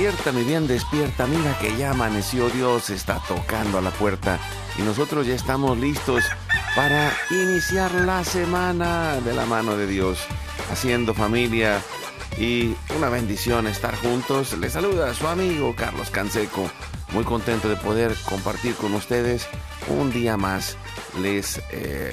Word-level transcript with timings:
Despierta, 0.00 0.32
mi 0.32 0.44
bien, 0.44 0.66
despierta. 0.66 1.26
Mira 1.26 1.58
que 1.58 1.76
ya 1.76 1.90
amaneció 1.90 2.48
Dios, 2.48 2.88
está 2.88 3.20
tocando 3.28 3.76
a 3.76 3.82
la 3.82 3.90
puerta. 3.90 4.38
Y 4.78 4.82
nosotros 4.82 5.26
ya 5.26 5.34
estamos 5.34 5.76
listos 5.76 6.24
para 6.74 7.12
iniciar 7.30 7.92
la 7.92 8.24
semana 8.24 9.20
de 9.20 9.34
la 9.34 9.44
mano 9.44 9.76
de 9.76 9.86
Dios. 9.86 10.18
Haciendo 10.72 11.12
familia 11.12 11.82
y 12.38 12.74
una 12.96 13.10
bendición 13.10 13.66
estar 13.66 13.94
juntos. 13.94 14.56
Les 14.56 14.72
saluda 14.72 15.10
a 15.10 15.14
su 15.14 15.28
amigo 15.28 15.76
Carlos 15.76 16.08
Canseco. 16.08 16.70
Muy 17.12 17.24
contento 17.24 17.68
de 17.68 17.76
poder 17.76 18.16
compartir 18.26 18.76
con 18.76 18.94
ustedes 18.94 19.48
un 19.86 20.10
día 20.10 20.38
más. 20.38 20.78
Les 21.20 21.60
eh, 21.72 22.10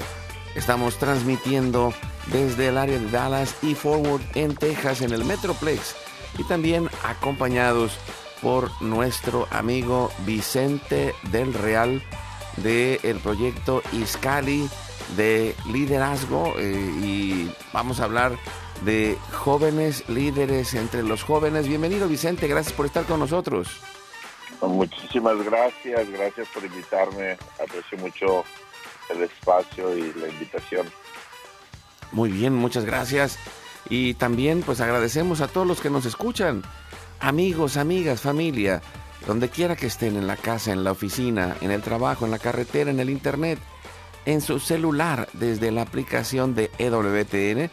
estamos 0.54 0.98
transmitiendo 0.98 1.94
desde 2.26 2.68
el 2.68 2.76
área 2.76 2.98
de 2.98 3.10
Dallas 3.10 3.54
y 3.62 3.74
Forward 3.74 4.20
en 4.34 4.54
Texas 4.54 5.00
en 5.00 5.14
el 5.14 5.24
Metroplex 5.24 5.94
y 6.36 6.44
también 6.44 6.88
acompañados 7.04 7.98
por 8.42 8.70
nuestro 8.82 9.46
amigo 9.50 10.10
Vicente 10.24 11.14
del 11.30 11.54
Real 11.54 12.02
del 12.56 13.00
el 13.02 13.18
proyecto 13.18 13.82
Iscali 13.92 14.68
de 15.16 15.54
liderazgo 15.70 16.54
eh, 16.58 16.72
y 17.02 17.50
vamos 17.72 18.00
a 18.00 18.04
hablar 18.04 18.36
de 18.84 19.16
jóvenes 19.32 20.08
líderes 20.08 20.74
entre 20.74 21.02
los 21.02 21.22
jóvenes. 21.22 21.66
Bienvenido 21.66 22.08
Vicente, 22.08 22.46
gracias 22.46 22.74
por 22.74 22.86
estar 22.86 23.04
con 23.04 23.20
nosotros. 23.20 23.68
Muchísimas 24.60 25.42
gracias, 25.44 26.10
gracias 26.10 26.48
por 26.48 26.64
invitarme, 26.64 27.36
aprecio 27.62 27.98
mucho 27.98 28.44
el 29.08 29.22
espacio 29.22 29.96
y 29.96 30.12
la 30.14 30.28
invitación. 30.28 30.86
Muy 32.12 32.30
bien, 32.30 32.54
muchas 32.54 32.84
gracias. 32.84 33.38
Y 33.90 34.14
también 34.14 34.62
pues 34.62 34.80
agradecemos 34.80 35.40
a 35.40 35.48
todos 35.48 35.66
los 35.66 35.80
que 35.80 35.90
nos 35.90 36.04
escuchan, 36.04 36.62
amigos, 37.20 37.76
amigas, 37.76 38.20
familia, 38.20 38.82
donde 39.26 39.48
quiera 39.48 39.76
que 39.76 39.86
estén, 39.86 40.16
en 40.16 40.26
la 40.26 40.36
casa, 40.36 40.72
en 40.72 40.84
la 40.84 40.92
oficina, 40.92 41.56
en 41.60 41.70
el 41.70 41.82
trabajo, 41.82 42.24
en 42.24 42.30
la 42.30 42.38
carretera, 42.38 42.90
en 42.90 43.00
el 43.00 43.10
internet, 43.10 43.58
en 44.26 44.40
su 44.40 44.60
celular, 44.60 45.28
desde 45.32 45.70
la 45.70 45.82
aplicación 45.82 46.54
de 46.54 46.70
EWTN, 46.78 47.70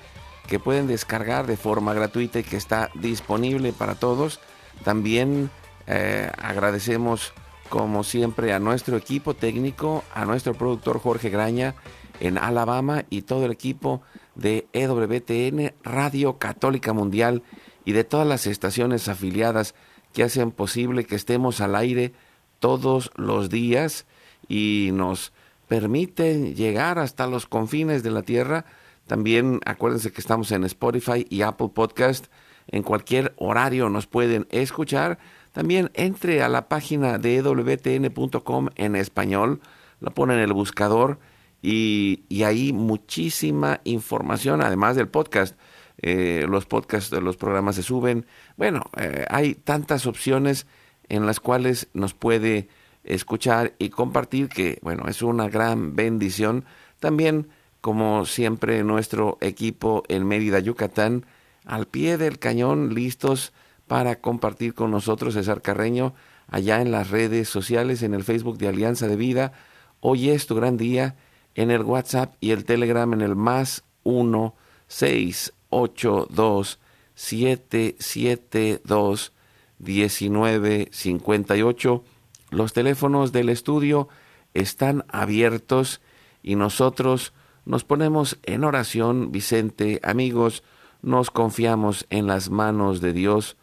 que 0.47 0.59
pueden 0.59 0.87
descargar 0.87 1.47
de 1.47 1.57
forma 1.57 1.93
gratuita 1.93 2.39
y 2.39 2.43
que 2.43 2.57
está 2.57 2.89
disponible 2.95 3.73
para 3.73 3.95
todos. 3.95 4.39
También 4.83 5.49
eh, 5.87 6.31
agradecemos 6.37 7.33
como 7.69 8.03
siempre 8.03 8.53
a 8.53 8.59
nuestro 8.59 8.95
equipo 8.95 9.33
técnico, 9.33 10.03
a 10.13 10.25
nuestro 10.25 10.53
productor 10.53 10.99
Jorge 10.99 11.29
Graña 11.29 11.75
en 12.19 12.37
Alabama 12.37 13.05
y 13.09 13.23
todo 13.23 13.45
el 13.45 13.51
equipo 13.51 14.01
de 14.35 14.67
EWTN, 14.73 15.73
Radio 15.83 16.37
Católica 16.37 16.93
Mundial 16.93 17.43
y 17.85 17.93
de 17.93 18.03
todas 18.03 18.27
las 18.27 18.47
estaciones 18.47 19.07
afiliadas 19.07 19.75
que 20.13 20.23
hacen 20.23 20.51
posible 20.51 21.05
que 21.05 21.15
estemos 21.15 21.61
al 21.61 21.75
aire 21.75 22.13
todos 22.59 23.11
los 23.15 23.49
días 23.49 24.05
y 24.47 24.89
nos 24.93 25.33
permiten 25.67 26.55
llegar 26.55 26.99
hasta 26.99 27.27
los 27.27 27.45
confines 27.47 28.03
de 28.03 28.11
la 28.11 28.21
tierra. 28.21 28.65
También 29.07 29.59
acuérdense 29.65 30.11
que 30.11 30.21
estamos 30.21 30.51
en 30.51 30.63
Spotify 30.63 31.25
y 31.29 31.41
Apple 31.41 31.69
Podcast. 31.73 32.27
En 32.67 32.83
cualquier 32.83 33.33
horario 33.37 33.89
nos 33.89 34.07
pueden 34.07 34.47
escuchar. 34.49 35.19
También 35.51 35.91
entre 35.93 36.41
a 36.43 36.49
la 36.49 36.67
página 36.67 37.17
de 37.17 37.37
ewtn.com 37.37 38.69
en 38.75 38.95
español, 38.95 39.61
la 39.99 40.11
ponen 40.11 40.37
en 40.37 40.43
el 40.43 40.53
buscador 40.53 41.19
y, 41.65 42.43
ahí 42.43 42.73
muchísima 42.73 43.81
información, 43.85 44.61
además 44.61 44.95
del 44.95 45.07
podcast. 45.07 45.57
Eh, 45.97 46.45
los 46.47 46.65
podcasts, 46.65 47.11
los 47.11 47.37
programas 47.37 47.75
se 47.75 47.83
suben. 47.83 48.27
Bueno, 48.55 48.83
eh, 48.97 49.25
hay 49.29 49.55
tantas 49.55 50.05
opciones 50.05 50.67
en 51.09 51.25
las 51.25 51.39
cuales 51.39 51.87
nos 51.93 52.13
puede 52.13 52.67
escuchar 53.03 53.73
y 53.79 53.89
compartir 53.89 54.49
que, 54.49 54.77
bueno, 54.83 55.05
es 55.07 55.23
una 55.23 55.47
gran 55.49 55.95
bendición. 55.95 56.65
También, 56.99 57.47
como 57.81 58.25
siempre, 58.25 58.83
nuestro 58.83 59.37
equipo 59.41 60.03
en 60.07 60.27
Mérida, 60.27 60.59
Yucatán, 60.59 61.25
al 61.65 61.87
pie 61.87 62.17
del 62.17 62.37
cañón, 62.37 62.93
listos 62.93 63.53
para 63.87 64.21
compartir 64.21 64.75
con 64.75 64.91
nosotros, 64.91 65.33
César 65.33 65.63
Carreño, 65.63 66.13
allá 66.47 66.81
en 66.81 66.91
las 66.91 67.09
redes 67.09 67.49
sociales, 67.49 68.03
en 68.03 68.13
el 68.13 68.23
Facebook 68.23 68.59
de 68.59 68.67
Alianza 68.67 69.07
de 69.07 69.15
Vida. 69.15 69.53
Hoy 69.99 70.29
es 70.29 70.45
tu 70.45 70.53
gran 70.55 70.77
día 70.77 71.15
en 71.55 71.71
el 71.71 71.81
WhatsApp 71.81 72.35
y 72.39 72.51
el 72.51 72.65
Telegram 72.65 73.11
en 73.13 73.21
el 73.21 73.35
más 73.35 73.83
1 74.03 74.53
682 74.87 76.79
772 77.15 79.31
1958. 79.79 82.03
Los 82.51 82.73
teléfonos 82.73 83.31
del 83.31 83.49
estudio 83.49 84.07
están 84.53 85.03
abiertos 85.09 86.01
y 86.43 86.55
nosotros 86.55 87.33
nos 87.65 87.83
ponemos 87.83 88.37
en 88.43 88.63
oración, 88.63 89.31
Vicente, 89.31 89.99
amigos, 90.03 90.63
nos 91.01 91.31
confiamos 91.31 92.05
en 92.09 92.27
las 92.27 92.49
manos 92.49 93.01
de 93.01 93.13
Dios 93.13 93.57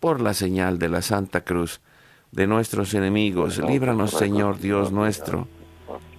por 0.00 0.20
la 0.20 0.34
señal 0.34 0.78
de 0.78 0.88
la 0.88 1.02
Santa 1.02 1.44
Cruz 1.44 1.80
de 2.32 2.46
nuestros 2.46 2.94
enemigos. 2.94 3.58
Líbranos, 3.58 4.10
Señor 4.10 4.58
Dios 4.58 4.92
nuestro 4.92 5.46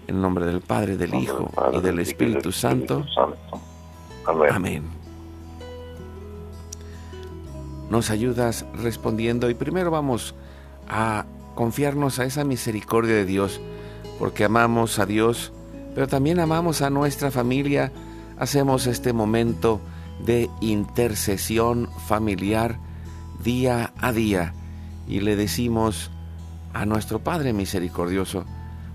en 0.08 0.22
nombre 0.22 0.46
del 0.46 0.62
Padre, 0.62 0.98
del 0.98 1.14
Hijo 1.16 1.52
y 1.74 1.82
del 1.82 2.00
Espíritu 2.00 2.52
Santo. 2.52 3.06
Amén. 4.52 4.84
Nos 7.90 8.10
ayudas 8.10 8.66
respondiendo 8.74 9.50
y 9.50 9.54
primero 9.54 9.92
vamos 9.92 10.36
a 10.90 11.26
confiarnos 11.54 12.20
a 12.20 12.26
esa 12.26 12.44
misericordia 12.44 13.16
de 13.16 13.26
Dios, 13.26 13.62
porque 14.20 14.44
amamos 14.44 15.00
a 15.00 15.06
Dios, 15.06 15.54
pero 15.94 16.08
también 16.08 16.40
amamos 16.40 16.82
a 16.82 16.90
nuestra 16.90 17.32
familia. 17.32 17.92
Hacemos 18.38 18.88
este 18.88 19.14
momento 19.14 19.80
de 20.26 20.50
intercesión 20.62 21.90
familiar 22.08 22.80
día 23.44 23.94
a 24.00 24.12
día 24.12 24.54
y 25.08 25.20
le 25.22 25.36
decimos 25.36 26.12
a 26.74 26.86
nuestro 26.86 27.20
Padre 27.20 27.54
misericordioso, 27.54 28.46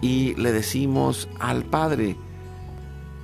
y 0.00 0.34
le 0.34 0.52
decimos 0.52 1.28
al 1.40 1.64
Padre, 1.64 2.16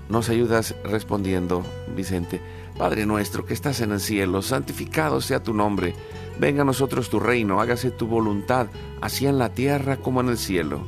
nos 0.08 0.28
ayudas 0.28 0.74
respondiendo, 0.84 1.64
Vicente, 1.96 2.40
Padre 2.78 3.06
nuestro 3.06 3.44
que 3.44 3.54
estás 3.54 3.80
en 3.80 3.92
el 3.92 4.00
cielo, 4.00 4.42
santificado 4.42 5.20
sea 5.20 5.42
tu 5.42 5.54
nombre. 5.54 5.94
Venga 6.38 6.62
a 6.62 6.64
nosotros 6.64 7.10
tu 7.10 7.20
reino, 7.20 7.60
hágase 7.60 7.90
tu 7.90 8.06
voluntad, 8.06 8.68
así 9.00 9.26
en 9.26 9.38
la 9.38 9.50
tierra 9.50 9.96
como 9.96 10.20
en 10.20 10.30
el 10.30 10.38
cielo. 10.38 10.80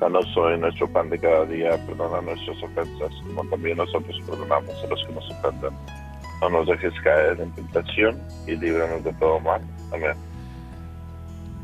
Danos 0.00 0.26
hoy 0.36 0.58
nuestro 0.58 0.88
pan 0.88 1.08
de 1.10 1.18
cada 1.18 1.44
día, 1.46 1.70
perdona 1.86 2.20
nuestras 2.20 2.60
ofensas, 2.62 3.12
como 3.26 3.48
también 3.50 3.76
nosotros 3.76 4.20
perdonamos 4.26 4.74
a 4.82 4.86
los 4.88 5.04
que 5.06 5.12
nos 5.12 5.30
ofenden. 5.30 5.70
No 6.40 6.50
nos 6.50 6.66
dejes 6.66 6.92
caer 7.04 7.40
en 7.40 7.52
tentación 7.52 8.20
y 8.48 8.56
líbranos 8.56 9.04
de 9.04 9.12
todo 9.14 9.38
mal. 9.38 9.62
Amén. 9.92 10.31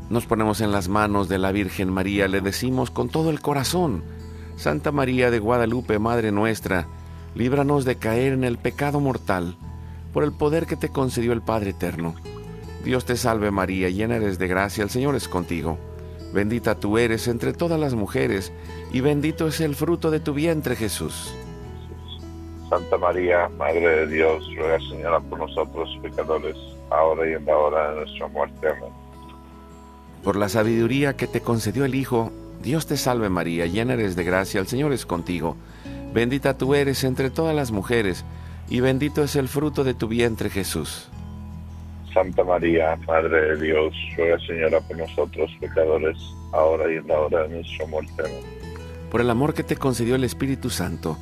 Nos 0.09 0.25
ponemos 0.25 0.59
en 0.61 0.71
las 0.71 0.89
manos 0.89 1.29
de 1.29 1.37
la 1.37 1.51
Virgen 1.51 1.91
María, 1.91 2.27
le 2.27 2.41
decimos 2.41 2.89
con 2.89 3.09
todo 3.09 3.29
el 3.29 3.41
corazón, 3.41 4.03
Santa 4.55 4.91
María 4.91 5.29
de 5.29 5.37
Guadalupe, 5.37 5.99
Madre 5.99 6.31
nuestra, 6.31 6.87
líbranos 7.35 7.85
de 7.85 7.97
caer 7.97 8.33
en 8.33 8.43
el 8.43 8.57
pecado 8.57 8.99
mortal, 8.99 9.55
por 10.11 10.23
el 10.23 10.31
poder 10.31 10.65
que 10.65 10.75
te 10.75 10.89
concedió 10.89 11.31
el 11.31 11.43
Padre 11.43 11.71
Eterno. 11.71 12.15
Dios 12.83 13.05
te 13.05 13.15
salve 13.17 13.51
María, 13.51 13.89
llena 13.89 14.15
eres 14.15 14.39
de 14.39 14.47
gracia, 14.47 14.83
el 14.83 14.89
Señor 14.89 15.15
es 15.15 15.27
contigo. 15.27 15.77
Bendita 16.33 16.75
tú 16.75 16.97
eres 16.97 17.27
entre 17.27 17.53
todas 17.53 17.79
las 17.79 17.93
mujeres, 17.93 18.51
y 18.91 19.01
bendito 19.01 19.47
es 19.47 19.61
el 19.61 19.75
fruto 19.75 20.09
de 20.09 20.19
tu 20.19 20.33
vientre 20.33 20.75
Jesús. 20.75 21.35
Santa 22.67 22.97
María, 22.97 23.47
Madre 23.57 24.05
de 24.05 24.07
Dios, 24.07 24.43
ruega 24.55 24.79
Señora 24.89 25.19
por 25.19 25.37
nosotros 25.37 25.87
pecadores, 26.01 26.55
ahora 26.89 27.29
y 27.29 27.33
en 27.33 27.45
la 27.45 27.57
hora 27.57 27.91
de 27.91 27.95
nuestra 27.97 28.27
muerte. 28.27 28.67
Amén. 28.69 28.98
Por 30.23 30.35
la 30.35 30.49
sabiduría 30.49 31.15
que 31.15 31.27
te 31.27 31.41
concedió 31.41 31.85
el 31.85 31.95
Hijo, 31.95 32.31
Dios 32.61 32.87
te 32.87 32.97
salve 32.97 33.29
María, 33.29 33.65
llena 33.67 33.93
eres 33.93 34.15
de 34.15 34.23
gracia, 34.23 34.59
el 34.59 34.67
Señor 34.67 34.91
es 34.91 35.05
contigo. 35.05 35.55
Bendita 36.13 36.57
tú 36.57 36.75
eres 36.75 37.03
entre 37.03 37.29
todas 37.29 37.55
las 37.55 37.71
mujeres, 37.71 38.25
y 38.69 38.81
bendito 38.81 39.23
es 39.23 39.35
el 39.35 39.47
fruto 39.47 39.83
de 39.83 39.93
tu 39.93 40.07
vientre 40.07 40.49
Jesús. 40.49 41.09
Santa 42.13 42.43
María, 42.43 42.97
Madre 43.07 43.55
de 43.55 43.67
Dios, 43.67 43.93
ruega 44.17 44.37
Señora 44.45 44.81
por 44.81 44.97
nosotros 44.97 45.49
pecadores, 45.59 46.17
ahora 46.51 46.91
y 46.91 46.97
en 46.97 47.07
la 47.07 47.19
hora 47.19 47.43
de 47.43 47.49
nuestra 47.49 47.85
muerte. 47.87 48.23
Por 49.09 49.21
el 49.21 49.29
amor 49.29 49.53
que 49.53 49.63
te 49.63 49.75
concedió 49.77 50.15
el 50.15 50.23
Espíritu 50.23 50.69
Santo, 50.69 51.17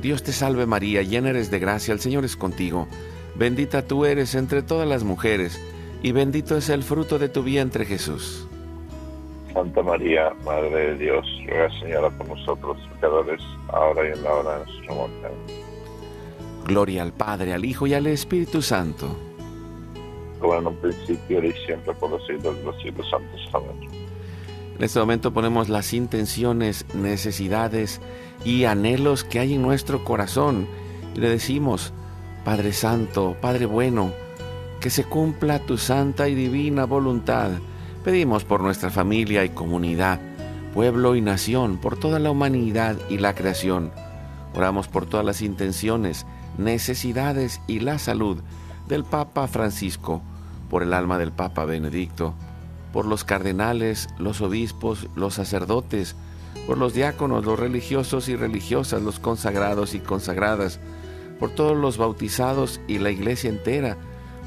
Dios 0.00 0.22
te 0.22 0.32
salve 0.32 0.64
María, 0.64 1.02
llena 1.02 1.30
eres 1.30 1.50
de 1.50 1.58
gracia, 1.58 1.92
el 1.92 2.00
Señor 2.00 2.24
es 2.24 2.36
contigo. 2.36 2.88
Bendita 3.34 3.82
tú 3.82 4.04
eres 4.04 4.34
entre 4.34 4.62
todas 4.62 4.88
las 4.88 5.04
mujeres, 5.04 5.60
y 6.02 6.12
bendito 6.12 6.56
es 6.56 6.68
el 6.68 6.82
fruto 6.82 7.18
de 7.18 7.28
tu 7.28 7.42
vientre 7.42 7.84
Jesús. 7.84 8.46
Santa 9.52 9.82
María, 9.82 10.32
Madre 10.44 10.92
de 10.92 10.98
Dios, 10.98 11.26
ruega 11.46 11.68
Señora 11.80 12.10
por 12.10 12.28
nosotros 12.28 12.76
pecadores, 12.94 13.40
ahora 13.68 14.08
y 14.08 14.12
en 14.12 14.22
la 14.22 14.32
hora 14.34 14.58
de 14.58 14.64
nuestra 14.66 14.94
muerte. 14.94 15.28
Gloria 16.66 17.02
al 17.02 17.12
Padre, 17.12 17.54
al 17.54 17.64
Hijo 17.64 17.86
y 17.86 17.94
al 17.94 18.06
Espíritu 18.06 18.62
Santo. 18.62 19.16
Como 20.38 20.54
en 20.54 20.66
un 20.66 20.76
principio 20.76 21.42
y 21.42 21.52
siempre 21.66 21.92
por 21.94 22.10
los 22.10 22.24
siglos 22.26 22.56
de 22.56 22.62
los 22.62 22.80
siglos 22.82 23.10
santos. 23.10 23.48
Amén. 23.52 23.88
En 24.78 24.84
este 24.84 25.00
momento 25.00 25.32
ponemos 25.32 25.68
las 25.68 25.92
intenciones, 25.92 26.86
necesidades 26.94 28.00
y 28.44 28.64
anhelos 28.64 29.24
que 29.24 29.40
hay 29.40 29.54
en 29.54 29.62
nuestro 29.62 30.04
corazón 30.04 30.68
y 31.16 31.20
le 31.20 31.30
decimos, 31.30 31.92
Padre 32.44 32.72
Santo, 32.72 33.36
Padre 33.40 33.66
bueno, 33.66 34.12
que 34.80 34.90
se 34.90 35.04
cumpla 35.04 35.58
tu 35.58 35.76
santa 35.76 36.28
y 36.28 36.34
divina 36.34 36.84
voluntad. 36.84 37.50
Pedimos 38.04 38.44
por 38.44 38.60
nuestra 38.60 38.90
familia 38.90 39.44
y 39.44 39.50
comunidad, 39.50 40.20
pueblo 40.72 41.16
y 41.16 41.20
nación, 41.20 41.78
por 41.78 41.98
toda 41.98 42.18
la 42.18 42.30
humanidad 42.30 42.96
y 43.08 43.18
la 43.18 43.34
creación. 43.34 43.90
Oramos 44.54 44.88
por 44.88 45.06
todas 45.06 45.26
las 45.26 45.42
intenciones, 45.42 46.26
necesidades 46.56 47.60
y 47.66 47.80
la 47.80 47.98
salud 47.98 48.38
del 48.88 49.04
Papa 49.04 49.46
Francisco, 49.48 50.22
por 50.70 50.82
el 50.82 50.92
alma 50.92 51.18
del 51.18 51.32
Papa 51.32 51.64
Benedicto, 51.64 52.34
por 52.92 53.04
los 53.04 53.24
cardenales, 53.24 54.08
los 54.18 54.40
obispos, 54.40 55.08
los 55.14 55.34
sacerdotes, 55.34 56.16
por 56.66 56.78
los 56.78 56.94
diáconos, 56.94 57.44
los 57.44 57.58
religiosos 57.58 58.28
y 58.28 58.36
religiosas, 58.36 59.02
los 59.02 59.18
consagrados 59.18 59.94
y 59.94 60.00
consagradas, 60.00 60.80
por 61.38 61.50
todos 61.50 61.76
los 61.76 61.98
bautizados 61.98 62.80
y 62.88 62.98
la 62.98 63.10
iglesia 63.10 63.50
entera, 63.50 63.96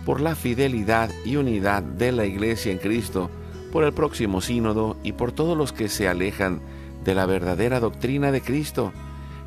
por 0.06 0.22
la 0.22 0.36
fidelidad 0.36 1.10
y 1.26 1.36
unidad 1.36 1.84
de 1.84 2.12
la 2.12 2.26
iglesia 2.26 2.72
en 2.72 2.78
Cristo, 2.78 3.30
por 3.72 3.84
el 3.84 3.94
próximo 3.94 4.42
sínodo 4.42 4.98
y 5.04 5.14
por 5.14 5.32
todos 5.32 5.58
los 5.58 5.74
que 5.74 5.90
se 5.90 6.08
alejan 6.08 6.62
de 7.04 7.16
la 7.16 7.26
verdadera 7.26 7.80
doctrina 7.80 8.32
de 8.32 8.42
Cristo. 8.42 8.92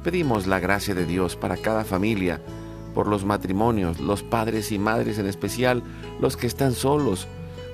Pedimos 0.02 0.46
la 0.46 0.60
gracia 0.60 0.94
de 0.94 1.06
Dios 1.06 1.36
para 1.36 1.56
cada 1.56 1.84
familia, 1.84 2.40
por 2.94 3.08
los 3.08 3.24
matrimonios, 3.24 4.00
los 4.00 4.22
padres 4.22 4.70
y 4.72 4.78
madres 4.78 5.18
en 5.18 5.26
especial, 5.26 5.82
los 6.20 6.36
que 6.36 6.46
están 6.46 6.72
solos, 6.72 7.26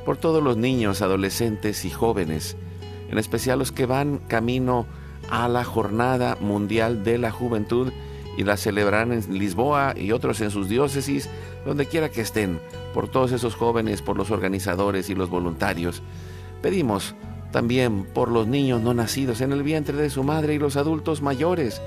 por 0.04 0.16
todos 0.16 0.42
los 0.42 0.56
niños, 0.56 1.02
adolescentes 1.02 1.84
y 1.84 1.90
jóvenes, 1.90 2.56
en 3.10 3.18
especial 3.18 3.58
los 3.58 3.72
que 3.72 3.86
van 3.86 4.18
camino 4.28 4.86
a 5.30 5.48
la 5.48 5.64
Jornada 5.64 6.36
Mundial 6.40 7.04
de 7.04 7.18
la 7.18 7.30
Juventud 7.30 7.92
y 8.36 8.44
la 8.44 8.56
celebrarán 8.56 9.12
en 9.12 9.38
Lisboa 9.38 9.94
y 9.96 10.12
otros 10.12 10.40
en 10.40 10.50
sus 10.50 10.68
diócesis, 10.68 11.28
donde 11.64 11.86
quiera 11.86 12.08
que 12.08 12.20
estén, 12.20 12.60
por 12.94 13.08
todos 13.08 13.32
esos 13.32 13.54
jóvenes, 13.54 14.02
por 14.02 14.16
los 14.16 14.30
organizadores 14.30 15.10
y 15.10 15.14
los 15.14 15.30
voluntarios. 15.30 16.02
Pedimos 16.62 17.14
también 17.52 18.04
por 18.04 18.30
los 18.30 18.46
niños 18.46 18.80
no 18.80 18.94
nacidos 18.94 19.40
en 19.40 19.52
el 19.52 19.62
vientre 19.62 19.96
de 19.96 20.10
su 20.10 20.22
madre 20.22 20.54
y 20.54 20.58
los 20.58 20.76
adultos 20.76 21.22
mayores. 21.22 21.80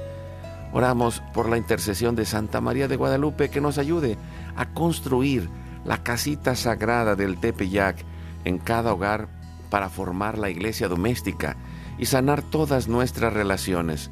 Oramos 0.73 1.21
por 1.33 1.49
la 1.49 1.57
intercesión 1.57 2.15
de 2.15 2.25
Santa 2.25 2.59
María 2.59 2.87
de 2.87 2.97
Guadalupe 2.97 3.49
que 3.49 3.61
nos 3.61 3.77
ayude 3.77 4.17
a 4.55 4.73
construir 4.73 5.49
la 5.85 6.03
casita 6.03 6.55
sagrada 6.55 7.15
del 7.15 7.37
Tepeyac 7.37 8.03
en 8.45 8.57
cada 8.57 8.93
hogar 8.93 9.27
para 9.69 9.89
formar 9.89 10.37
la 10.37 10.49
iglesia 10.49 10.87
doméstica 10.87 11.55
y 11.97 12.05
sanar 12.05 12.41
todas 12.41 12.87
nuestras 12.87 13.33
relaciones, 13.33 14.11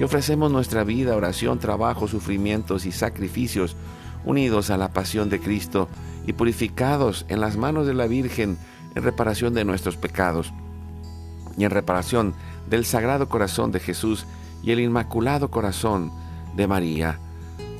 y 0.00 0.02
ofrecemos 0.02 0.50
nuestra 0.50 0.82
vida, 0.82 1.14
oración, 1.14 1.58
trabajo, 1.58 2.08
sufrimientos 2.08 2.86
y 2.86 2.92
sacrificios, 2.92 3.76
unidos 4.24 4.70
a 4.70 4.78
la 4.78 4.94
pasión 4.94 5.28
de 5.28 5.40
Cristo 5.40 5.88
y 6.26 6.32
purificados 6.32 7.26
en 7.28 7.40
las 7.40 7.58
manos 7.58 7.86
de 7.86 7.92
la 7.92 8.06
Virgen 8.06 8.56
en 8.94 9.02
reparación 9.02 9.52
de 9.52 9.66
nuestros 9.66 9.98
pecados 9.98 10.54
y 11.58 11.64
en 11.64 11.70
reparación 11.70 12.34
del 12.70 12.86
Sagrado 12.86 13.28
Corazón 13.28 13.72
de 13.72 13.80
Jesús 13.80 14.24
y 14.62 14.70
el 14.70 14.80
Inmaculado 14.80 15.50
Corazón 15.50 16.10
de 16.56 16.66
María. 16.66 17.18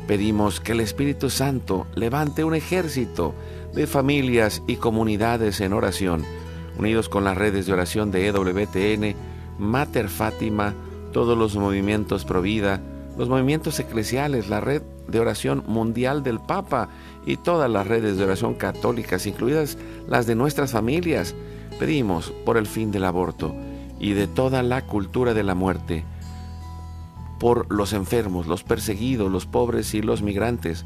Pedimos 0.07 0.61
que 0.61 0.73
el 0.73 0.81
Espíritu 0.81 1.31
Santo 1.31 1.87
levante 1.95 2.45
un 2.45 2.55
ejército 2.55 3.35
de 3.75 3.87
familias 3.87 4.63
y 4.67 4.77
comunidades 4.77 5.63
en 5.63 5.73
oración, 5.73 6.27
unidos 6.79 7.09
con 7.09 7.25
las 7.25 7.39
redes 7.39 7.65
de 7.65 7.73
oración 7.73 8.11
de 8.11 8.27
EWTN, 8.27 9.17
Mater 9.59 10.11
Fátima, 10.11 10.75
todos 11.13 11.37
los 11.37 11.57
movimientos 11.57 12.25
Provida, 12.25 12.81
los 13.19 13.29
movimientos 13.29 13.79
eclesiales, 13.81 14.49
la 14.49 14.61
red 14.61 14.83
de 15.09 15.21
oración 15.21 15.65
mundial 15.67 16.23
del 16.23 16.41
Papa 16.41 16.89
y 17.27 17.37
todas 17.37 17.71
las 17.71 17.87
redes 17.87 18.17
de 18.17 18.25
oración 18.25 18.55
católicas, 18.55 19.27
incluidas 19.27 19.77
las 20.09 20.27
de 20.27 20.35
nuestras 20.35 20.73
familias. 20.73 21.35
Pedimos 21.79 22.33
por 22.45 22.57
el 22.57 22.67
fin 22.67 22.91
del 22.91 23.05
aborto 23.05 23.55
y 23.99 24.13
de 24.13 24.27
toda 24.27 24.63
la 24.63 24.87
cultura 24.87 25.35
de 25.35 25.43
la 25.43 25.55
muerte, 25.55 26.05
por 27.39 27.73
los 27.73 27.93
enfermos, 27.93 28.47
los 28.47 28.65
perseguidos, 28.65 29.31
los 29.31 29.47
pobres 29.47 29.95
y 29.95 30.03
los 30.03 30.23
migrantes, 30.23 30.85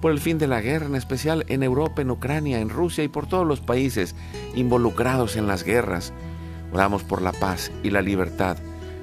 por 0.00 0.12
el 0.12 0.20
fin 0.20 0.38
de 0.38 0.46
la 0.46 0.60
guerra, 0.60 0.86
en 0.86 0.96
especial 0.96 1.44
en 1.48 1.62
Europa, 1.62 2.02
en 2.02 2.10
Ucrania, 2.10 2.60
en 2.60 2.68
Rusia 2.68 3.04
y 3.04 3.08
por 3.08 3.26
todos 3.26 3.46
los 3.46 3.60
países 3.60 4.14
involucrados 4.54 5.36
en 5.36 5.46
las 5.46 5.64
guerras. 5.64 6.12
Oramos 6.72 7.04
por 7.04 7.22
la 7.22 7.32
paz 7.32 7.70
y 7.82 7.90
la 7.90 8.02
libertad 8.02 8.58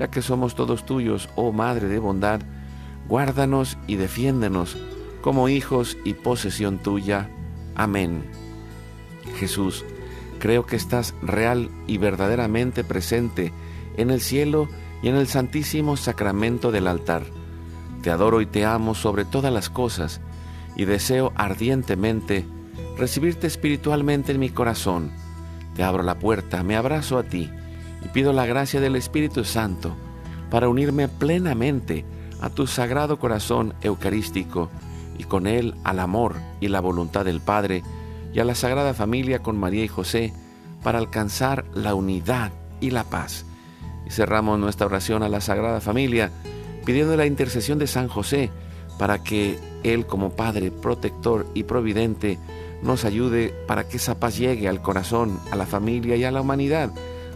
ya 0.00 0.10
que 0.10 0.22
somos 0.22 0.54
todos 0.54 0.86
tuyos, 0.86 1.28
oh 1.36 1.52
Madre 1.52 1.86
de 1.86 1.98
bondad, 1.98 2.40
guárdanos 3.06 3.76
y 3.86 3.96
defiéndenos 3.96 4.78
como 5.20 5.50
hijos 5.50 5.98
y 6.06 6.14
posesión 6.14 6.78
tuya. 6.78 7.28
Amén. 7.74 8.24
Jesús, 9.36 9.84
creo 10.38 10.64
que 10.64 10.76
estás 10.76 11.14
real 11.20 11.68
y 11.86 11.98
verdaderamente 11.98 12.82
presente 12.82 13.52
en 13.98 14.10
el 14.10 14.22
cielo 14.22 14.70
y 15.02 15.08
en 15.08 15.16
el 15.16 15.26
santísimo 15.26 15.98
sacramento 15.98 16.72
del 16.72 16.86
altar. 16.86 17.24
Te 18.00 18.10
adoro 18.10 18.40
y 18.40 18.46
te 18.46 18.64
amo 18.64 18.94
sobre 18.94 19.26
todas 19.26 19.52
las 19.52 19.68
cosas 19.68 20.22
y 20.76 20.86
deseo 20.86 21.34
ardientemente 21.36 22.46
recibirte 22.96 23.46
espiritualmente 23.46 24.32
en 24.32 24.40
mi 24.40 24.48
corazón. 24.48 25.10
Te 25.74 25.82
abro 25.82 26.02
la 26.02 26.18
puerta, 26.18 26.62
me 26.62 26.76
abrazo 26.76 27.18
a 27.18 27.22
ti 27.22 27.50
y 28.04 28.08
pido 28.08 28.32
la 28.32 28.46
gracia 28.46 28.80
del 28.80 28.96
Espíritu 28.96 29.44
Santo 29.44 29.94
para 30.50 30.68
unirme 30.68 31.08
plenamente 31.08 32.04
a 32.40 32.50
tu 32.50 32.66
sagrado 32.66 33.18
corazón 33.18 33.74
eucarístico 33.82 34.70
y 35.18 35.24
con 35.24 35.46
él 35.46 35.74
al 35.84 36.00
amor 36.00 36.36
y 36.60 36.68
la 36.68 36.80
voluntad 36.80 37.24
del 37.24 37.40
Padre 37.40 37.82
y 38.32 38.40
a 38.40 38.44
la 38.44 38.54
Sagrada 38.54 38.94
Familia 38.94 39.40
con 39.40 39.58
María 39.58 39.84
y 39.84 39.88
José 39.88 40.32
para 40.82 40.98
alcanzar 40.98 41.64
la 41.74 41.94
unidad 41.94 42.52
y 42.80 42.90
la 42.90 43.04
paz. 43.04 43.44
Y 44.06 44.10
cerramos 44.10 44.58
nuestra 44.58 44.86
oración 44.86 45.22
a 45.22 45.28
la 45.28 45.40
Sagrada 45.40 45.80
Familia 45.80 46.30
pidiendo 46.84 47.16
la 47.16 47.26
intercesión 47.26 47.78
de 47.78 47.86
San 47.86 48.08
José 48.08 48.50
para 48.98 49.22
que 49.22 49.58
Él 49.82 50.06
como 50.06 50.30
Padre 50.30 50.70
protector 50.70 51.46
y 51.54 51.64
providente 51.64 52.38
nos 52.82 53.04
ayude 53.04 53.54
para 53.66 53.86
que 53.86 53.98
esa 53.98 54.18
paz 54.18 54.38
llegue 54.38 54.68
al 54.68 54.80
corazón, 54.80 55.38
a 55.50 55.56
la 55.56 55.66
familia 55.66 56.16
y 56.16 56.24
a 56.24 56.30
la 56.30 56.40
humanidad. 56.40 56.90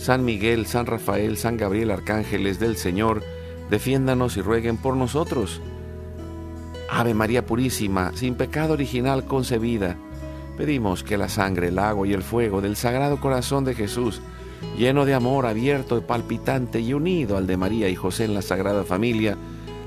San 0.00 0.24
Miguel, 0.24 0.64
San 0.64 0.86
Rafael, 0.86 1.36
San 1.36 1.58
Gabriel, 1.58 1.90
arcángeles 1.90 2.58
del 2.58 2.78
Señor, 2.78 3.22
defiéndanos 3.68 4.38
y 4.38 4.40
rueguen 4.40 4.78
por 4.78 4.96
nosotros. 4.96 5.60
Ave 6.88 7.12
María 7.12 7.44
Purísima, 7.44 8.10
sin 8.14 8.34
pecado 8.34 8.72
original 8.72 9.26
concebida, 9.26 9.98
pedimos 10.56 11.04
que 11.04 11.18
la 11.18 11.28
sangre, 11.28 11.68
el 11.68 11.78
agua 11.78 12.08
y 12.08 12.14
el 12.14 12.22
fuego 12.22 12.62
del 12.62 12.76
Sagrado 12.76 13.20
Corazón 13.20 13.66
de 13.66 13.74
Jesús, 13.74 14.22
lleno 14.78 15.04
de 15.04 15.12
amor, 15.12 15.44
abierto 15.44 15.98
y 15.98 16.00
palpitante 16.00 16.80
y 16.80 16.94
unido 16.94 17.36
al 17.36 17.46
de 17.46 17.58
María 17.58 17.90
y 17.90 17.94
José 17.94 18.24
en 18.24 18.32
la 18.32 18.40
Sagrada 18.40 18.84
Familia, 18.84 19.36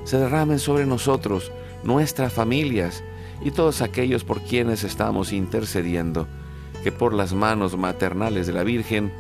se 0.03 0.19
derramen 0.19 0.59
sobre 0.59 0.85
nosotros, 0.85 1.51
nuestras 1.83 2.33
familias 2.33 3.03
y 3.43 3.49
todos 3.49 3.81
aquellos 3.81 4.23
por 4.23 4.41
quienes 4.41 4.83
estamos 4.83 5.33
intercediendo, 5.33 6.27
que 6.83 6.91
por 6.91 7.15
las 7.15 7.33
manos 7.33 7.75
maternales 7.75 8.45
de 8.45 8.53
la 8.53 8.63
Virgen 8.63 9.11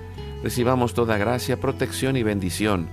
recibamos 0.43 0.93
toda 0.93 1.17
gracia, 1.17 1.59
protección 1.59 2.17
y 2.17 2.23
bendición, 2.23 2.89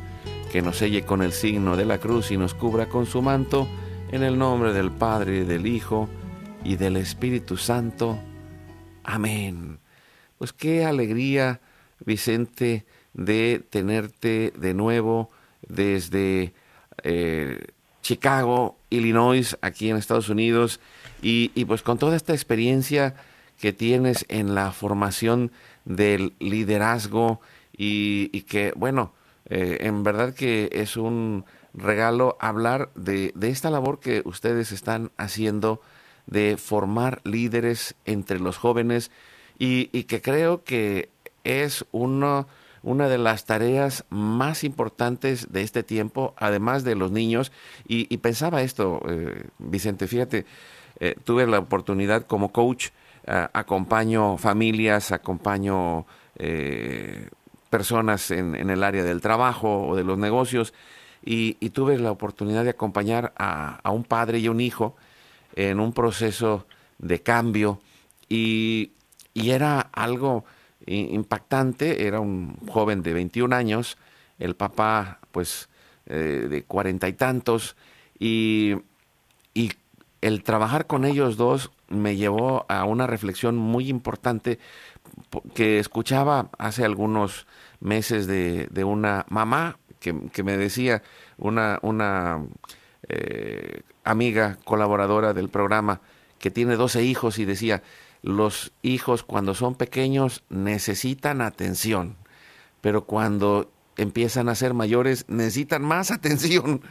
que 0.53 0.63
nos 0.63 0.79
selle 0.79 1.03
con 1.03 1.21
el 1.21 1.33
signo 1.33 1.77
de 1.77 1.85
la 1.85 1.99
cruz 1.99 2.31
y 2.31 2.37
nos 2.37 2.55
cubra 2.55 2.89
con 2.89 3.07
su 3.07 3.21
manto, 3.21 3.69
en 4.13 4.23
el 4.23 4.39
nombre 4.39 4.73
del 4.73 4.91
Padre, 4.91 5.45
del 5.45 5.67
Hijo 5.67 6.09
y 6.65 6.77
del 6.77 6.97
Espíritu 6.97 7.57
Santo. 7.57 8.19
Amén. 9.05 9.79
Pues 10.39 10.53
qué 10.53 10.85
alegría, 10.85 11.61
Vicente, 12.05 12.87
de 13.13 13.63
tenerte 13.69 14.53
de 14.57 14.73
nuevo 14.73 15.31
desde 15.69 16.55
eh, 17.03 17.67
Chicago, 18.03 18.79
Illinois, 18.89 19.57
aquí 19.61 19.91
en 19.91 19.97
Estados 19.97 20.29
Unidos, 20.29 20.81
y, 21.23 21.49
pues 21.67 21.83
con 21.83 21.99
toda 21.99 22.17
esta 22.17 22.33
experiencia 22.33 23.15
que 23.59 23.73
tienes 23.73 24.25
en 24.29 24.55
la 24.55 24.73
formación 24.73 25.53
del 25.85 26.35
liderazgo 26.39 27.41
y, 27.77 28.43
que, 28.43 28.73
bueno, 28.77 29.15
eh, 29.47 29.79
en 29.81 30.03
verdad 30.03 30.35
que 30.35 30.69
es 30.73 30.97
un 30.97 31.45
regalo 31.73 32.37
hablar 32.41 32.91
de, 32.95 33.33
esta 33.41 33.71
labor 33.71 34.01
que 34.01 34.23
ustedes 34.25 34.73
están 34.73 35.11
haciendo 35.17 35.81
de 36.27 36.57
formar 36.57 37.21
líderes 37.25 37.95
entre 38.05 38.39
los 38.39 38.59
jóvenes 38.59 39.11
y, 39.59 39.87
que 40.05 40.21
creo 40.23 40.65
que 40.65 41.11
es 41.45 41.85
uno 41.93 42.49
una 42.83 43.11
de 43.11 43.19
las 43.19 43.45
tareas 43.45 44.07
más 44.09 44.65
importantes 44.65 45.53
de 45.53 45.61
este 45.61 45.83
tiempo, 45.83 46.33
además 46.39 46.83
de 46.83 46.95
los 46.95 47.11
niños. 47.11 47.53
Y, 47.87 48.17
pensaba 48.19 48.63
esto, 48.63 49.03
eh, 49.07 49.49
Vicente, 49.59 50.07
fíjate, 50.07 50.47
eh, 50.99 51.15
tuve 51.25 51.47
la 51.47 51.59
oportunidad 51.59 52.27
como 52.27 52.53
coach, 52.53 52.89
eh, 53.27 53.49
acompaño 53.53 54.37
familias, 54.37 55.13
acompaño 55.13 56.07
personas 57.69 58.31
en, 58.31 58.55
el 58.55 58.83
área 58.83 59.05
del 59.05 59.21
trabajo 59.21 59.89
o 59.89 59.95
de 59.95 60.05
los 60.05 60.17
negocios, 60.17 60.73
y, 61.23 61.53
tuve 61.71 61.99
la 61.99 62.11
oportunidad 62.11 62.65
de 62.65 62.71
acompañar 62.71 63.35
a, 63.37 63.91
un 63.93 64.05
padre 64.05 64.39
y 64.39 64.49
un 64.49 64.61
hijo 64.61 64.97
en 65.55 65.81
un 65.81 65.93
proceso 65.93 66.67
de 66.99 67.23
cambio, 67.23 67.81
y, 68.27 68.93
y 69.35 69.51
era 69.51 69.81
algo 69.81 70.47
impactante, 70.87 72.07
era 72.07 72.21
un 72.21 72.57
joven 72.67 73.03
de 73.03 73.13
21 73.13 73.55
años, 73.55 73.99
el 74.39 74.57
papá 74.57 75.19
pues 75.31 75.69
eh, 76.07 76.47
de 76.51 76.65
cuarenta 76.65 77.09
y 77.09 77.13
tantos, 77.13 77.77
y, 78.19 78.75
y 79.55 79.73
el 80.21 80.43
trabajar 80.43 80.87
con 80.87 81.05
ellos 81.05 81.37
dos 81.37 81.71
me 81.91 82.17
llevó 82.17 82.65
a 82.69 82.85
una 82.85 83.07
reflexión 83.07 83.57
muy 83.57 83.89
importante 83.89 84.59
que 85.55 85.79
escuchaba 85.79 86.51
hace 86.59 86.85
algunos 86.85 87.47
meses 87.81 88.27
de, 88.27 88.85
una 88.85 89.27
mamá 89.29 89.79
que, 89.99 90.29
que, 90.33 90.43
me 90.43 90.57
decía, 90.57 91.03
una, 91.37 91.79
una 91.83 92.43
eh, 93.09 93.83
amiga 94.05 94.59
colaboradora 94.65 95.35
del 95.35 95.49
programa 95.49 96.01
que 96.39 96.51
tiene 96.51 96.77
12 96.77 97.03
hijos 97.05 97.39
y 97.39 97.45
decía, 97.45 97.83
los 98.23 98.73
hijos 98.83 99.23
cuando 99.23 99.55
son 99.55 99.75
pequeños 99.75 100.43
necesitan 100.49 101.41
atención, 101.41 102.17
pero 102.81 103.05
cuando 103.05 103.71
empiezan 103.97 104.49
a 104.49 104.55
ser 104.55 104.75
mayores 104.75 105.25
necesitan 105.29 105.83
más 105.83 106.11
atención. 106.11 106.83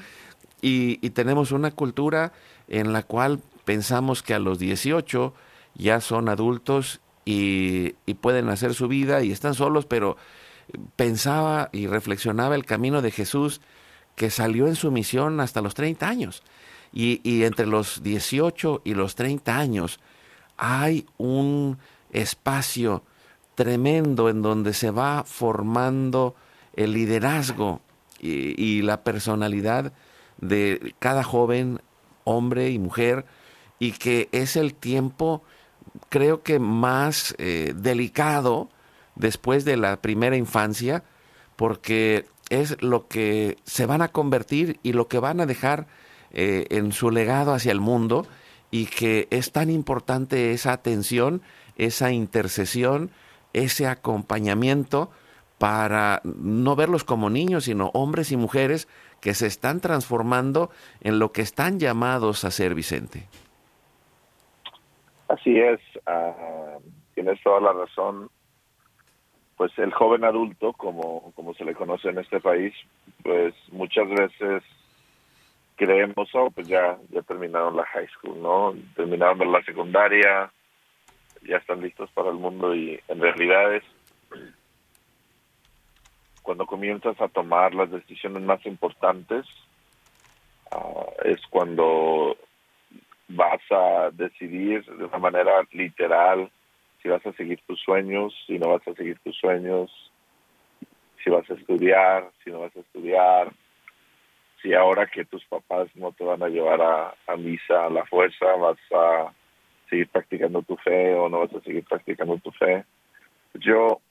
Y, 0.61 0.97
tenemos 1.11 1.53
una 1.53 1.71
cultura 1.71 2.33
en 2.67 2.91
la 2.91 3.03
cual 3.03 3.41
pensamos 3.69 4.23
que 4.23 4.33
a 4.33 4.39
los 4.39 4.57
18 4.57 5.31
ya 5.75 6.01
son 6.01 6.27
adultos 6.27 7.01
y, 7.23 7.91
pueden 8.19 8.49
hacer 8.49 8.73
su 8.73 8.87
vida 8.87 9.21
y 9.21 9.31
están 9.31 9.53
solos, 9.53 9.85
pero 9.85 10.17
pensaba 10.95 11.69
y 11.71 11.85
reflexionaba 11.85 12.55
el 12.55 12.65
camino 12.65 13.03
de 13.03 13.11
Jesús 13.11 13.61
que 14.15 14.31
salió 14.31 14.65
en 14.65 14.75
su 14.75 14.89
misión 14.89 15.39
hasta 15.39 15.61
los 15.61 15.75
30 15.75 16.09
años. 16.09 16.41
Y 16.91 17.43
entre 17.43 17.67
los 17.67 18.01
18 18.01 18.81
y 18.85 18.95
los 18.95 19.13
30 19.13 19.55
años, 19.55 19.99
hay 20.57 21.05
un 21.19 21.77
espacio 22.11 23.03
tremendo 23.53 24.29
en 24.29 24.41
donde 24.41 24.73
se 24.73 24.89
va 24.89 25.25
formando 25.27 26.33
el 26.75 26.93
liderazgo 26.93 27.81
y, 28.19 28.81
la 28.81 29.03
personalidad 29.03 29.93
de 30.41 30.95
cada 30.97 31.23
joven, 31.23 31.81
hombre 32.23 32.71
y 32.71 32.79
mujer, 32.79 33.25
y 33.79 33.93
que 33.93 34.29
es 34.31 34.55
el 34.55 34.73
tiempo 34.73 35.41
creo 36.09 36.43
que 36.43 36.59
más 36.59 37.35
eh, 37.37 37.73
delicado 37.75 38.69
después 39.15 39.65
de 39.65 39.77
la 39.77 40.01
primera 40.01 40.37
infancia, 40.37 41.03
porque 41.55 42.25
es 42.49 42.81
lo 42.81 43.07
que 43.07 43.57
se 43.63 43.85
van 43.85 44.01
a 44.01 44.09
convertir 44.09 44.79
y 44.83 44.93
lo 44.93 45.07
que 45.07 45.19
van 45.19 45.39
a 45.39 45.45
dejar 45.45 45.87
eh, 46.31 46.67
en 46.69 46.91
su 46.91 47.11
legado 47.11 47.53
hacia 47.53 47.71
el 47.71 47.79
mundo 47.79 48.27
y 48.71 48.85
que 48.85 49.27
es 49.31 49.51
tan 49.51 49.69
importante 49.69 50.51
esa 50.51 50.73
atención, 50.73 51.41
esa 51.75 52.11
intercesión, 52.11 53.11
ese 53.53 53.87
acompañamiento 53.87 55.09
para 55.57 56.21
no 56.23 56.75
verlos 56.75 57.03
como 57.03 57.29
niños, 57.29 57.65
sino 57.65 57.91
hombres 57.93 58.31
y 58.31 58.37
mujeres 58.37 58.87
que 59.19 59.33
se 59.33 59.47
están 59.47 59.81
transformando 59.81 60.69
en 61.01 61.19
lo 61.19 61.33
que 61.33 61.41
están 61.41 61.79
llamados 61.79 62.45
a 62.45 62.51
ser, 62.51 62.73
Vicente. 62.73 63.27
Así 65.29 65.59
es, 65.59 65.79
ah, 66.07 66.79
tienes 67.13 67.41
toda 67.43 67.61
la 67.61 67.71
razón. 67.71 68.29
Pues 69.57 69.71
el 69.77 69.93
joven 69.93 70.23
adulto, 70.23 70.73
como, 70.73 71.31
como 71.35 71.53
se 71.53 71.65
le 71.65 71.75
conoce 71.75 72.09
en 72.09 72.17
este 72.17 72.39
país, 72.39 72.73
pues 73.21 73.53
muchas 73.71 74.09
veces 74.09 74.63
creemos, 75.75 76.29
oh, 76.33 76.49
pues 76.49 76.67
ya, 76.67 76.97
ya 77.11 77.21
terminaron 77.21 77.77
la 77.77 77.85
high 77.85 78.07
school, 78.07 78.41
¿no? 78.41 78.73
Terminaron 78.95 79.51
la 79.51 79.61
secundaria, 79.63 80.51
ya 81.47 81.57
están 81.57 81.81
listos 81.81 82.09
para 82.11 82.29
el 82.29 82.35
mundo 82.35 82.73
y 82.73 82.99
en 83.07 83.21
realidad 83.21 83.75
es 83.75 83.83
cuando 86.41 86.65
comienzas 86.65 87.21
a 87.21 87.27
tomar 87.27 87.75
las 87.75 87.91
decisiones 87.91 88.41
más 88.41 88.65
importantes, 88.65 89.45
ah, 90.71 91.05
es 91.23 91.39
cuando 91.51 92.35
vas 93.29 93.61
a 93.71 94.09
decidir 94.11 94.83
de 94.85 95.05
una 95.05 95.17
manera 95.17 95.61
literal 95.71 96.49
si 97.01 97.09
vas 97.09 97.25
a 97.25 97.33
seguir 97.33 97.59
tus 97.65 97.79
sueños, 97.79 98.33
si 98.45 98.59
no 98.59 98.69
vas 98.69 98.87
a 98.87 98.93
seguir 98.93 99.17
tus 99.19 99.37
sueños, 99.37 99.91
si 101.23 101.29
vas 101.29 101.49
a 101.49 101.53
estudiar, 101.53 102.29
si 102.43 102.51
no 102.51 102.61
vas 102.61 102.75
a 102.75 102.79
estudiar, 102.79 103.51
si 104.61 104.73
ahora 104.73 105.07
que 105.07 105.25
tus 105.25 105.45
papás 105.45 105.87
no 105.95 106.11
te 106.11 106.23
van 106.23 106.43
a 106.43 106.49
llevar 106.49 106.81
a, 106.81 107.15
a 107.27 107.37
misa 107.37 107.85
a 107.85 107.89
la 107.89 108.05
fuerza, 108.05 108.45
vas 108.55 108.77
a 108.91 109.31
seguir 109.89 110.09
practicando 110.09 110.61
tu 110.61 110.75
fe 110.77 111.13
o 111.13 111.29
no 111.29 111.39
vas 111.39 111.53
a 111.53 111.61
seguir 111.61 111.85
practicando 111.85 112.37
tu 112.37 112.51
fe. 112.51 112.83
Yo 113.53 114.01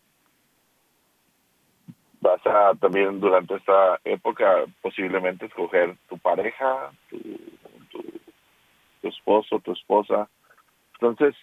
vas 2.21 2.45
a 2.47 2.73
también 2.81 3.21
durante 3.21 3.57
esta 3.57 4.01
época 4.05 4.65
posiblemente 4.81 5.47
escoger 5.47 5.97
tu 6.09 6.19
pareja, 6.19 6.91
tu, 7.11 7.19
tu, 9.01 9.09
esposo, 9.09 9.61
tu 9.61 9.73
esposa. 9.73 10.29
Entonces, 10.95 11.35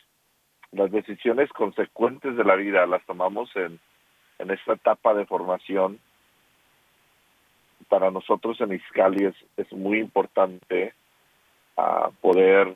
las 0.71 0.91
decisiones 0.91 1.49
consecuentes 1.51 2.35
de 2.35 2.43
la 2.43 2.55
vida 2.55 2.85
las 2.85 3.05
tomamos 3.05 3.49
en, 3.55 3.79
en 4.39 4.51
esta 4.51 4.73
etapa 4.73 5.13
de 5.13 5.25
formación. 5.25 5.99
Para 7.89 8.11
nosotros 8.11 8.59
en 8.61 8.73
Iscali 8.73 9.25
es, 9.25 9.35
es 9.57 9.71
muy 9.71 9.99
importante 9.99 10.93
uh, 11.77 12.11
poder 12.21 12.75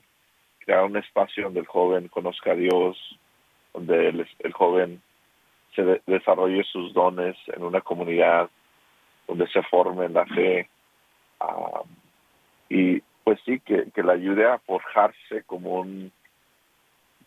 crear 0.60 0.86
un 0.86 0.98
espacio 0.98 1.46
donde 1.46 1.62
el 1.62 1.68
joven 1.68 2.08
conozca 2.10 2.52
a 2.52 2.56
Dios, 2.56 2.98
donde 3.74 4.10
el, 4.10 4.54
joven 4.54 5.02
se 5.76 6.02
desarrolle 6.06 6.64
sus 6.64 6.94
dones 6.94 7.36
en 7.48 7.64
una 7.64 7.82
comunidad 7.82 8.50
donde 9.28 9.48
se 9.48 9.62
forme 9.64 10.06
en 10.06 10.14
la 10.14 10.26
fe 10.26 10.70
ah, 11.40 11.82
y 12.70 13.02
pues 13.30 13.40
sí 13.46 13.60
que, 13.60 13.92
que 13.94 14.02
le 14.02 14.14
ayude 14.14 14.44
a 14.48 14.58
forjarse 14.58 15.44
como 15.44 15.82
un 15.82 16.12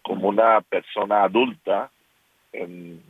como 0.03 0.31
una 0.31 0.61
persona 0.61 1.23
adulta 1.23 1.93
en, 2.53 3.01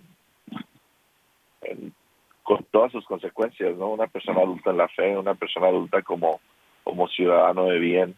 con 2.43 2.63
todas 2.71 2.93
sus 2.93 3.07
consecuencias 3.07 3.79
no 3.79 3.89
una 3.89 4.09
persona 4.09 4.43
adulta 4.43 4.73
en 4.73 4.77
la 4.77 4.89
fe 4.89 5.17
una 5.17 5.35
persona 5.35 5.69
adulta 5.69 6.03
como 6.03 6.43
como 6.85 7.09
ciudadano 7.09 7.65
de 7.65 7.79
bien. 7.79 8.15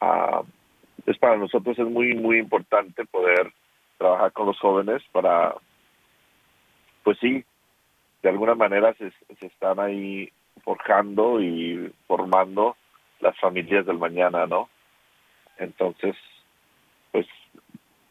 Uh, 0.00 0.44
es 1.06 1.18
para 1.18 1.36
nosotros 1.36 1.76
es 1.76 1.86
muy 1.88 2.14
muy 2.14 2.38
importante 2.38 3.04
poder 3.06 3.52
trabajar 3.98 4.30
con 4.30 4.46
los 4.46 4.58
jóvenes 4.60 5.02
para 5.10 5.56
pues 7.02 7.18
sí, 7.18 7.44
de 8.22 8.28
alguna 8.28 8.54
manera 8.54 8.94
se, 8.94 9.10
se 9.40 9.46
están 9.48 9.80
ahí 9.80 10.30
forjando 10.62 11.40
y 11.42 11.92
formando 12.06 12.76
las 13.20 13.38
familias 13.38 13.86
del 13.86 13.98
mañana, 13.98 14.46
¿no? 14.46 14.68
Entonces, 15.58 16.16
pues 17.12 17.26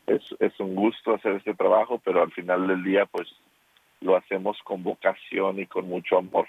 es, 0.08 0.22
es 0.40 0.60
un 0.60 0.76
gusto 0.76 1.14
hacer 1.14 1.34
este 1.34 1.54
trabajo, 1.54 2.00
pero 2.04 2.22
al 2.22 2.32
final 2.32 2.68
del 2.68 2.84
día, 2.84 3.06
pues 3.06 3.28
lo 4.02 4.16
hacemos 4.16 4.58
con 4.64 4.84
vocación 4.84 5.60
y 5.60 5.66
con 5.66 5.88
mucho 5.88 6.18
amor. 6.18 6.48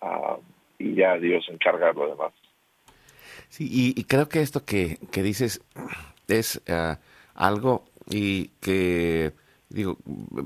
Uh, 0.00 0.40
y 0.78 0.94
ya 0.94 1.16
Dios 1.16 1.46
encarga 1.48 1.92
lo 1.92 2.08
demás. 2.08 2.32
Sí, 3.48 3.68
y, 3.70 4.04
creo 4.04 4.28
que 4.28 4.40
esto 4.40 4.64
que, 4.64 4.98
que 5.10 5.22
dices 5.22 5.62
es 6.28 6.62
uh, 6.68 6.96
algo 7.34 7.84
y 8.08 8.48
que 8.60 9.32
digo, 9.68 9.98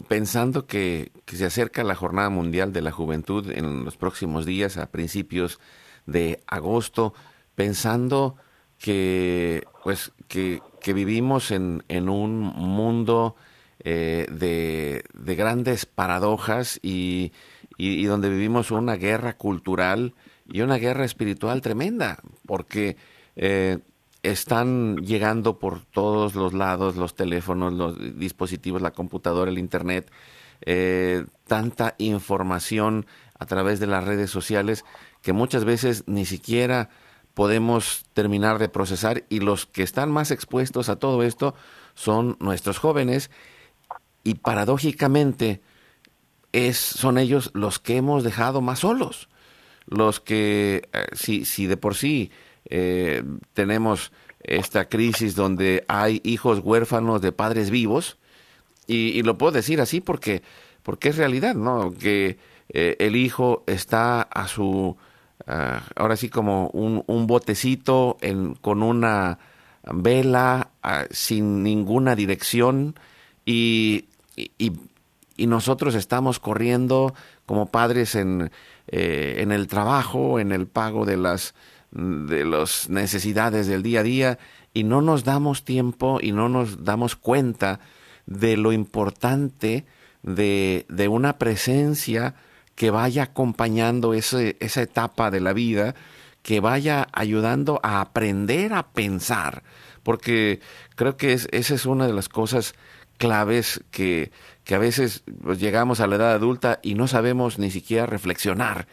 pensando 0.09 0.67
que, 0.67 1.13
se 1.27 1.45
acerca 1.45 1.85
la 1.85 1.95
Jornada 1.95 2.31
Mundial 2.31 2.73
de 2.73 2.83
la 2.83 2.91
Juventud 2.91 3.51
en 3.51 3.85
los 3.85 3.97
próximos 3.97 4.47
días, 4.47 4.77
a 4.77 4.91
principios 4.91 5.61
de 6.11 6.41
agosto, 6.47 7.15
pensando 7.55 8.37
que, 8.79 9.65
pues, 9.85 10.13
que, 10.29 10.61
vivimos 10.93 11.51
en, 11.51 11.85
en, 11.89 12.09
un 12.09 12.41
mundo 12.41 13.37
eh, 13.85 14.27
de, 14.31 15.05
de, 15.13 15.35
grandes 15.35 15.87
paradojas 15.87 16.81
y, 16.83 17.33
y, 17.77 18.05
donde 18.05 18.31
vivimos 18.31 18.71
una 18.71 18.97
guerra 18.97 19.35
cultural 19.37 20.15
y 20.49 20.63
una 20.63 20.77
guerra 20.77 21.05
espiritual 21.05 21.61
tremenda, 21.61 22.19
porque 22.47 22.97
eh, 23.37 23.79
están 24.23 24.97
llegando 24.97 25.59
por 25.59 25.85
todos 25.85 26.35
los 26.35 26.53
lados 26.53 26.97
los 26.97 27.15
teléfonos, 27.15 27.73
los 27.73 28.19
dispositivos, 28.19 28.83
la 28.83 28.91
computadora, 28.91 29.51
el 29.51 29.59
internet, 29.59 30.11
eh, 30.63 31.25
tanta 31.47 31.95
información 31.99 33.07
a 33.39 33.47
través 33.47 33.81
de 33.81 33.87
las 33.87 34.05
redes 34.05 34.31
sociales 34.31 34.85
que 35.23 35.33
muchas 35.33 35.65
veces 35.65 36.05
ni 36.07 36.25
siquiera 36.25 36.89
podemos 37.35 38.05
terminar 38.13 38.59
de 38.59 38.69
procesar 38.69 39.25
y 39.29 39.41
los 39.41 39.67
que 39.67 39.83
están 39.83 40.11
más 40.11 40.31
expuestos 40.31 40.89
a 40.89 40.97
todo 40.97 41.23
esto 41.23 41.55
son 41.95 42.37
nuestros 42.41 42.79
jóvenes 42.79 43.31
y 44.25 44.35
paradójicamente 44.35 45.61
es, 46.53 46.77
son 46.77 47.19
ellos 47.19 47.51
los 47.55 47.79
que 47.79 47.97
hemos 47.97 48.25
dejado 48.25 48.61
más 48.61 48.81
solos, 48.81 49.29
los 49.87 50.21
que 50.21 50.89
eh, 50.93 51.07
si, 51.13 51.45
si 51.45 51.67
de 51.67 51.77
por 51.77 51.95
sí 51.95 52.31
eh, 52.69 53.23
tenemos 53.55 54.13
esta 54.43 54.89
crisis 54.89 55.35
donde 55.35 55.85
hay 55.89 56.21
hijos 56.25 56.61
huérfanos 56.61 57.21
de 57.23 57.33
padres 57.33 57.71
vivos, 57.71 58.19
y, 58.87 59.23
lo 59.23 59.39
puedo 59.39 59.53
decir 59.53 59.81
así 59.81 60.01
porque, 60.01 60.43
porque 60.83 61.11
es 61.11 61.17
realidad, 61.17 61.55
¿no? 61.55 61.93
Que 61.93 62.39
eh, 62.71 62.97
el 62.99 63.15
hijo 63.15 63.63
está 63.69 64.23
a 64.23 64.49
su, 64.49 64.97
ah, 65.51 65.83
ahora 65.97 66.17
sí 66.17 66.29
como 66.29 66.69
un, 66.69 67.03
un 67.07 67.27
botecito 67.27 68.17
en, 68.21 68.55
con 68.55 68.83
una 68.83 69.39
vela 69.85 70.71
ah, 70.83 71.05
sin 71.11 71.63
ninguna 71.63 72.15
dirección 72.15 72.95
y, 73.45 74.07
y, 74.37 74.73
nosotros 75.47 75.95
estamos 75.95 76.39
corriendo 76.39 77.15
como 77.47 77.67
padres 77.67 78.15
en, 78.15 78.51
eh, 78.89 79.37
en 79.39 79.53
el 79.53 79.69
trabajo, 79.69 80.39
en 80.39 80.53
el 80.53 80.67
pago 80.67 81.07
de 81.07 81.17
las 81.17 81.55
de 81.93 82.45
las 82.45 82.89
necesidades 82.89 83.67
del 83.67 83.83
día 83.83 84.01
a 84.01 84.05
día 84.05 84.39
y 84.73 84.85
no 84.85 85.01
nos 85.01 85.25
damos 85.25 85.65
tiempo 85.65 86.19
y 86.21 86.33
no 86.33 86.49
nos 86.49 86.85
damos 86.85 87.17
cuenta 87.17 87.81
de 88.27 88.57
lo 88.57 88.73
importante 88.73 89.87
de, 90.23 90.87
de 90.89 91.09
una 91.09 91.39
presencia 91.39 92.35
que 92.81 92.91
vaya 92.91 93.25
acompañando 93.25 94.15
ese, 94.15 94.57
esa 94.59 94.81
etapa 94.81 95.31
de 95.31 95.41
la 95.41 95.53
vida, 95.53 95.95
que 96.43 96.61
vaya 96.61 97.09
ayudando 97.13 97.79
a 97.83 98.01
aprender 98.01 98.73
a 98.73 98.89
pensar, 98.89 99.65
porque 100.03 100.61
creo 100.97 101.19
que 101.19 101.35
es, 101.35 101.47
esa 101.53 101.75
es 101.75 101.85
una 101.85 102.07
de 102.07 102.15
las 102.15 102.31
cosas 102.31 102.75
claves 103.19 103.85
que, 103.91 104.33
que 104.65 104.75
a 104.75 104.79
veces 104.79 105.25
pues, 105.43 105.61
llegamos 105.61 106.01
a 106.01 106.07
la 106.07 106.17
edad 106.17 106.33
adulta 106.33 106.81
y 106.83 106.95
no 106.95 107.07
sabemos 107.07 107.59
ni 107.59 107.71
siquiera 107.71 108.07
reflexionar 108.07 108.89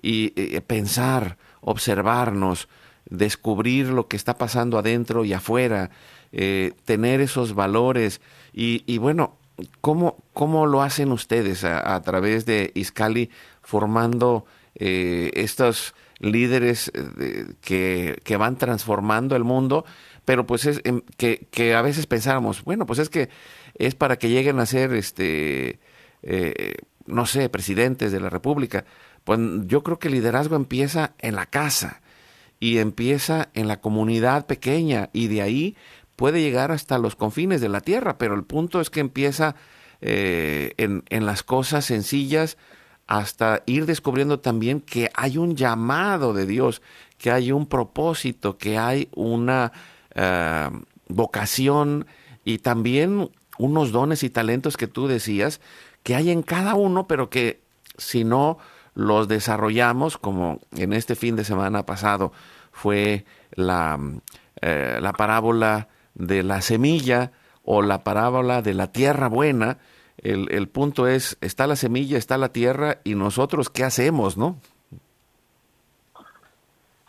y 0.00 0.32
eh, 0.36 0.60
pensar 0.60 1.36
observarnos, 1.60 2.68
descubrir 3.04 3.88
lo 3.88 4.06
que 4.06 4.16
está 4.16 4.38
pasando 4.38 4.78
adentro 4.78 5.24
y 5.24 5.32
afuera, 5.32 5.90
eh, 6.30 6.70
tener 6.84 7.20
esos 7.20 7.56
valores 7.56 8.20
y 8.52 8.98
bueno, 8.98 9.38
¿cómo, 9.80 10.18
¿cómo, 10.32 10.66
lo 10.66 10.82
hacen 10.82 11.12
ustedes 11.12 11.64
a, 11.64 12.00
través 12.02 12.46
de 12.46 12.72
Iscali 12.74 13.30
formando 13.62 14.46
eh, 14.74 15.30
estos 15.34 15.94
líderes 16.18 16.90
que, 17.60 18.20
que, 18.22 18.36
van 18.36 18.56
transformando 18.56 19.36
el 19.36 19.44
mundo, 19.44 19.84
pero 20.24 20.46
pues 20.46 20.64
es 20.64 20.80
em, 20.84 21.02
que, 21.16 21.46
que, 21.50 21.74
a 21.74 21.82
veces 21.82 22.06
pensáramos, 22.06 22.64
bueno, 22.64 22.86
pues 22.86 22.98
es 22.98 23.10
que 23.10 23.28
es 23.74 23.94
para 23.94 24.16
que 24.16 24.28
lleguen 24.28 24.58
a 24.60 24.66
ser, 24.66 24.92
este, 24.94 25.80
no 27.06 27.26
sé, 27.26 27.48
presidentes 27.48 28.12
de 28.12 28.20
la 28.20 28.30
República. 28.30 28.84
Pues 29.24 29.40
yo 29.66 29.82
creo 29.82 29.98
que 29.98 30.08
el 30.08 30.14
liderazgo 30.14 30.56
empieza 30.56 31.14
en 31.18 31.34
la 31.34 31.46
casa 31.46 32.02
y 32.60 32.78
empieza 32.78 33.48
en 33.54 33.68
la 33.68 33.80
comunidad 33.80 34.46
pequeña 34.46 35.10
y 35.12 35.28
de 35.28 35.42
ahí 35.42 35.76
puede 36.16 36.40
llegar 36.40 36.72
hasta 36.72 36.98
los 36.98 37.16
confines 37.16 37.60
de 37.60 37.68
la 37.68 37.80
tierra, 37.80 38.18
pero 38.18 38.34
el 38.34 38.44
punto 38.44 38.80
es 38.80 38.90
que 38.90 39.00
empieza 39.00 39.56
eh, 40.00 40.72
en, 40.76 41.02
en, 41.08 41.26
las 41.26 41.42
cosas 41.42 41.84
sencillas 41.84 42.56
hasta 43.06 43.62
ir 43.66 43.86
descubriendo 43.86 44.40
también 44.40 44.80
que 44.80 45.10
hay 45.14 45.38
un 45.38 45.56
llamado 45.56 46.32
de 46.32 46.46
Dios, 46.46 46.82
que 47.18 47.30
hay 47.30 47.52
un 47.52 47.66
propósito, 47.66 48.58
que 48.58 48.78
hay 48.78 49.08
una 49.14 49.72
eh, 50.14 50.70
vocación 51.08 52.06
y 52.44 52.58
también 52.58 53.30
unos 53.58 53.92
dones 53.92 54.22
y 54.22 54.30
talentos 54.30 54.76
que 54.76 54.86
tú 54.86 55.06
decías 55.06 55.60
que 56.02 56.14
hay 56.14 56.30
en 56.30 56.42
cada 56.42 56.74
uno, 56.74 57.06
pero 57.06 57.30
que 57.30 57.62
si 57.96 58.24
no 58.24 58.58
los 58.94 59.26
desarrollamos, 59.26 60.18
como 60.18 60.60
en 60.76 60.92
este 60.92 61.14
fin 61.14 61.34
de 61.36 61.44
semana 61.44 61.86
pasado 61.86 62.32
fue 62.72 63.24
la, 63.52 63.98
eh, 64.60 64.98
la 65.00 65.12
parábola 65.12 65.88
de 66.14 66.42
la 66.42 66.60
semilla 66.60 67.32
o 67.64 67.82
la 67.82 68.04
parábola 68.04 68.62
de 68.62 68.74
la 68.74 68.92
tierra 68.92 69.28
buena, 69.28 69.78
el, 70.18 70.52
el, 70.52 70.68
punto 70.68 71.06
es, 71.08 71.36
está 71.40 71.66
la 71.66 71.76
semilla, 71.76 72.18
está 72.18 72.38
la 72.38 72.50
tierra 72.50 72.98
y 73.04 73.14
nosotros 73.14 73.70
qué 73.70 73.84
hacemos, 73.84 74.36
¿no? 74.36 74.56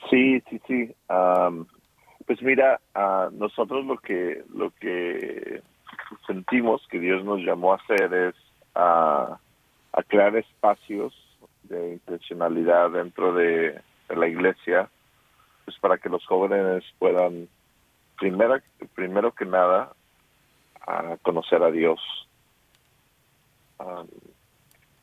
Sí, 0.10 0.42
sí, 0.50 0.62
sí. 0.68 0.96
pues 2.26 2.42
mira, 2.42 2.80
uh, 2.96 3.32
nosotros 3.36 3.86
lo 3.86 3.98
que 3.98 4.44
lo 4.54 4.72
que 4.80 5.62
sentimos 6.28 6.86
que 6.90 7.00
Dios 7.00 7.24
nos 7.24 7.40
llamó 7.40 7.74
a 7.74 7.78
hacer 7.78 8.14
es 8.14 8.36
a, 8.76 9.40
a 9.94 10.04
crear 10.04 10.36
espacios 10.36 11.14
de 11.64 11.94
intencionalidad 11.94 12.92
dentro 12.92 13.34
de, 13.34 13.80
de, 14.10 14.16
la 14.16 14.28
iglesia, 14.28 14.90
pues 15.66 15.78
para 15.80 15.98
que 15.98 16.10
los 16.10 16.26
jóvenes 16.26 16.84
puedan, 17.00 17.48
primero, 18.18 18.60
primero 18.94 19.32
que 19.34 19.46
nada, 19.46 19.94
a 20.86 21.18
conocer 21.22 21.62
a 21.64 21.72
Dios. 21.72 22.00
Um, 23.80 24.08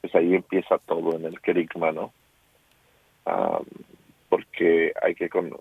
pues 0.00 0.14
ahí 0.14 0.34
empieza 0.34 0.78
todo 0.78 1.16
en 1.16 1.26
el 1.26 1.40
querigma, 1.40 1.92
¿no? 1.92 2.12
Um, 3.24 3.64
porque 4.28 4.92
hay 5.02 5.14
que 5.14 5.28
con, 5.28 5.52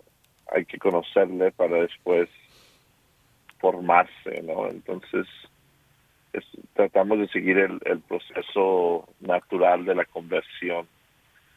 hay 0.52 0.66
que 0.66 0.78
conocerle 0.78 1.52
para 1.52 1.78
después 1.78 2.30
formarse, 3.60 4.42
¿no? 4.44 4.68
Entonces, 4.68 5.28
tratamos 6.74 7.20
de 7.20 7.28
seguir 7.28 7.58
el, 7.58 7.80
el, 7.86 8.00
proceso 8.00 9.08
natural 9.20 9.86
de 9.86 9.96
la 9.96 10.06
conversión, 10.06 10.88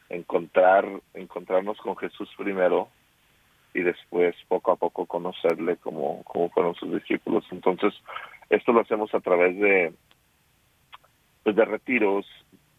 encontrar, 0.09 0.85
encontrarnos 1.13 1.77
con 1.77 1.95
Jesús 1.97 2.29
primero 2.37 2.89
y 3.75 3.83
después 3.83 4.35
poco 4.47 4.71
a 4.71 4.75
poco 4.77 5.05
conocerle 5.05 5.77
como, 5.77 6.23
como 6.23 6.49
fueron 6.49 6.73
sus 6.75 6.91
discípulos. 6.91 7.45
Entonces, 7.51 7.93
esto 8.49 8.71
lo 8.71 8.81
hacemos 8.81 9.13
a 9.13 9.19
través 9.19 9.55
de, 9.59 9.93
pues 11.43 11.55
de 11.55 11.65
retiros, 11.65 12.25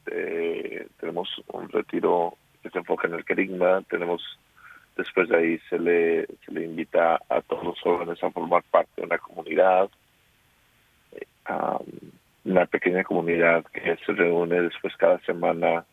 tenemos 0.04 1.28
un 1.52 1.68
retiro 1.68 2.34
que 2.62 2.70
se 2.70 2.78
enfoca 2.78 3.06
en 3.06 3.14
el 3.14 3.24
querigma, 3.24 3.82
tenemos 3.82 4.22
después 4.96 5.28
de 5.28 5.36
ahí 5.36 5.58
se 5.68 5.78
le, 5.78 6.26
se 6.44 6.52
le 6.52 6.64
invita 6.64 7.20
a 7.28 7.42
todos 7.42 7.64
los 7.64 7.80
jóvenes 7.80 8.22
a 8.22 8.30
formar 8.30 8.62
parte 8.70 8.92
de 8.96 9.06
una 9.06 9.18
comunidad, 9.18 9.90
una 12.44 12.66
pequeña 12.66 13.04
comunidad 13.04 13.64
que 13.66 13.96
se 14.04 14.12
reúne 14.12 14.62
después 14.62 14.96
cada 14.96 15.18
semana 15.20 15.84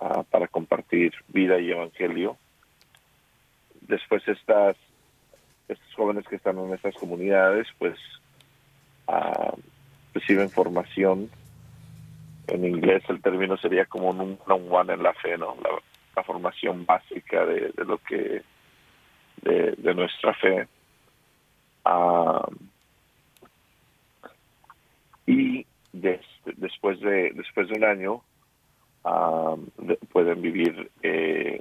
uh, 0.00 0.24
para 0.24 0.48
compartir 0.48 1.12
vida 1.28 1.58
y 1.58 1.70
evangelio. 1.70 2.36
Después 3.88 4.26
estas 4.28 4.76
estos 5.68 5.94
jóvenes 5.94 6.26
que 6.26 6.36
están 6.36 6.58
en 6.58 6.72
estas 6.72 6.94
comunidades 6.94 7.66
pues 7.78 7.98
uh, 9.06 9.58
reciben 10.14 10.50
formación 10.50 11.30
en 12.46 12.64
inglés. 12.64 13.02
El 13.08 13.20
término 13.20 13.56
sería 13.58 13.84
como 13.84 14.10
un 14.10 14.38
one 14.46 14.94
en 14.94 15.02
la 15.02 15.12
fe 15.12 15.36
no 15.36 15.56
la, 15.62 15.70
la 16.16 16.22
formación 16.22 16.86
básica 16.86 17.44
de, 17.44 17.72
de, 17.76 17.84
lo 17.84 17.98
que 17.98 18.42
de, 19.42 19.94
nuestra 19.94 20.34
fe. 20.34 20.66
Uh, 21.84 22.54
y 25.26 25.66
des, 25.92 26.20
después 26.56 27.00
de 27.00 27.32
después 27.34 27.68
de 27.68 27.78
un 27.78 27.84
año 27.84 28.22
de, 29.78 29.96
pueden 30.10 30.42
vivir 30.42 30.90
eh, 31.02 31.60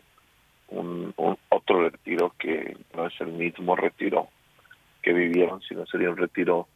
un, 0.69 1.13
otro 1.49 1.89
retiro 1.89 2.33
que 2.37 2.77
no 2.95 3.07
es 3.07 3.13
el 3.21 3.33
mismo 3.33 3.75
retiro 3.75 4.27
que 5.01 5.13
vivieron, 5.13 5.61
sino 5.61 5.85
sería 5.85 6.09
un 6.09 6.17
retiro 6.17 6.67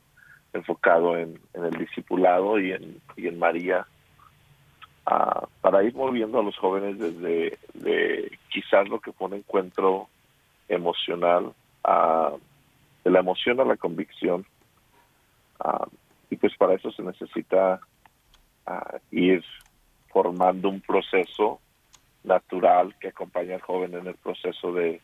enfocado 0.53 1.17
en, 1.17 1.39
el 1.53 1.71
discipulado 1.71 2.59
y 2.59 2.71
en, 2.71 3.01
y 3.15 3.27
en 3.27 3.39
María, 3.39 3.85
uh, 5.07 5.47
para 5.61 5.83
ir 5.83 5.95
moviendo 5.95 6.39
a 6.39 6.43
los 6.43 6.57
jóvenes 6.57 6.99
desde 6.99 7.57
de 7.73 8.37
quizás 8.49 8.87
lo 8.89 8.99
que 8.99 9.13
fue 9.13 9.27
un 9.27 9.35
encuentro 9.35 10.07
emocional, 10.67 11.53
uh, 11.85 12.37
de 13.03 13.11
la 13.11 13.19
emoción 13.19 13.59
a 13.59 13.65
la 13.65 13.77
convicción, 13.77 14.45
uh, 15.63 15.85
y 16.29 16.35
pues 16.35 16.55
para 16.57 16.75
eso 16.75 16.91
se 16.91 17.03
necesita 17.03 17.79
ir 19.11 19.43
formando 20.13 20.69
un 20.69 20.79
proceso 20.79 21.59
natural 22.23 22.95
que 22.99 23.09
acompaña 23.09 23.55
al 23.55 23.61
joven 23.61 23.95
en 23.95 24.07
el 24.07 24.15
proceso 24.15 24.73
de, 24.73 25.01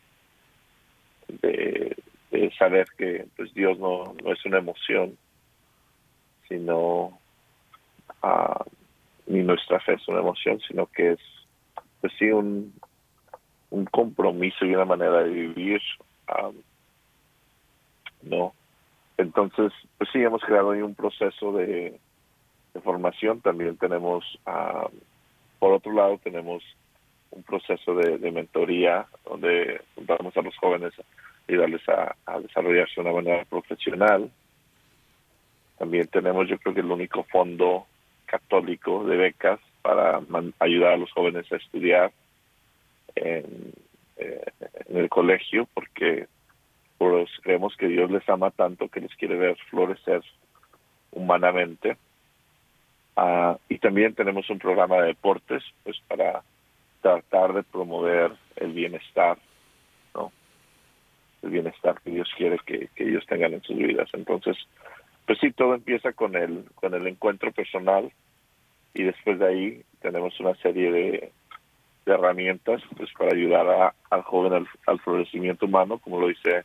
de, 1.28 1.96
saber 2.58 2.86
que 2.96 3.26
pues 3.36 3.52
Dios 3.54 3.78
no, 3.78 4.14
no 4.22 4.32
es 4.32 4.44
una 4.44 4.58
emoción, 4.58 5.16
sino 6.48 7.18
uh, 8.22 8.64
ni 9.26 9.42
nuestra 9.42 9.80
fe 9.80 9.94
es 9.94 10.08
una 10.08 10.20
emoción, 10.20 10.60
sino 10.66 10.86
que 10.86 11.12
es 11.12 11.20
pues 12.00 12.12
sí 12.18 12.30
un, 12.30 12.72
un 13.70 13.84
compromiso 13.86 14.64
y 14.64 14.74
una 14.74 14.84
manera 14.84 15.22
de 15.22 15.30
vivir. 15.30 15.80
No 18.22 18.54
entonces, 19.18 19.72
pues 19.98 20.08
sí, 20.12 20.22
hemos 20.22 20.42
creado 20.42 20.70
ahí 20.70 20.80
un 20.80 20.94
proceso 20.94 21.52
de, 21.52 21.98
de 22.72 22.80
formación. 22.80 23.40
También 23.40 23.76
tenemos, 23.76 24.24
uh, 24.46 24.88
por 25.58 25.72
otro 25.72 25.92
lado, 25.92 26.18
tenemos 26.22 26.62
un 27.30 27.42
proceso 27.42 27.94
de, 27.94 28.30
mentoría 28.30 29.06
donde 29.24 29.80
vamos 29.96 30.36
a 30.36 30.42
los 30.42 30.56
jóvenes 30.56 30.92
a 30.98 31.02
ayudarles 31.48 31.82
a, 31.88 32.40
desarrollarse 32.40 32.94
de 32.96 33.00
una 33.00 33.12
manera 33.12 33.44
profesional. 33.44 34.30
También 35.78 36.08
tenemos, 36.08 36.48
yo 36.48 36.58
creo 36.58 36.74
que 36.74 36.80
el 36.80 36.90
único 36.90 37.24
fondo 37.24 37.86
católico 38.26 39.04
de 39.04 39.16
becas 39.16 39.60
para 39.82 40.20
ayudar 40.58 40.92
a 40.94 40.96
los 40.96 41.10
jóvenes 41.12 41.50
a 41.52 41.56
estudiar 41.56 42.12
en, 43.14 43.72
eh, 44.16 44.44
el 44.88 45.08
colegio, 45.08 45.66
porque 45.72 46.26
pues 46.98 47.30
creemos 47.42 47.76
que 47.76 47.86
Dios 47.86 48.10
les 48.10 48.28
ama 48.28 48.50
tanto 48.50 48.88
que 48.88 49.00
les 49.00 49.14
quiere 49.14 49.36
ver 49.36 49.56
florecer 49.70 50.22
humanamente. 51.12 51.96
Uh, 53.16 53.56
y 53.68 53.78
también 53.78 54.14
tenemos 54.14 54.48
un 54.50 54.58
programa 54.58 54.96
de 54.96 55.08
deportes, 55.08 55.62
pues 55.84 55.98
para 56.06 56.42
tratar 57.00 57.54
de 57.54 57.62
promover 57.62 58.32
el 58.56 58.72
bienestar, 58.72 59.38
¿no? 60.14 60.32
El 61.42 61.50
bienestar 61.50 62.00
que 62.02 62.10
Dios 62.10 62.28
quiere 62.36 62.58
que, 62.66 62.88
ellos 62.96 63.24
tengan 63.26 63.54
en 63.54 63.62
sus 63.62 63.76
vidas. 63.76 64.08
Entonces, 64.12 64.56
pues 65.26 65.38
sí, 65.40 65.52
todo 65.52 65.74
empieza 65.74 66.12
con 66.12 66.36
el, 66.36 66.64
con 66.74 66.94
el 66.94 67.06
encuentro 67.06 67.52
personal 67.52 68.10
y 68.94 69.04
después 69.04 69.38
de 69.38 69.46
ahí 69.46 69.82
tenemos 70.00 70.38
una 70.40 70.54
serie 70.56 70.90
de, 70.90 71.32
de 72.08 72.12
herramientas 72.12 72.82
pues 72.96 73.10
para 73.16 73.34
ayudar 73.34 73.68
a, 73.68 73.94
al 74.10 74.22
joven 74.22 74.66
al, 74.86 75.00
florecimiento 75.00 75.66
humano, 75.66 75.98
como 75.98 76.20
lo 76.20 76.28
dice 76.28 76.64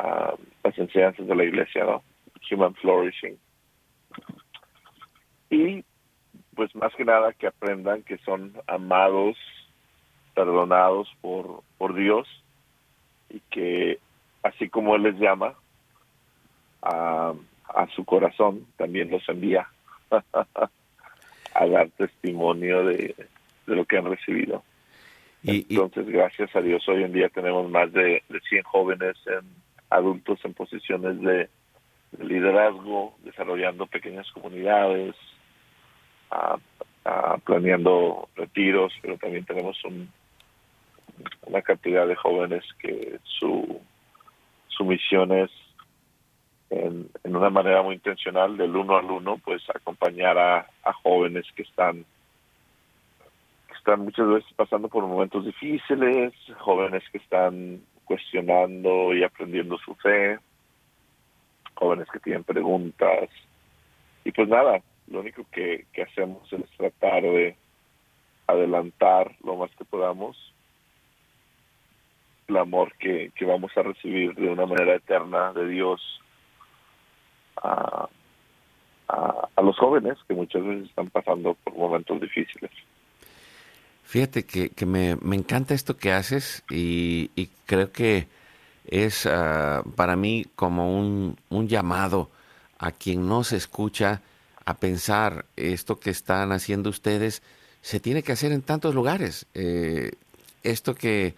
uh, 0.00 0.36
las 0.62 0.78
enseñanzas 0.78 1.26
de 1.26 1.34
la 1.34 1.44
iglesia, 1.44 1.84
¿no? 1.84 2.02
Human 2.50 2.74
flourishing. 2.76 3.36
Y 5.50 5.84
pues 6.58 6.74
más 6.74 6.92
que 6.96 7.04
nada 7.04 7.32
que 7.34 7.46
aprendan 7.46 8.02
que 8.02 8.18
son 8.18 8.52
amados, 8.66 9.36
perdonados 10.34 11.08
por, 11.20 11.62
por 11.78 11.94
Dios 11.94 12.26
y 13.30 13.38
que 13.48 14.00
así 14.42 14.68
como 14.68 14.96
Él 14.96 15.04
les 15.04 15.20
llama 15.20 15.54
a, 16.82 17.32
a 17.68 17.86
su 17.94 18.04
corazón, 18.04 18.66
también 18.76 19.08
los 19.08 19.22
envía 19.28 19.68
a 20.10 21.66
dar 21.68 21.90
testimonio 21.90 22.84
de, 22.84 23.14
de 23.68 23.76
lo 23.76 23.84
que 23.84 23.98
han 23.98 24.06
recibido. 24.06 24.64
Entonces, 25.44 26.08
gracias 26.08 26.56
a 26.56 26.60
Dios, 26.60 26.82
hoy 26.88 27.04
en 27.04 27.12
día 27.12 27.28
tenemos 27.28 27.70
más 27.70 27.92
de, 27.92 28.24
de 28.28 28.40
100 28.48 28.64
jóvenes 28.64 29.16
en, 29.26 29.46
adultos 29.90 30.40
en 30.44 30.54
posiciones 30.54 31.20
de, 31.20 31.48
liderazgo, 32.18 33.16
desarrollando 33.22 33.86
pequeñas 33.86 34.28
comunidades, 34.32 35.14
planeando 37.44 38.28
retiros, 38.36 38.92
pero 39.00 39.16
también 39.16 39.44
tenemos 39.44 39.82
un, 39.84 40.10
una 41.42 41.62
cantidad 41.62 42.06
de 42.06 42.16
jóvenes 42.16 42.64
que 42.78 43.18
su, 43.24 43.80
misión 44.80 45.32
es 45.32 45.50
en, 46.70 47.10
una 47.24 47.50
manera 47.50 47.82
muy 47.82 47.96
intencional 47.96 48.56
del 48.56 48.76
uno 48.76 48.96
al 48.96 49.10
uno, 49.10 49.38
pues 49.44 49.62
acompañar 49.74 50.38
a, 50.38 50.66
a 50.84 50.92
jóvenes 50.92 51.44
que 51.56 51.62
están 51.62 52.04
están 53.76 54.04
muchas 54.04 54.28
veces 54.28 54.52
pasando 54.54 54.88
por 54.88 55.06
momentos 55.06 55.46
difíciles, 55.46 56.34
jóvenes 56.58 57.02
que 57.10 57.18
están 57.18 57.80
cuestionando 58.04 59.14
y 59.14 59.22
aprendiendo 59.24 59.78
su 59.78 59.94
fe, 59.94 60.38
jóvenes 61.74 62.06
que 62.12 62.20
tienen 62.20 62.44
preguntas. 62.44 63.30
Y 64.24 64.32
pues 64.32 64.48
nada, 64.48 64.80
lo 65.10 65.20
único 65.20 65.44
que, 65.50 65.86
que 65.92 66.02
hacemos 66.02 66.52
es 66.52 66.68
tratar 66.76 67.22
de 67.22 67.56
adelantar 68.46 69.34
lo 69.42 69.56
más 69.56 69.70
que 69.76 69.84
podamos 69.84 70.36
el 72.48 72.56
amor 72.56 72.94
que, 72.98 73.30
que 73.36 73.44
vamos 73.44 73.70
a 73.76 73.82
recibir 73.82 74.34
de 74.34 74.48
una 74.48 74.66
manera 74.66 74.94
eterna 74.96 75.52
de 75.52 75.68
Dios 75.68 76.00
a, 77.62 78.08
a, 79.08 79.62
los 79.62 79.76
jóvenes 79.76 80.16
que 80.26 80.34
muchas 80.34 80.64
veces 80.64 80.88
están 80.88 81.10
pasando 81.10 81.54
por 81.62 81.74
momentos 81.74 82.20
difíciles. 82.20 82.70
Fíjate 84.04 84.44
que, 84.46 84.70
que 84.70 84.86
me, 84.86 85.16
me, 85.16 85.36
encanta 85.36 85.74
esto 85.74 85.98
que 85.98 86.12
haces 86.12 86.64
y, 86.70 87.30
y 87.36 87.50
creo 87.66 87.92
que 87.92 88.28
es 88.86 89.26
uh, 89.26 89.82
para 89.94 90.16
mí 90.16 90.46
como 90.56 90.98
un, 90.98 91.36
un, 91.50 91.68
llamado 91.68 92.30
a 92.78 92.92
quien 92.92 93.28
no 93.28 93.44
se 93.44 93.56
escucha 93.56 94.22
a 94.68 94.74
pensar 94.74 95.46
esto 95.56 95.98
que 95.98 96.10
están 96.10 96.52
haciendo 96.52 96.90
ustedes 96.90 97.42
se 97.80 98.00
tiene 98.00 98.22
que 98.22 98.32
hacer 98.32 98.52
en 98.52 98.60
tantos 98.60 98.94
lugares. 98.94 99.46
Eh, 99.54 100.10
esto 100.62 100.94
que, 100.94 101.34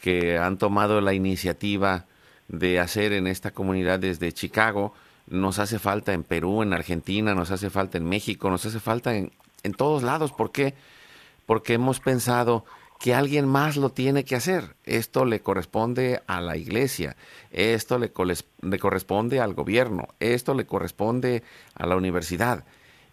que 0.00 0.38
han 0.38 0.58
tomado 0.58 1.00
la 1.00 1.14
iniciativa 1.14 2.06
de 2.48 2.80
hacer 2.80 3.12
en 3.12 3.28
esta 3.28 3.52
comunidad 3.52 4.00
desde 4.00 4.32
Chicago, 4.32 4.92
nos 5.28 5.60
hace 5.60 5.78
falta 5.78 6.14
en 6.14 6.24
Perú, 6.24 6.64
en 6.64 6.72
Argentina, 6.72 7.32
nos 7.32 7.52
hace 7.52 7.70
falta 7.70 7.96
en 7.96 8.06
México, 8.08 8.50
nos 8.50 8.66
hace 8.66 8.80
falta 8.80 9.14
en, 9.14 9.30
en 9.62 9.72
todos 9.74 10.02
lados. 10.02 10.32
¿Por 10.32 10.50
qué? 10.50 10.74
Porque 11.46 11.74
hemos 11.74 12.00
pensado 12.00 12.64
que 13.00 13.14
alguien 13.14 13.46
más 13.46 13.76
lo 13.76 13.90
tiene 13.90 14.24
que 14.24 14.36
hacer. 14.36 14.76
Esto 14.84 15.24
le 15.24 15.40
corresponde 15.40 16.22
a 16.26 16.40
la 16.40 16.56
iglesia, 16.56 17.16
esto 17.50 17.98
le, 17.98 18.12
le 18.62 18.78
corresponde 18.78 19.40
al 19.40 19.54
gobierno, 19.54 20.08
esto 20.20 20.54
le 20.54 20.66
corresponde 20.66 21.42
a 21.74 21.86
la 21.86 21.96
universidad. 21.96 22.64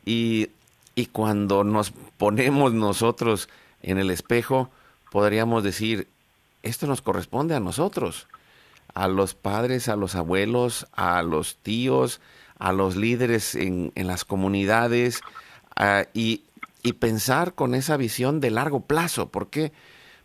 Y, 0.06 0.50
y 0.96 1.08
cuando 1.08 1.64
nos 1.64 1.92
ponemos 2.18 2.74
nosotros 2.74 3.50
en 3.82 3.98
el 3.98 4.12
espejo, 4.12 4.70
podríamos 5.12 5.64
decir, 5.64 6.08
esto 6.64 6.88
nos 6.88 7.02
corresponde 7.02 7.56
a 7.56 7.60
nosotros, 7.60 8.28
a 8.94 9.08
los 9.08 9.34
padres, 9.34 9.90
a 9.90 9.96
los 9.96 10.16
abuelos, 10.16 10.88
a 10.94 11.22
los 11.22 11.58
tíos, 11.58 12.22
a 12.60 12.72
los 12.72 12.96
líderes 12.96 13.56
en, 13.56 13.92
en 13.96 14.08
las 14.08 14.24
comunidades 14.24 15.22
y, 16.14 16.44
y, 16.84 16.94
pensar 16.94 17.56
con 17.56 17.76
esa 17.76 17.98
visión 17.98 18.40
de 18.40 18.52
largo 18.52 18.86
plazo. 18.86 19.32
¿Por 19.32 19.50
qué? 19.50 19.72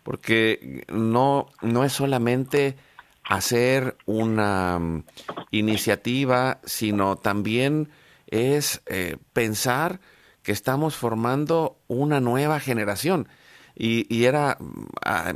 Porque 0.03 0.85
no, 0.87 1.47
no 1.61 1.83
es 1.83 1.93
solamente 1.93 2.77
hacer 3.23 3.97
una 4.05 4.79
mm, 4.79 5.03
iniciativa, 5.51 6.59
sino 6.63 7.17
también 7.17 7.89
es 8.27 8.81
eh, 8.85 9.17
pensar 9.33 9.99
que 10.43 10.51
estamos 10.51 10.95
formando 10.95 11.79
una 11.87 12.19
nueva 12.19 12.59
generación. 12.59 13.27
Y, 13.79 14.23
era, 14.23 14.57
ah, 15.05 15.33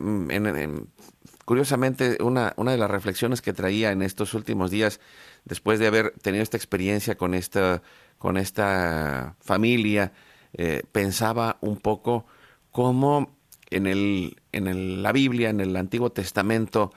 curiosamente, 1.45 2.17
una, 2.23 2.53
una 2.55 2.71
de 2.71 2.77
las 2.77 2.89
reflexiones 2.89 3.39
que 3.39 3.53
traía 3.53 3.91
en 3.91 4.01
estos 4.01 4.33
últimos 4.33 4.71
días, 4.71 4.99
después 5.45 5.77
de 5.79 5.87
haber 5.87 6.11
tenido 6.21 6.41
esta 6.41 6.57
experiencia 6.57 7.15
con 7.15 7.35
esta, 7.35 7.83
con 8.17 8.37
esta 8.37 9.35
familia, 9.41 10.11
eh, 10.53 10.83
pensaba 10.91 11.57
un 11.61 11.77
poco 11.77 12.25
cómo 12.71 13.35
en, 13.69 13.87
el, 13.87 14.37
en 14.51 15.01
la 15.01 15.11
Biblia, 15.11 15.49
en 15.49 15.59
el 15.59 15.75
Antiguo 15.75 16.11
Testamento, 16.11 16.91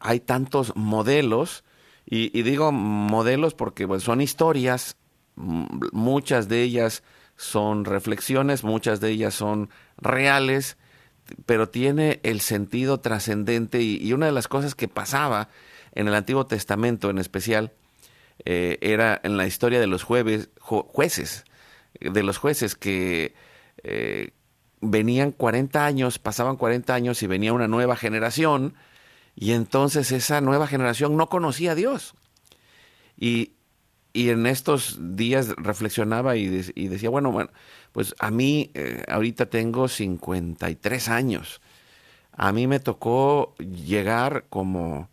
hay 0.00 0.20
tantos 0.20 0.74
modelos, 0.76 1.64
y, 2.10 2.42
digo 2.42 2.72
modelos 2.72 3.54
porque 3.54 3.86
pues, 3.86 4.02
son 4.02 4.20
historias, 4.20 4.96
muchas 5.36 6.48
de 6.48 6.62
ellas 6.62 7.02
son 7.36 7.84
reflexiones, 7.84 8.64
muchas 8.64 9.00
de 9.00 9.10
ellas 9.10 9.34
son 9.34 9.68
reales, 9.98 10.78
pero 11.44 11.68
tiene 11.68 12.20
el 12.22 12.40
sentido 12.40 13.00
trascendente 13.00 13.82
y, 13.82 14.12
una 14.12 14.26
de 14.26 14.32
las 14.32 14.48
cosas 14.48 14.74
que 14.74 14.88
pasaba 14.88 15.48
en 15.92 16.08
el 16.08 16.14
Antiguo 16.14 16.46
Testamento 16.46 17.10
en 17.10 17.18
especial 17.18 17.72
eh, 18.44 18.78
era 18.80 19.20
en 19.22 19.36
la 19.36 19.46
historia 19.46 19.78
de 19.78 19.86
los 19.86 20.02
jueves, 20.02 20.48
jueces, 20.58 21.44
de 22.00 22.22
los 22.22 22.38
jueces 22.38 22.74
que 22.74 23.34
eh, 23.82 24.30
venían 24.80 25.32
40 25.32 25.84
años, 25.84 26.18
pasaban 26.18 26.56
40 26.56 26.94
años 26.94 27.22
y 27.22 27.26
venía 27.26 27.52
una 27.52 27.68
nueva 27.68 27.96
generación 27.96 28.74
y 29.34 29.52
entonces 29.52 30.10
esa 30.12 30.40
nueva 30.40 30.66
generación 30.66 31.16
no 31.16 31.28
conocía 31.28 31.72
a 31.72 31.74
Dios. 31.74 32.14
Y, 33.16 33.52
y 34.12 34.30
en 34.30 34.46
estos 34.46 34.98
días 35.16 35.50
reflexionaba 35.56 36.36
y, 36.36 36.48
decía, 36.48 37.10
bueno, 37.10 37.30
bueno, 37.30 37.50
pues 37.92 38.14
a 38.18 38.30
mí 38.30 38.70
eh, 38.74 39.04
ahorita 39.08 39.46
tengo 39.46 39.86
53 39.86 41.08
años. 41.08 41.60
A 42.32 42.52
mí 42.52 42.66
me 42.66 42.80
tocó 42.80 43.54
llegar 43.58 44.46
como, 44.48 45.08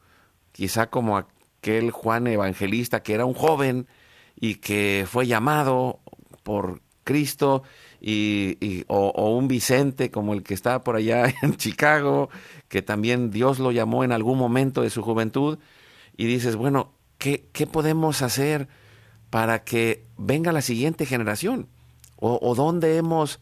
quizá 0.52 0.89
como 0.89 1.17
aquel 1.17 1.91
Juan 1.91 2.28
Evangelista 2.28 3.04
que 3.04 3.13
era 3.13 3.26
un 3.26 3.34
joven 3.34 3.88
y 4.39 4.56
que 4.56 5.06
fue 5.08 5.28
llamado 5.28 6.00
por 6.46 6.82
Cristo 7.04 7.64
y, 8.00 8.86
o, 8.88 9.36
un 9.36 9.50
Vicente 9.50 10.12
como 10.12 10.34
el 10.34 10.44
que 10.44 10.54
estaba 10.54 10.86
por 10.86 10.96
allá 10.96 11.34
en 11.42 11.58
Chicago, 11.58 12.30
que 12.70 12.82
también 12.82 13.32
Dios 13.32 13.60
lo 13.60 13.74
llamó 13.74 14.06
en 14.06 14.14
algún 14.14 14.38
momento 14.38 14.82
de 14.82 14.90
su 14.90 15.02
juventud, 15.02 15.60
y 16.16 16.28
dices, 16.28 16.56
bueno, 16.56 16.94
¿qué, 17.18 17.50
qué 17.52 17.68
podemos 17.68 18.22
hacer? 18.22 18.70
para 19.36 19.66
que 19.66 20.06
venga 20.18 20.54
la 20.54 20.62
siguiente 20.62 21.06
generación? 21.06 21.68
¿O, 22.16 22.56
dónde 22.56 22.96
hemos 22.96 23.42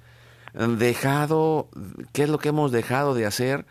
dejado, 0.55 1.69
qué 2.13 2.23
es 2.23 2.29
lo 2.29 2.39
que 2.39 2.49
hemos 2.49 2.71
dejado 2.71 3.13
de 3.13 3.27
hacer 3.27 3.67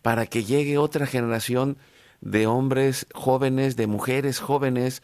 para 0.00 0.26
que 0.26 0.44
llegue 0.44 0.78
otra 0.78 1.06
generación 1.06 1.76
de 2.20 2.46
hombres 2.46 3.08
jóvenes, 3.12 3.74
de 3.74 3.88
mujeres 3.88 4.38
jóvenes 4.38 5.02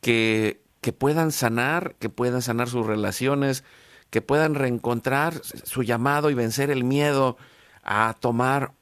que, 0.00 0.60
que 0.88 0.94
puedan 0.94 1.32
sanar, 1.32 1.96
que 1.98 2.08
puedan 2.08 2.40
sanar 2.40 2.70
sus 2.70 2.86
relaciones, 2.86 3.62
que 4.08 4.22
puedan 4.22 4.54
reencontrar 4.54 5.38
su 5.42 5.82
llamado 5.82 6.30
y 6.30 6.34
vencer 6.34 6.70
el 6.70 6.82
miedo 6.82 7.36
a 7.82 8.16
tomar 8.18 8.72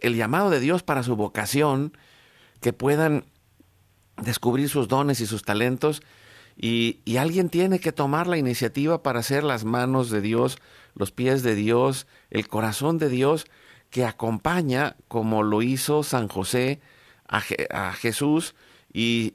el 0.00 0.16
llamado 0.16 0.50
de 0.50 0.60
Dios 0.60 0.82
para 0.82 1.02
su 1.02 1.16
vocación, 1.16 1.96
que 2.60 2.74
puedan 2.74 3.24
descubrir 4.20 4.68
sus 4.68 4.86
dones 4.86 5.22
y 5.22 5.26
sus 5.26 5.44
talentos 5.44 6.02
y, 6.58 7.00
alguien 7.16 7.48
tiene 7.48 7.80
que 7.80 7.92
tomar 7.92 8.26
la 8.26 8.36
iniciativa 8.36 9.02
para 9.02 9.20
hacer 9.20 9.42
las 9.42 9.64
manos 9.64 10.10
de 10.10 10.20
Dios, 10.20 10.58
los 10.94 11.10
pies 11.10 11.42
de 11.42 11.54
Dios, 11.54 12.06
el 12.28 12.48
corazón 12.48 12.98
de 12.98 13.08
Dios, 13.08 13.46
que 13.88 14.04
acompaña, 14.04 14.96
como 15.08 15.42
lo 15.42 15.62
hizo 15.62 16.02
San 16.02 16.28
José, 16.28 16.82
a, 17.26 17.40
Jesús. 17.94 18.54
Y, 18.92 19.34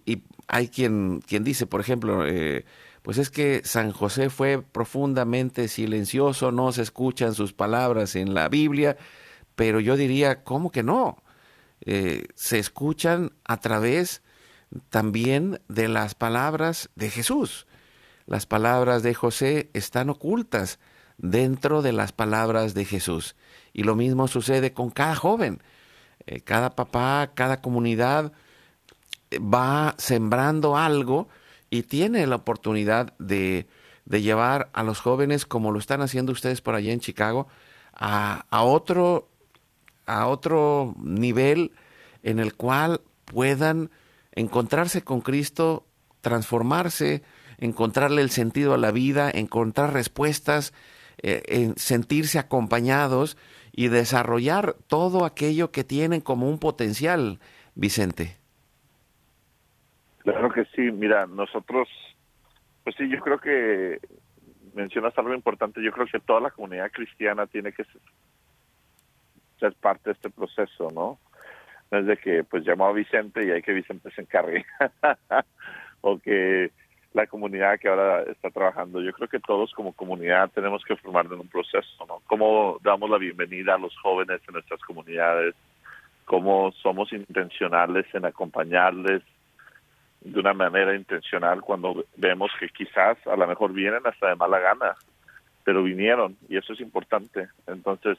hay 0.52 0.68
quien, 0.68 1.22
quien 1.26 1.46
dice, 1.46 1.66
por 1.66 1.80
ejemplo, 1.80 2.28
eh, 2.28 2.66
pues 3.04 3.18
es 3.18 3.30
que 3.30 3.62
San 3.64 3.94
José 3.94 4.30
fue 4.30 4.62
profundamente 4.62 5.70
silencioso, 5.70 6.52
no 6.52 6.74
se 6.74 6.82
escuchan 6.82 7.34
sus 7.34 7.54
palabras 7.54 8.18
en 8.18 8.34
la 8.34 8.50
Biblia, 8.50 8.98
pero 9.56 9.80
yo 9.80 9.96
diría, 9.96 10.44
¿cómo 10.44 10.70
que 10.70 10.84
no? 10.84 11.24
Eh, 11.86 12.26
se 12.36 12.60
escuchan 12.60 13.32
a 13.46 13.62
través 13.62 14.24
también 14.90 15.62
de 15.70 15.88
las 15.88 16.16
palabras 16.16 16.90
de 16.96 17.10
Jesús. 17.10 17.66
Las 18.26 18.46
palabras 18.46 19.04
de 19.04 19.14
José 19.14 19.70
están 19.74 20.10
ocultas 20.10 20.80
dentro 21.18 21.82
de 21.82 21.94
las 21.94 22.12
palabras 22.12 22.74
de 22.74 22.84
Jesús. 22.84 23.38
Y 23.72 23.84
lo 23.84 23.96
mismo 23.96 24.28
sucede 24.28 24.74
con 24.74 24.90
cada 24.90 25.16
joven. 25.16 25.62
Eh, 26.26 26.42
cada 26.42 26.76
papá, 26.76 27.32
cada 27.36 27.62
comunidad 27.62 28.34
va 29.38 29.96
sembrando 29.98 30.78
algo 30.78 31.30
y 31.70 31.84
tiene 31.84 32.26
la 32.28 32.36
oportunidad 32.36 33.14
de, 33.18 33.68
llevar 34.06 34.70
a 34.74 34.84
los 34.84 35.00
jóvenes, 35.00 35.46
como 35.46 35.72
lo 35.72 35.80
están 35.80 36.02
haciendo 36.02 36.34
ustedes 36.34 36.62
por 36.62 36.76
allá 36.76 36.92
en 36.92 37.00
Chicago, 37.00 37.48
a, 37.94 38.46
a 38.50 38.64
otro 38.64 39.30
a 40.06 40.28
otro 40.28 40.96
nivel 40.98 41.72
en 42.24 42.40
el 42.40 42.54
cual 42.56 43.02
puedan 43.26 43.92
encontrarse 44.34 45.04
con 45.04 45.22
Cristo, 45.22 45.86
transformarse, 46.20 47.24
encontrarle 47.58 48.22
el 48.22 48.30
sentido 48.30 48.74
a 48.74 48.78
la 48.78 48.92
vida, 48.92 49.32
encontrar 49.34 49.94
respuestas, 49.94 50.74
eh, 51.20 51.74
sentirse 51.78 52.40
acompañados 52.40 53.38
y 53.72 53.88
desarrollar 53.88 54.76
todo 54.88 55.24
aquello 55.24 55.72
que 55.72 55.84
tienen 55.84 56.20
como 56.22 56.50
un 56.50 56.60
potencial, 56.60 57.40
Vicente. 57.76 58.41
Claro 60.24 60.52
que 60.52 60.66
sí, 60.76 60.92
mira, 60.92 61.26
nosotros, 61.26 61.90
pues 62.84 62.96
sí, 62.96 63.10
yo 63.10 63.20
creo 63.22 63.40
que 63.40 64.00
mencionas 64.74 65.18
algo 65.18 65.34
importante, 65.34 65.82
yo 65.82 65.92
creo 65.92 66.06
que 66.06 66.20
toda 66.20 66.40
la 66.40 66.52
comunidad 66.52 66.92
cristiana 66.92 67.48
tiene 67.48 67.72
que 67.72 67.84
ser, 69.60 69.74
parte 69.80 70.10
de 70.10 70.14
este 70.14 70.30
proceso, 70.30 70.90
¿no? 70.94 71.20
No 71.92 71.98
es 71.98 72.06
de 72.06 72.18
que 72.18 72.44
pues 72.44 72.64
llamó 72.64 72.88
a 72.88 72.94
Vicente 72.94 73.46
y 73.46 73.52
hay 73.52 73.62
que 73.62 73.74
Vicente 73.74 74.12
se 74.12 74.22
encargue, 74.22 74.66
o 76.02 76.20
que 76.20 76.72
la 77.14 77.28
comunidad 77.28 77.80
que 77.80 77.90
ahora 77.90 78.24
está 78.24 78.50
trabajando. 78.50 79.02
Yo 79.02 79.12
creo 79.14 79.28
que 79.28 79.40
todos 79.40 79.74
como 79.74 79.92
comunidad 79.94 80.50
tenemos 80.52 80.84
que 80.86 80.96
formar 80.96 81.26
en 81.26 81.34
un 81.34 81.48
proceso, 81.48 82.06
¿no? 82.08 82.22
Cómo 82.28 82.80
damos 82.82 83.10
la 83.10 83.18
bienvenida 83.18 83.76
a 83.76 83.80
los 83.80 83.96
jóvenes 83.98 84.40
en 84.48 84.54
nuestras 84.54 84.80
comunidades, 84.82 85.56
cómo 86.26 86.72
somos 86.72 87.12
intencionales 87.12 88.06
en 88.14 88.26
acompañarles 88.26 89.22
de 90.22 90.40
una 90.40 90.54
manera 90.54 90.96
intencional 90.96 91.62
cuando 91.62 92.06
vemos 92.16 92.52
que 92.60 92.70
quizás 92.70 93.18
a 93.28 93.36
lo 93.36 93.48
mejor 93.48 93.74
vienen 93.74 94.06
hasta 94.06 94.30
de 94.30 94.36
mala 94.36 94.60
gana, 94.60 94.96
pero 95.64 95.84
vinieron 95.84 96.38
y 96.48 96.58
eso 96.58 96.74
es 96.74 96.80
importante. 96.80 97.50
Entonces, 97.68 98.18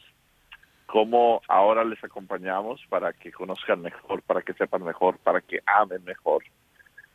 ¿cómo 0.86 1.40
ahora 1.48 1.84
les 1.84 2.02
acompañamos 2.02 2.84
para 2.88 3.12
que 3.12 3.32
conozcan 3.32 3.82
mejor, 3.82 4.22
para 4.22 4.42
que 4.42 4.52
sepan 4.54 4.82
mejor, 4.84 5.18
para 5.18 5.40
que 5.40 5.60
amen 5.64 6.04
mejor? 6.04 6.42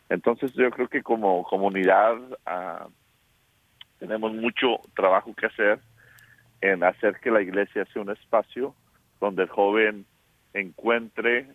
Entonces 0.10 0.54
yo 0.54 0.70
creo 0.72 0.88
que 0.88 1.04
como 1.04 1.44
comunidad 1.44 2.16
ah, 2.46 2.88
tenemos 4.00 4.34
mucho 4.34 4.80
trabajo 4.96 5.34
que 5.36 5.48
hacer 5.48 5.80
en 6.62 6.84
hacer 6.84 7.20
que 7.20 7.30
la 7.30 7.42
iglesia 7.42 7.86
sea 7.92 8.02
un 8.02 8.12
espacio 8.12 8.74
donde 9.20 9.44
el 9.44 9.50
joven 9.50 10.06
encuentre 10.54 11.48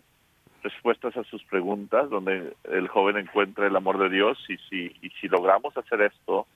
respuestas 0.63 1.15
a 1.17 1.23
sus 1.25 1.43
preguntas, 1.43 2.09
donde 2.09 2.53
el 2.63 2.87
joven 2.87 3.17
encuentre 3.17 3.67
el 3.67 3.75
amor 3.75 3.97
de 3.99 4.09
Dios 4.09 4.37
y 4.49 4.57
si, 4.69 4.95
y 5.01 5.09
si 5.21 5.27
logramos 5.27 5.75
hacer 5.77 6.01
esto, 6.01 6.47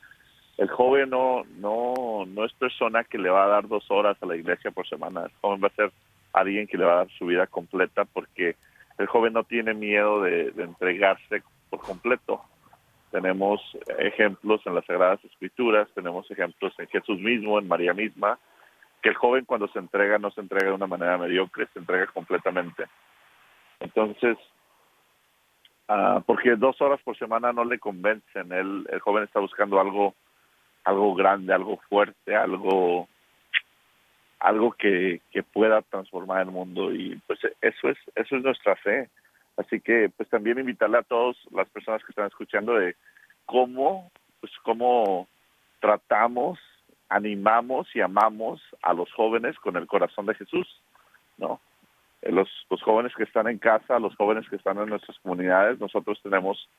el 0.58 0.70
joven 0.70 1.12
no, 1.12 1.44
no, 1.58 2.26
no 2.26 2.46
es 2.46 2.54
persona 2.54 3.04
que 3.04 3.18
le 3.18 3.30
va 3.30 3.44
a 3.44 3.50
dar 3.50 3.68
dos 3.68 3.90
horas 3.92 4.18
a 4.22 4.26
la 4.26 4.36
iglesia 4.36 4.72
por 4.72 4.88
semana, 4.88 5.26
el 5.26 5.32
joven 5.42 5.62
va 5.64 5.68
a 5.68 5.76
ser 5.76 5.92
alguien 6.34 6.68
que 6.68 6.78
le 6.78 6.86
va 6.86 6.94
a 6.94 6.98
dar 6.98 7.10
su 7.18 7.26
vida 7.26 7.46
completa 7.48 8.06
porque 8.06 8.56
el 8.98 9.06
joven 9.08 9.34
no 9.34 9.44
tiene 9.44 9.74
miedo 9.74 10.24
de 10.24 10.52
entregarse 10.58 11.44
por 11.70 11.82
completo. 11.82 12.42
Tenemos 13.12 13.62
ejemplos 14.00 14.62
en 14.66 14.76
las 14.76 14.86
Sagradas 14.86 15.24
Escrituras, 15.24 15.88
tenemos 15.96 16.30
ejemplos 16.30 16.74
en 16.78 16.88
Jesús 16.88 17.20
mismo, 17.20 17.58
en 17.58 17.68
María 17.68 17.94
misma, 17.94 18.38
que 19.02 19.10
el 19.10 19.16
joven 19.16 19.46
cuando 19.46 19.68
se 19.70 19.80
entrega 19.80 20.18
no 20.18 20.32
se 20.32 20.42
entrega 20.42 20.68
de 20.68 20.74
una 20.74 20.88
manera 20.88 21.18
mediocre, 21.18 21.68
se 21.74 21.80
entrega 21.80 22.08
completamente. 22.08 22.86
Entonces, 23.80 24.38
uh, 25.90 26.22
porque 26.26 26.56
dos 26.56 26.80
horas 26.82 27.02
por 27.04 27.18
semana 27.18 27.54
no 27.54 27.66
le 27.66 27.80
convencen, 27.80 28.52
el, 28.52 28.88
el 28.92 29.00
joven 29.00 29.24
está 29.24 29.40
buscando 29.40 29.80
algo, 29.80 30.16
algo 30.84 31.16
grande, 31.16 31.54
algo 31.54 31.78
fuerte, 31.90 32.36
algo 32.36 33.08
algo 34.40 34.72
que, 34.74 35.22
que 35.32 35.42
pueda 35.42 35.82
transformar 35.82 36.42
el 36.44 36.52
mundo 36.52 36.94
y 36.94 37.20
pues 37.26 37.40
eso 37.60 37.90
es 37.90 37.98
eso 38.16 38.36
es 38.36 38.44
nuestra 38.44 38.76
fe 38.76 39.10
Así 39.58 39.82
que 39.82 40.10
pues 40.16 40.30
también 40.30 40.60
invitarle 40.60 41.00
a 41.00 41.04
todas 41.04 41.36
las 41.52 41.68
personas 41.70 42.04
que 42.04 42.12
están 42.12 42.28
escuchando 42.28 42.76
de 42.76 42.96
cómo, 43.46 44.12
pues 44.40 44.54
cómo 44.64 45.28
tratamos, 45.80 46.60
animamos 47.10 47.88
y 47.96 48.02
amamos 48.02 48.62
a 48.84 48.94
los 48.94 49.12
jóvenes 49.14 49.58
con 49.58 49.76
el 49.76 49.88
corazón 49.88 50.28
de 50.28 50.36
Jesús, 50.36 50.68
¿no? 51.38 51.60
Eh, 52.22 52.32
los, 52.32 52.50
los 52.70 52.82
jóvenes 52.82 53.14
que 53.16 53.24
están 53.24 53.48
en 53.48 53.58
casa, 53.58 54.00
los 54.00 54.16
jóvenes 54.16 54.48
que 54.50 54.56
están 54.56 54.78
en 54.78 54.90
nuestras 54.90 55.18
comunidades, 55.20 55.80
nosotros 55.80 56.20
tenemos 56.22 56.70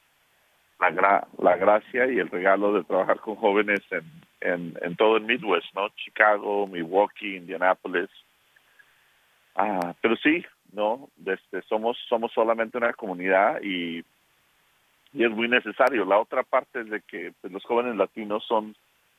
la, 0.81 1.27
la 1.39 1.57
gracia 1.57 2.07
y 2.07 2.19
el 2.19 2.31
regalo 2.31 2.73
de 2.73 2.85
trabajar 2.85 3.21
con 3.21 3.37
jóvenes 3.37 3.81
en, 3.91 4.05
en, 4.41 4.79
en 4.81 4.97
todo 4.97 5.17
el 5.17 5.25
Midwest, 5.25 5.75
¿no? 5.75 5.89
Chicago, 5.91 6.67
Milwaukee, 6.67 7.37
Indianapolis. 7.37 8.11
Ah, 9.57 9.95
pero 10.01 10.17
sí, 10.17 10.45
¿no? 10.73 11.09
Desde, 11.17 11.63
somos, 11.63 11.99
somos 12.09 12.33
solamente 12.33 12.79
una 12.79 12.93
comunidad 12.93 13.61
y, 13.63 14.05
y 15.13 15.25
es 15.25 15.31
muy 15.31 15.49
necesario. 15.49 16.05
La 16.05 16.19
otra 16.19 16.45
parte 16.45 16.81
es 16.81 16.91
de 16.91 17.01
que 17.01 17.33
pues, 17.41 17.53
los 17.53 17.65
jóvenes 17.65 17.97
latinos 17.97 18.45
son 18.47 18.77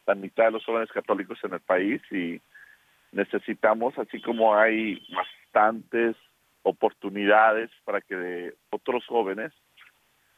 la 0.08 0.16
mitad 0.16 0.46
de 0.46 0.52
los 0.52 0.66
jóvenes 0.66 0.90
católicos 0.92 1.38
en 1.44 1.54
el 1.54 1.60
país 1.60 2.02
y 2.12 2.42
necesitamos, 3.12 3.98
así 3.98 4.22
como 4.22 4.56
hay 4.56 5.02
bastantes 5.14 6.16
oportunidades 6.64 7.70
para 7.86 8.02
que 8.02 8.54
otros 8.70 9.06
jóvenes 9.08 9.52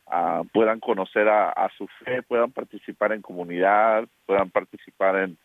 uh, 0.08 0.46
puedan 0.54 0.80
conocer 0.80 1.28
a, 1.28 1.50
a, 1.50 1.70
su 1.78 1.88
fe, 2.04 2.22
puedan 2.22 2.52
participar 2.52 3.12
en 3.12 3.22
comunidad, 3.22 4.08
puedan 4.26 4.50
participar 4.50 5.16
en, 5.18 5.38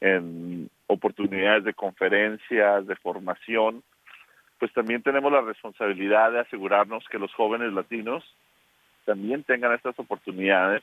en 0.00 0.70
oportunidades 0.86 1.64
de 1.64 1.74
conferencias, 1.74 2.86
de 2.86 2.96
formación, 2.96 3.82
pues 4.58 4.72
también 4.72 5.02
tenemos 5.02 5.32
la 5.32 5.40
responsabilidad 5.40 6.32
de 6.32 6.40
asegurarnos 6.40 7.04
que 7.08 7.18
los 7.18 7.32
jóvenes 7.34 7.72
latinos 7.72 8.24
también 9.04 9.42
tengan 9.42 9.72
estas 9.72 9.98
oportunidades, 9.98 10.82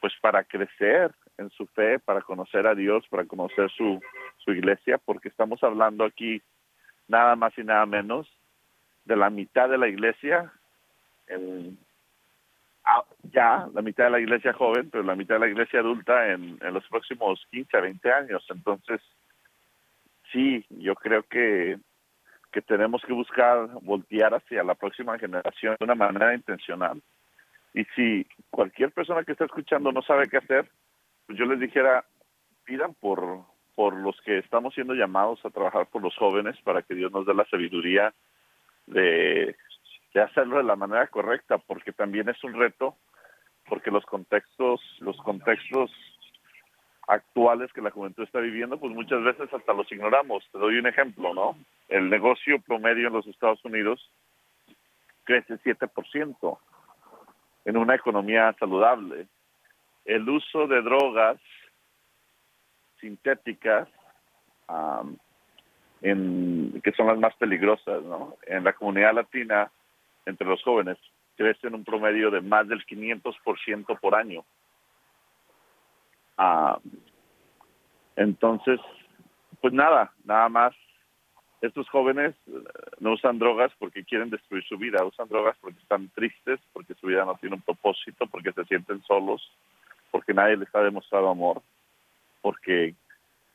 pues 0.00 0.12
para 0.20 0.44
crecer 0.44 1.10
en 1.36 1.50
su 1.50 1.66
fe, 1.66 1.98
para 1.98 2.20
conocer 2.20 2.66
a 2.66 2.74
Dios, 2.74 3.04
para 3.08 3.24
conocer 3.24 3.70
su, 3.70 4.00
su 4.48 4.52
iglesia, 4.52 4.96
porque 4.96 5.28
estamos 5.28 5.62
hablando 5.62 6.04
aquí 6.04 6.40
nada 7.06 7.36
más 7.36 7.52
y 7.58 7.64
nada 7.64 7.84
menos 7.84 8.26
de 9.04 9.14
la 9.14 9.28
mitad 9.28 9.68
de 9.68 9.76
la 9.76 9.88
iglesia, 9.88 10.50
en, 11.26 11.78
ya 13.32 13.68
la 13.74 13.82
mitad 13.82 14.04
de 14.04 14.10
la 14.10 14.20
iglesia 14.20 14.54
joven, 14.54 14.88
pero 14.90 15.04
la 15.04 15.16
mitad 15.16 15.34
de 15.34 15.40
la 15.40 15.48
iglesia 15.48 15.80
adulta 15.80 16.32
en, 16.32 16.58
en 16.62 16.72
los 16.72 16.86
próximos 16.88 17.46
15 17.50 17.76
a 17.76 17.80
20 17.80 18.12
años. 18.12 18.46
Entonces, 18.48 19.02
sí, 20.32 20.64
yo 20.70 20.94
creo 20.94 21.22
que 21.24 21.78
que 22.50 22.62
tenemos 22.62 23.02
que 23.04 23.12
buscar 23.12 23.68
voltear 23.82 24.32
hacia 24.34 24.64
la 24.64 24.74
próxima 24.74 25.18
generación 25.18 25.76
de 25.78 25.84
una 25.84 25.94
manera 25.94 26.34
intencional. 26.34 27.02
Y 27.74 27.84
si 27.94 28.26
cualquier 28.48 28.90
persona 28.92 29.22
que 29.22 29.32
está 29.32 29.44
escuchando 29.44 29.92
no 29.92 30.00
sabe 30.00 30.28
qué 30.28 30.38
hacer, 30.38 30.66
pues 31.26 31.38
yo 31.38 31.44
les 31.44 31.60
dijera, 31.60 32.06
pidan 32.64 32.94
por, 32.94 33.44
por 33.78 33.94
los 33.94 34.20
que 34.22 34.38
estamos 34.38 34.74
siendo 34.74 34.92
llamados 34.94 35.38
a 35.44 35.50
trabajar 35.50 35.86
por 35.86 36.02
los 36.02 36.16
jóvenes 36.16 36.56
para 36.64 36.82
que 36.82 36.96
Dios 36.96 37.12
nos 37.12 37.24
dé 37.24 37.32
la 37.32 37.44
sabiduría 37.44 38.12
de, 38.88 39.54
hacerlo 40.16 40.56
de 40.56 40.64
la 40.64 40.74
manera 40.74 41.06
correcta, 41.06 41.58
porque 41.58 41.92
también 41.92 42.28
es 42.28 42.42
un 42.42 42.54
reto, 42.54 42.96
porque 43.68 43.92
los 43.92 44.04
contextos, 44.04 44.80
los 44.98 45.16
contextos 45.18 45.92
actuales 47.06 47.72
que 47.72 47.80
la 47.80 47.92
juventud 47.92 48.24
está 48.24 48.40
viviendo, 48.40 48.80
pues 48.80 48.92
muchas 48.92 49.22
veces 49.22 49.48
hasta 49.54 49.72
los 49.74 49.92
ignoramos. 49.92 50.42
Te 50.50 50.58
doy 50.58 50.76
un 50.78 50.88
ejemplo, 50.88 51.32
¿no? 51.32 51.56
El 51.88 52.10
negocio 52.10 52.60
promedio 52.60 53.06
en 53.06 53.12
los 53.12 53.28
Estados 53.28 53.64
Unidos 53.64 54.10
crece 55.22 55.54
7% 55.54 56.58
en 57.64 57.76
una 57.76 57.94
economía 57.94 58.52
saludable. 58.58 59.28
El 60.04 60.28
uso 60.28 60.66
de 60.66 60.82
drogas 60.82 61.38
sintéticas, 63.00 63.88
en, 66.02 66.80
que 66.82 66.92
son 66.92 67.06
las 67.06 67.18
más 67.18 67.34
peligrosas, 67.36 68.02
¿no? 68.04 68.36
En 68.46 68.64
la 68.64 68.72
comunidad 68.72 69.14
latina, 69.14 69.70
entre 70.26 70.46
los 70.46 70.62
jóvenes, 70.62 70.98
crece 71.36 71.68
en 71.68 71.74
un 71.74 71.84
promedio 71.84 72.30
de 72.30 72.40
más 72.40 72.68
del 72.68 72.84
500% 72.84 73.98
por 74.00 74.14
año. 74.14 74.44
Ah, 76.36 76.78
entonces, 78.16 78.80
pues 79.60 79.72
nada, 79.72 80.12
nada 80.24 80.48
más. 80.48 80.74
Estos 81.60 81.88
jóvenes 81.88 82.36
eh, 82.46 82.52
no 83.00 83.14
usan 83.14 83.40
drogas 83.40 83.72
porque 83.80 84.04
quieren 84.04 84.30
destruir 84.30 84.62
su 84.64 84.78
vida, 84.78 85.04
usan 85.04 85.28
drogas 85.28 85.56
porque 85.60 85.80
están 85.80 86.08
tristes, 86.10 86.60
porque 86.72 86.94
su 86.94 87.08
vida 87.08 87.24
no 87.24 87.34
tiene 87.34 87.56
un 87.56 87.62
propósito, 87.62 88.28
porque 88.28 88.52
se 88.52 88.64
sienten 88.66 89.02
solos, 89.02 89.42
porque 90.12 90.34
nadie 90.34 90.56
les 90.56 90.72
ha 90.72 90.80
demostrado 90.80 91.28
amor, 91.28 91.60
porque 92.40 92.94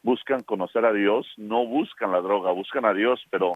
buscan 0.01 0.43
conocer 0.43 0.85
a 0.85 0.93
Dios, 0.93 1.27
no 1.37 1.65
buscan 1.65 2.11
la 2.11 2.21
droga, 2.21 2.51
buscan 2.51 2.85
a 2.85 2.93
Dios, 2.93 3.23
pero 3.29 3.53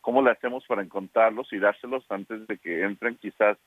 ¿cómo 0.00 0.22
le 0.22 0.30
hacemos 0.30 0.64
para 0.66 0.82
encontrarlos 0.82 1.52
y 1.52 1.58
dárselos 1.58 2.04
antes 2.10 2.46
de 2.46 2.58
que 2.58 2.84
entren 2.84 3.16
quizás 3.16 3.58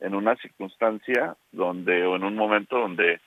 en 0.00 0.14
una 0.14 0.36
circunstancia 0.36 1.36
donde 1.50 2.04
o 2.04 2.16
en 2.16 2.24
un 2.24 2.36
momento 2.36 2.78
donde 2.78 3.20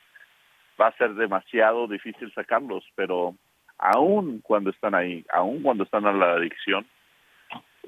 va 0.80 0.88
a 0.88 0.98
ser 0.98 1.14
demasiado 1.16 1.88
difícil 1.88 2.34
sacarlos, 2.34 2.86
pero 2.96 3.36
aún 3.78 4.40
cuando 4.42 4.70
están 4.70 4.96
ahí, 4.96 5.26
aún 5.34 5.62
cuando 5.62 5.84
están 5.84 6.06
en 6.06 6.20
la 6.20 6.34
adicción, 6.34 6.86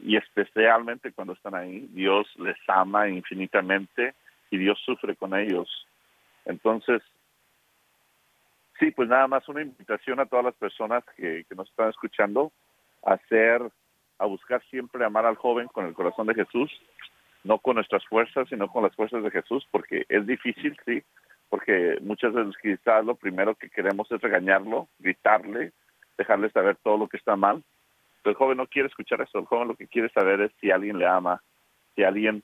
y 0.02 0.18
especialmente 0.18 1.12
cuando 1.14 1.34
están 1.34 1.56
ahí, 1.56 1.88
Dios 1.92 2.28
les 2.38 2.58
ama 2.68 3.08
infinitamente 3.08 4.14
y 4.52 4.58
Dios 4.58 4.80
sufre 4.86 5.16
con 5.16 5.36
ellos. 5.36 5.88
Entonces, 6.46 7.02
sí, 8.80 8.92
pues 8.92 9.10
nada 9.10 9.28
más 9.28 9.48
una 9.50 9.62
invitación 9.62 10.20
a 10.20 10.26
todas 10.26 10.46
las 10.46 10.56
personas 10.56 11.04
que, 11.16 11.46
que 11.48 11.56
nos 11.56 11.70
están 11.70 11.90
escuchando 11.90 12.52
a 13.06 13.14
hacer, 13.14 13.62
a 14.18 14.26
buscar 14.26 14.64
siempre 14.70 15.06
amar 15.06 15.26
al 15.26 15.36
joven 15.36 15.68
con 15.68 15.86
el 15.86 15.94
corazón 15.94 16.28
de 16.28 16.36
Jesús, 16.36 16.72
no 17.44 17.60
con 17.60 17.76
nuestras 17.76 18.06
fuerzas, 18.06 18.48
sino 18.50 18.68
con 18.70 18.84
las 18.84 18.96
fuerzas 18.96 19.24
de 19.24 19.32
Jesús, 19.32 19.68
porque 19.72 20.06
es 20.08 20.26
difícil, 20.26 20.78
sí, 20.86 21.04
porque 21.50 21.98
muchas 22.02 22.34
veces 22.34 22.56
quizás 22.62 23.06
lo 23.06 23.16
primero 23.16 23.56
que 23.56 23.70
queremos 23.70 24.12
es 24.12 24.22
regañarlo, 24.22 24.88
gritarle, 25.00 25.72
dejarle 26.18 26.50
saber 26.52 26.78
todo 26.78 26.98
lo 26.98 27.08
que 27.08 27.18
está 27.18 27.36
mal. 27.36 27.64
Pero 28.22 28.32
el 28.32 28.38
joven 28.38 28.58
no 28.58 28.68
quiere 28.68 28.88
escuchar 28.88 29.22
eso, 29.22 29.40
el 29.40 29.46
joven 29.46 29.68
lo 29.68 29.76
que 29.76 29.88
quiere 29.88 30.10
saber 30.10 30.42
es 30.42 30.52
si 30.62 30.72
alguien 30.72 30.98
le 30.98 31.06
ama, 31.06 31.42
si 31.96 32.04
alguien, 32.04 32.42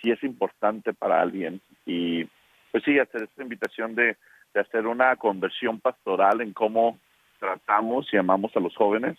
si 0.00 0.10
es 0.10 0.22
importante 0.22 0.92
para 0.92 1.20
alguien. 1.20 1.60
Y 1.86 2.28
pues 2.70 2.84
sí, 2.84 2.98
hacer 2.98 3.22
esta 3.22 3.42
invitación 3.42 3.94
de, 3.94 4.16
de 4.54 4.60
hacer 4.60 4.86
una 4.86 5.16
conversión 5.16 5.80
pastoral 5.80 6.40
en 6.40 6.52
cómo 6.52 6.98
tratamos 7.38 8.12
y 8.12 8.16
amamos 8.16 8.54
a 8.56 8.60
los 8.60 8.74
jóvenes 8.76 9.18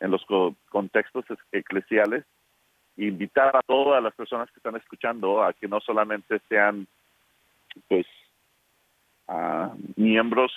en 0.00 0.10
los 0.10 0.24
contextos 0.68 1.24
eclesiales 1.50 2.24
invitar 2.96 3.56
a 3.56 3.62
todas 3.62 4.02
las 4.02 4.14
personas 4.14 4.50
que 4.50 4.58
están 4.58 4.76
escuchando 4.76 5.42
a 5.42 5.52
que 5.52 5.66
no 5.66 5.80
solamente 5.80 6.40
sean 6.48 6.86
pues 7.88 8.06
miembros 9.96 10.52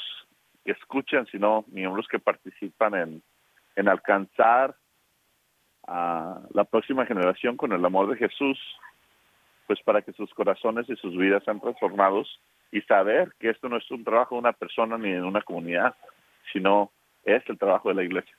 que 0.66 0.74
escuchan, 0.74 1.26
sino 1.28 1.64
miembros 1.68 2.08
que 2.08 2.20
participan 2.20 2.94
en, 2.96 3.24
en 3.76 3.88
alcanzar 3.88 4.76
a 5.88 6.42
la 6.54 6.66
próxima 6.66 7.06
generación 7.06 7.56
con 7.56 7.72
el 7.72 7.84
amor 7.86 8.10
de 8.10 8.18
Jesús, 8.18 8.60
pues 9.66 9.82
para 9.84 10.02
que 10.02 10.12
sus 10.14 10.34
corazones 10.34 10.90
y 10.90 10.96
sus 10.98 11.16
vidas 11.16 11.44
sean 11.46 11.62
transformados 11.62 12.40
y 12.72 12.82
saber 12.82 13.34
que 13.40 13.50
esto 13.50 13.70
no 13.70 13.78
es 13.78 13.90
un 13.92 14.04
trabajo 14.04 14.36
de 14.36 14.40
una 14.40 14.54
persona 14.54 14.98
ni 14.98 15.12
de 15.12 15.22
una 15.22 15.42
comunidad, 15.42 15.96
sino 16.52 16.92
es 17.24 17.44
el 17.48 17.58
trabajo 17.58 17.90
de 17.90 17.96
la 17.96 18.04
iglesia. 18.04 18.36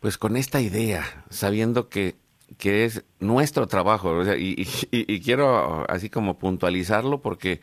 Pues 0.00 0.18
con 0.18 0.36
esta 0.36 0.60
idea, 0.60 1.02
sabiendo 1.30 1.88
que, 1.88 2.14
que 2.58 2.84
es 2.84 3.04
nuestro 3.20 3.66
trabajo, 3.66 4.22
y, 4.36 5.20
quiero 5.20 5.88
así 5.88 6.10
como 6.10 6.38
puntualizarlo 6.38 7.22
porque 7.22 7.60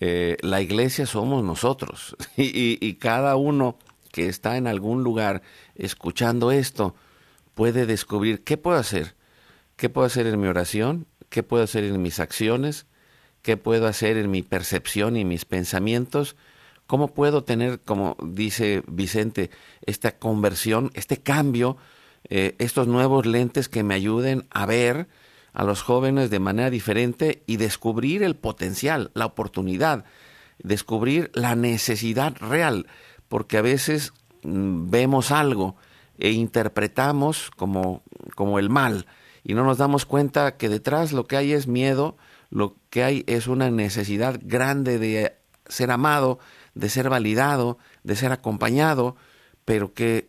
eh, 0.00 0.36
la 0.40 0.60
iglesia 0.62 1.06
somos 1.06 1.44
nosotros 1.44 2.16
y 2.36 2.94
cada 2.94 3.36
uno 3.36 3.76
que 4.16 4.28
está 4.28 4.56
en 4.56 4.66
algún 4.66 5.04
lugar 5.04 5.42
escuchando 5.74 6.50
esto 6.50 6.94
puede 7.54 7.84
descubrir 7.84 8.42
qué 8.44 8.56
puedo 8.56 8.78
hacer, 8.78 9.14
qué 9.76 9.90
puedo 9.90 10.06
hacer 10.06 10.26
en 10.26 10.40
mi 10.40 10.46
oración, 10.46 11.06
qué 11.28 11.42
puedo 11.42 11.62
hacer 11.62 11.84
en 11.84 12.00
mis 12.00 12.18
acciones, 12.18 12.86
qué 13.46 13.56
puedo 13.56 13.86
hacer 13.86 14.16
en 14.16 14.28
mi 14.28 14.42
percepción 14.42 15.16
y 15.16 15.24
mis 15.24 15.44
pensamientos, 15.44 16.34
cómo 16.88 17.14
puedo 17.14 17.44
tener, 17.44 17.78
como 17.78 18.16
dice 18.20 18.82
Vicente, 18.88 19.52
esta 19.82 20.18
conversión, 20.18 20.90
este 20.94 21.18
cambio, 21.18 21.76
eh, 22.28 22.56
estos 22.58 22.88
nuevos 22.88 23.24
lentes 23.24 23.68
que 23.68 23.84
me 23.84 23.94
ayuden 23.94 24.48
a 24.50 24.66
ver 24.66 25.06
a 25.52 25.62
los 25.62 25.82
jóvenes 25.82 26.28
de 26.28 26.40
manera 26.40 26.70
diferente 26.70 27.44
y 27.46 27.56
descubrir 27.56 28.24
el 28.24 28.34
potencial, 28.34 29.12
la 29.14 29.26
oportunidad, 29.26 30.06
descubrir 30.58 31.30
la 31.32 31.54
necesidad 31.54 32.34
real, 32.40 32.88
porque 33.28 33.58
a 33.58 33.62
veces 33.62 34.12
mm, 34.42 34.90
vemos 34.90 35.30
algo 35.30 35.76
e 36.18 36.32
interpretamos 36.32 37.52
como, 37.56 38.02
como 38.34 38.58
el 38.58 38.70
mal 38.70 39.06
y 39.44 39.54
no 39.54 39.62
nos 39.62 39.78
damos 39.78 40.04
cuenta 40.04 40.56
que 40.56 40.68
detrás 40.68 41.12
lo 41.12 41.28
que 41.28 41.36
hay 41.36 41.52
es 41.52 41.68
miedo, 41.68 42.16
lo 42.50 42.76
que 42.90 43.04
hay 43.04 43.24
es 43.26 43.46
una 43.46 43.70
necesidad 43.70 44.40
grande 44.42 44.98
de 44.98 45.36
ser 45.66 45.90
amado, 45.90 46.38
de 46.74 46.88
ser 46.88 47.08
validado, 47.08 47.78
de 48.04 48.16
ser 48.16 48.32
acompañado, 48.32 49.16
pero 49.64 49.94
que 49.94 50.28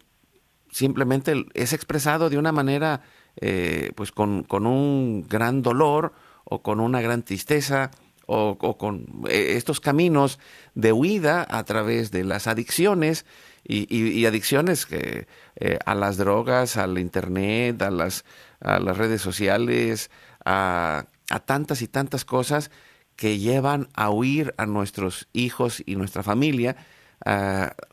simplemente 0.72 1.46
es 1.54 1.74
expresado 1.74 2.30
de 2.30 2.38
una 2.38 2.52
manera 2.52 3.02
eh, 3.40 3.92
pues 3.96 4.12
con, 4.12 4.44
con, 4.44 4.66
un 4.66 5.26
gran 5.28 5.62
dolor 5.62 6.14
o 6.44 6.62
con 6.62 6.80
una 6.80 7.02
gran 7.02 7.24
tristeza 7.24 7.92
o, 8.26 8.78
con 8.78 9.06
eh, 9.30 9.54
estos 9.56 9.80
caminos 9.80 10.40
de 10.76 10.92
huida 10.92 11.46
a 11.50 11.64
través 11.64 12.12
de 12.12 12.24
las 12.24 12.48
adicciones 12.48 13.26
y, 13.70 14.26
adicciones 14.26 14.86
que, 14.86 15.28
eh, 15.58 15.80
a 15.86 15.94
las 15.94 16.16
drogas, 16.18 16.78
al 16.78 16.98
internet, 17.00 17.82
a 17.82 17.92
las, 17.92 18.24
a 18.62 18.80
las 18.80 18.98
redes 18.98 19.22
sociales, 19.22 20.10
a, 20.46 21.06
a 21.30 21.40
tantas 21.40 21.82
y 21.82 21.88
tantas 21.88 22.26
cosas 22.26 22.72
que 23.16 23.40
llevan 23.40 23.90
a 23.94 24.10
huir 24.10 24.54
a 24.58 24.66
nuestros 24.66 25.28
hijos 25.34 25.82
y 25.86 25.96
nuestra 25.96 26.24
familia 26.24 26.78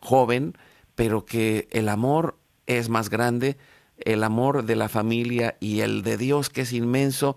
joven, 0.00 0.56
pero 0.94 1.24
que 1.24 1.66
el 1.70 1.88
amor 1.88 2.36
es 2.66 2.88
más 2.88 3.10
grande, 3.10 3.56
el 3.98 4.22
amor 4.22 4.64
de 4.64 4.76
la 4.76 4.88
familia 4.88 5.56
y 5.60 5.80
el 5.80 6.02
de 6.02 6.16
Dios 6.16 6.50
que 6.50 6.62
es 6.62 6.72
inmenso 6.72 7.36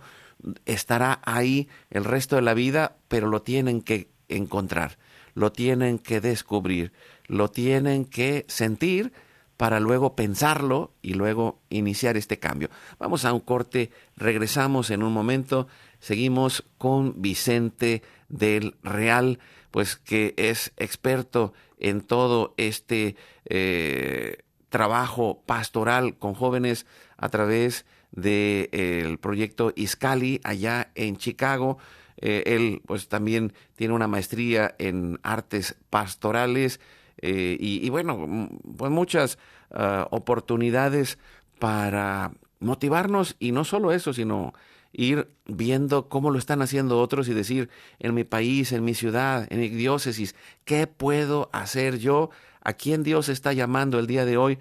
estará 0.65 1.21
ahí 1.25 1.67
el 1.89 2.03
resto 2.03 2.35
de 2.35 2.41
la 2.41 2.53
vida, 2.53 2.97
pero 3.07 3.27
lo 3.27 3.41
tienen 3.41 3.81
que 3.81 4.09
encontrar, 4.27 4.97
lo 5.33 5.51
tienen 5.51 5.97
que 5.97 6.21
descubrir, 6.21 6.91
lo 7.25 7.49
tienen 7.49 8.05
que 8.05 8.45
sentir 8.47 9.13
para 9.57 9.79
luego 9.79 10.15
pensarlo 10.15 10.93
y 11.01 11.15
luego 11.15 11.59
iniciar 11.69 12.15
este 12.15 12.39
cambio. 12.39 12.69
Vamos 12.99 13.25
a 13.25 13.33
un 13.33 13.39
corte, 13.39 13.91
regresamos 14.15 14.91
en 14.91 15.03
un 15.03 15.11
momento, 15.11 15.67
seguimos 15.99 16.63
con 16.77 17.21
Vicente 17.21 18.03
del 18.29 18.75
Real, 18.83 19.39
pues 19.71 19.95
que 19.95 20.35
es 20.37 20.71
experto 20.77 21.53
en 21.79 22.01
todo 22.01 22.53
este 22.57 23.15
eh, 23.45 24.43
trabajo 24.69 25.41
pastoral 25.45 26.17
con 26.17 26.35
jóvenes 26.35 26.85
a 27.17 27.29
través 27.29 27.85
del 28.11 29.17
proyecto 29.19 29.73
Iscali 29.75 30.39
allá 30.43 30.91
en 30.95 31.17
Chicago. 31.17 31.77
Eh, 32.19 32.43
él 32.47 32.81
pues 32.85 33.07
también 33.09 33.53
tiene 33.75 33.93
una 33.93 34.07
maestría 34.07 34.75
en 34.79 35.19
artes 35.23 35.75
pastorales 35.89 36.79
eh, 37.21 37.57
y, 37.59 37.89
bueno, 37.89 38.49
pues 38.77 38.91
muchas 38.91 39.37
ah, 39.71 40.07
oportunidades 40.11 41.17
para 41.59 42.31
motivarnos 42.59 43.35
y 43.39 43.51
no 43.51 43.63
solo 43.63 43.91
eso, 43.91 44.13
sino 44.13 44.53
ir 44.93 45.29
viendo 45.45 46.09
cómo 46.09 46.31
lo 46.31 46.39
están 46.39 46.61
haciendo 46.61 46.99
otros 46.99 47.27
y 47.27 47.33
decir, 47.33 47.69
en 47.99 48.13
mi 48.13 48.23
país, 48.23 48.71
en 48.71 48.83
mi 48.83 48.93
ciudad, 48.93 49.47
en 49.49 49.59
mi 49.59 49.69
diócesis, 49.69 50.35
¿qué 50.65 50.87
puedo 50.87 51.49
hacer 51.53 51.99
yo? 51.99 52.29
¿A 52.61 52.73
quién 52.73 53.03
Dios 53.03 53.29
está 53.29 53.53
llamando 53.53 53.99
el 53.99 54.07
día 54.07 54.25
de 54.25 54.37
hoy 54.37 54.59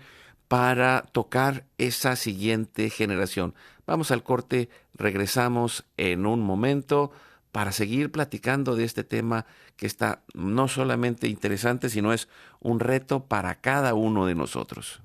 para 0.48 1.02
tocar 1.12 1.64
esa 1.78 2.16
siguiente 2.16 2.90
generación? 2.90 3.54
Vamos 3.86 4.10
al 4.10 4.22
corte, 4.22 4.68
regresamos 4.94 5.84
en 5.96 6.26
un 6.26 6.40
momento 6.40 7.12
para 7.56 7.72
seguir 7.72 8.12
platicando 8.12 8.76
de 8.76 8.84
este 8.84 9.02
tema 9.02 9.46
que 9.78 9.86
está 9.86 10.20
no 10.34 10.68
solamente 10.68 11.26
interesante, 11.26 11.88
sino 11.88 12.12
es 12.12 12.28
un 12.60 12.80
reto 12.80 13.24
para 13.24 13.62
cada 13.62 13.94
uno 13.94 14.26
de 14.26 14.34
nosotros. 14.34 15.00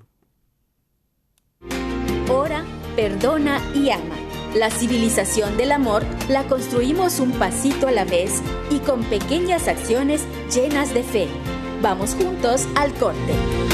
Ora, 2.29 2.65
perdona 2.97 3.61
y 3.73 3.91
ama. 3.91 4.17
La 4.53 4.69
civilización 4.69 5.55
del 5.55 5.71
amor 5.71 6.03
la 6.27 6.43
construimos 6.43 7.21
un 7.21 7.31
pasito 7.31 7.87
a 7.87 7.91
la 7.91 8.03
vez 8.03 8.41
y 8.69 8.79
con 8.79 9.05
pequeñas 9.05 9.69
acciones 9.69 10.25
llenas 10.53 10.93
de 10.93 11.03
fe. 11.03 11.27
Vamos 11.81 12.15
juntos 12.15 12.67
al 12.75 12.93
corte. 12.95 13.70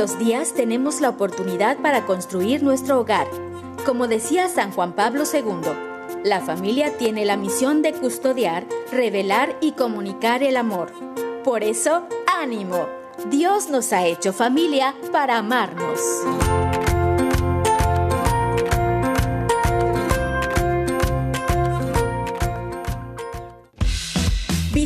Los 0.00 0.18
días 0.18 0.54
tenemos 0.54 1.02
la 1.02 1.10
oportunidad 1.10 1.76
para 1.76 2.06
construir 2.06 2.62
nuestro 2.62 3.00
hogar. 3.00 3.26
Como 3.84 4.08
decía 4.08 4.48
San 4.48 4.72
Juan 4.72 4.94
Pablo 4.94 5.24
II, 5.30 6.24
la 6.24 6.40
familia 6.40 6.96
tiene 6.96 7.26
la 7.26 7.36
misión 7.36 7.82
de 7.82 7.92
custodiar, 7.92 8.66
revelar 8.90 9.58
y 9.60 9.72
comunicar 9.72 10.42
el 10.42 10.56
amor. 10.56 10.90
Por 11.44 11.62
eso, 11.62 12.08
ánimo. 12.26 12.86
Dios 13.28 13.68
nos 13.68 13.92
ha 13.92 14.06
hecho 14.06 14.32
familia 14.32 14.94
para 15.12 15.36
amarnos. 15.36 16.00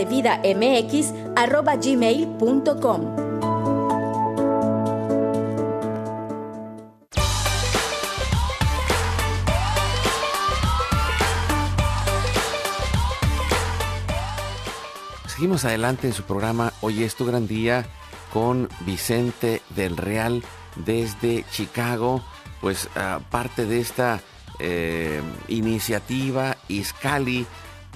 Seguimos 15.39 15.63
adelante 15.63 16.05
en 16.05 16.11
su 16.11 16.23
programa 16.23 16.73
Hoy 16.81 17.01
es 17.01 17.15
tu 17.15 17.25
gran 17.25 17.47
día 17.47 17.85
con 18.33 18.67
Vicente 18.81 19.61
del 19.69 19.95
Real 19.95 20.43
desde 20.75 21.45
Chicago, 21.49 22.21
pues 22.59 22.89
ah, 22.97 23.21
parte 23.31 23.65
de 23.65 23.79
esta 23.79 24.19
eh, 24.59 25.21
iniciativa 25.47 26.57
Iscali 26.67 27.45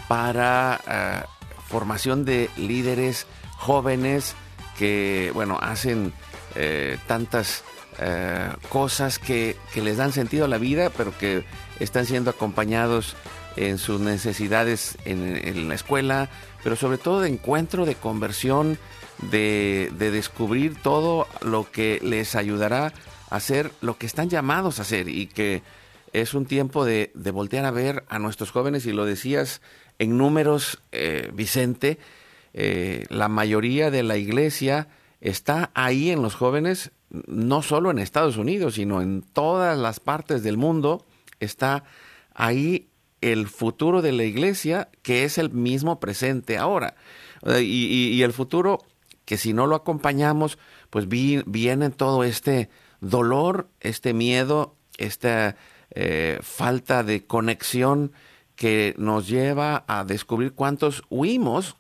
para 0.08 0.80
ah, 0.88 1.26
formación 1.68 2.24
de 2.24 2.50
líderes 2.56 3.28
jóvenes 3.58 4.36
que, 4.78 5.30
bueno, 5.34 5.60
hacen 5.62 6.14
eh, 6.56 6.98
tantas 7.08 7.66
eh, 8.00 8.52
cosas 8.70 9.20
que, 9.20 9.58
les 9.76 9.98
dan 9.98 10.14
sentido 10.14 10.46
a 10.46 10.48
la 10.48 10.58
vida, 10.58 10.92
pero 10.96 11.16
que 11.18 11.44
están 11.80 12.06
siendo 12.06 12.30
acompañados 12.30 13.18
en 13.56 13.78
sus 13.78 14.00
necesidades 14.00 14.98
en, 15.06 15.68
la 15.68 15.76
escuela, 15.76 16.30
pero 16.64 16.76
sobre 16.76 16.98
todo 16.98 17.22
de 17.22 17.30
encuentro, 17.30 17.86
de 17.86 17.96
conversión, 17.96 18.78
de, 19.32 19.92
descubrir 19.98 20.76
todo 20.82 21.28
lo 21.42 21.70
que 21.70 22.00
les 22.02 22.36
ayudará 22.36 22.94
a 23.30 23.36
hacer 23.36 23.72
lo 23.82 23.98
que 23.98 24.06
están 24.06 24.30
llamados 24.30 24.80
a 24.80 24.84
hacer 24.84 25.10
y 25.10 25.28
que 25.28 25.62
es 26.14 26.34
un 26.34 26.46
tiempo 26.46 26.86
de, 26.86 27.12
voltear 27.34 27.66
a 27.66 27.72
ver 27.72 28.06
a 28.08 28.20
nuestros 28.20 28.52
jóvenes 28.52 28.86
y 28.86 28.94
lo 28.94 29.06
decías 29.06 29.62
en 30.00 30.18
números, 30.18 30.82
eh, 30.92 31.30
Vicente, 31.34 32.00
eh, 32.54 33.06
la 33.10 33.28
mayoría 33.28 33.92
de 33.92 34.04
la 34.04 34.18
iglesia 34.18 34.88
está 35.22 35.72
ahí 35.74 36.12
en 36.12 36.22
los 36.22 36.36
jóvenes, 36.36 36.92
no 37.10 37.62
solo 37.62 37.92
en 37.92 38.00
Estados 38.00 38.38
Unidos, 38.38 38.76
sino 38.76 39.02
en 39.02 39.22
todas 39.22 39.78
las 39.78 40.00
partes 40.00 40.44
del 40.44 40.58
mundo, 40.58 41.06
está 41.40 41.84
ahí 42.34 42.88
el 43.32 43.48
futuro 43.48 44.02
de 44.02 44.12
la 44.12 44.24
iglesia, 44.24 44.90
que 45.02 45.24
es 45.24 45.38
el 45.38 45.52
mismo 45.52 46.00
presente 46.00 46.58
ahora. 46.58 46.96
Y, 47.60 48.22
el 48.22 48.34
futuro 48.34 48.80
que 49.26 49.38
si 49.38 49.54
no 49.54 49.68
lo 49.68 49.76
acompañamos, 49.76 50.58
pues 50.90 51.08
viene 51.08 51.90
todo 51.90 52.24
este 52.24 52.70
dolor, 53.00 53.70
este 53.80 54.14
miedo, 54.14 54.76
esta 54.98 55.56
eh, 55.92 56.40
falta 56.42 57.04
de 57.04 57.26
conexión 57.26 58.12
que 58.56 58.94
nos 58.98 59.28
lleva 59.28 59.84
a 59.88 60.04
descubrir 60.04 60.54
cuántos 60.54 61.04
huimos 61.10 61.76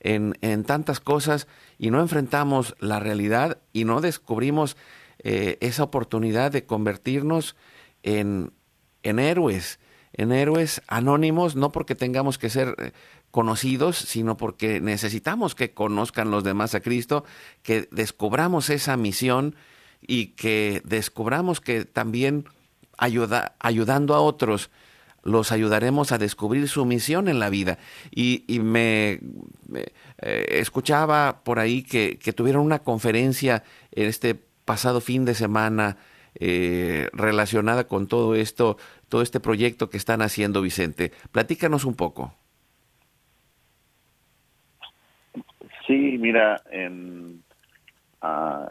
en, 0.00 0.64
tantas 0.64 1.00
cosas 1.00 1.46
y 1.78 1.90
no 1.90 2.00
enfrentamos 2.00 2.74
la 2.80 2.98
realidad 2.98 3.58
y 3.72 3.84
no 3.84 4.00
descubrimos 4.00 4.76
eh, 5.20 5.58
esa 5.60 5.84
oportunidad 5.84 6.50
de 6.50 6.66
convertirnos 6.66 7.56
en, 8.02 8.52
en 9.02 9.18
héroes, 9.18 9.78
en 10.14 10.32
héroes 10.32 10.82
anónimos, 10.88 11.56
no 11.56 11.72
porque 11.72 11.94
tengamos 11.94 12.38
que 12.38 12.50
ser 12.50 12.74
eh, 12.78 12.92
conocidos, 13.30 13.96
sino 13.96 14.36
porque 14.36 14.80
necesitamos 14.80 15.54
que 15.54 15.72
conozcan 15.72 16.30
los 16.30 16.44
demás 16.44 16.74
a 16.74 16.80
Cristo, 16.80 17.24
que 17.62 17.88
descubramos 17.90 18.70
esa 18.70 18.96
misión 18.96 19.56
y 20.06 20.28
que 20.28 20.82
descubramos 20.84 21.60
que 21.60 21.84
también 21.84 22.44
ayuda, 22.98 23.54
ayudando 23.58 24.14
a 24.14 24.20
otros, 24.20 24.70
los 25.22 25.52
ayudaremos 25.52 26.12
a 26.12 26.18
descubrir 26.18 26.68
su 26.68 26.84
misión 26.84 27.28
en 27.28 27.38
la 27.38 27.48
vida. 27.48 27.78
Y, 28.10 28.44
me, 28.60 29.20
eh, 29.72 30.46
escuchaba 30.50 31.42
por 31.44 31.58
ahí 31.58 31.82
que, 31.82 32.18
que, 32.18 32.32
tuvieron 32.32 32.64
una 32.66 32.80
conferencia 32.80 33.62
este 33.92 34.34
pasado 34.34 35.00
fin 35.00 35.24
de 35.24 35.34
semana 35.34 35.96
eh, 36.38 37.08
relacionada 37.12 37.86
con 37.86 38.08
todo 38.08 38.34
esto, 38.34 38.76
todo 39.08 39.22
este 39.22 39.40
proyecto 39.40 39.90
que 39.90 39.96
están 39.96 40.22
haciendo, 40.22 40.62
Vicente. 40.62 41.12
Platícanos 41.30 41.84
un 41.84 41.94
poco. 41.94 42.34
Sí, 45.86 46.16
mira, 46.18 46.62
en, 46.70 47.42
ah, 48.20 48.70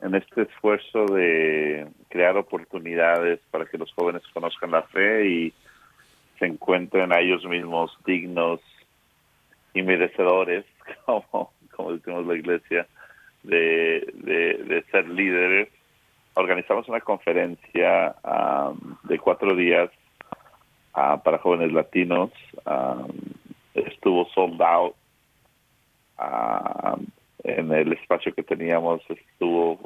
en 0.00 0.14
este 0.14 0.42
esfuerzo 0.42 1.06
de 1.06 1.86
crear 2.08 2.36
oportunidades 2.36 3.40
para 3.50 3.66
que 3.66 3.78
los 3.78 3.92
jóvenes 3.92 4.22
conozcan 4.32 4.70
la 4.70 4.82
fe 4.82 5.28
y 5.28 5.52
se 6.38 6.46
encuentren 6.46 7.12
a 7.12 7.20
ellos 7.20 7.44
mismos 7.44 7.96
dignos 8.06 8.60
y 9.74 9.82
merecedores, 9.82 10.64
como, 11.04 11.52
como 11.70 11.92
decimos 11.92 12.26
la 12.26 12.34
iglesia, 12.34 12.86
de, 13.42 14.12
de, 14.14 14.84
ser 14.90 15.08
líderes. 15.08 15.68
Organizamos 16.40 16.88
una 16.88 17.00
conferencia 17.00 18.16
um, 18.24 18.96
de 19.04 19.18
cuatro 19.18 19.54
días 19.54 19.90
uh, 20.96 21.20
para 21.22 21.36
jóvenes 21.38 21.70
latinos. 21.70 22.30
Um, 22.64 23.08
estuvo 23.74 24.26
sold 24.34 24.60
out. 24.62 24.94
Uh, 26.18 26.96
en 27.44 27.72
el 27.72 27.92
espacio 27.92 28.34
que 28.34 28.42
teníamos 28.42 29.02
estuvo 29.08 29.80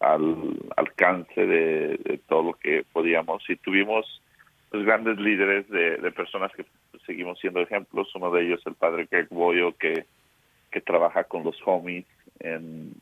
al 0.00 0.56
alcance 0.76 1.46
de, 1.46 2.20
todo 2.28 2.42
lo 2.42 2.52
que 2.54 2.84
podíamos 2.92 3.42
y 3.48 3.56
tuvimos 3.56 4.22
pues, 4.70 4.84
grandes 4.84 5.18
líderes 5.18 5.68
de, 5.68 6.10
personas 6.12 6.52
que 6.52 6.64
seguimos 7.06 7.38
siendo 7.38 7.60
ejemplos. 7.60 8.14
Uno 8.14 8.30
de 8.30 8.46
ellos 8.46 8.60
el 8.66 8.74
padre 8.74 9.08
Greg 9.10 9.28
Boyo, 9.28 9.76
que, 9.76 10.06
que 10.70 10.80
trabaja 10.80 11.24
con 11.24 11.44
los 11.44 11.56
homies 11.64 12.06
en, 12.40 12.94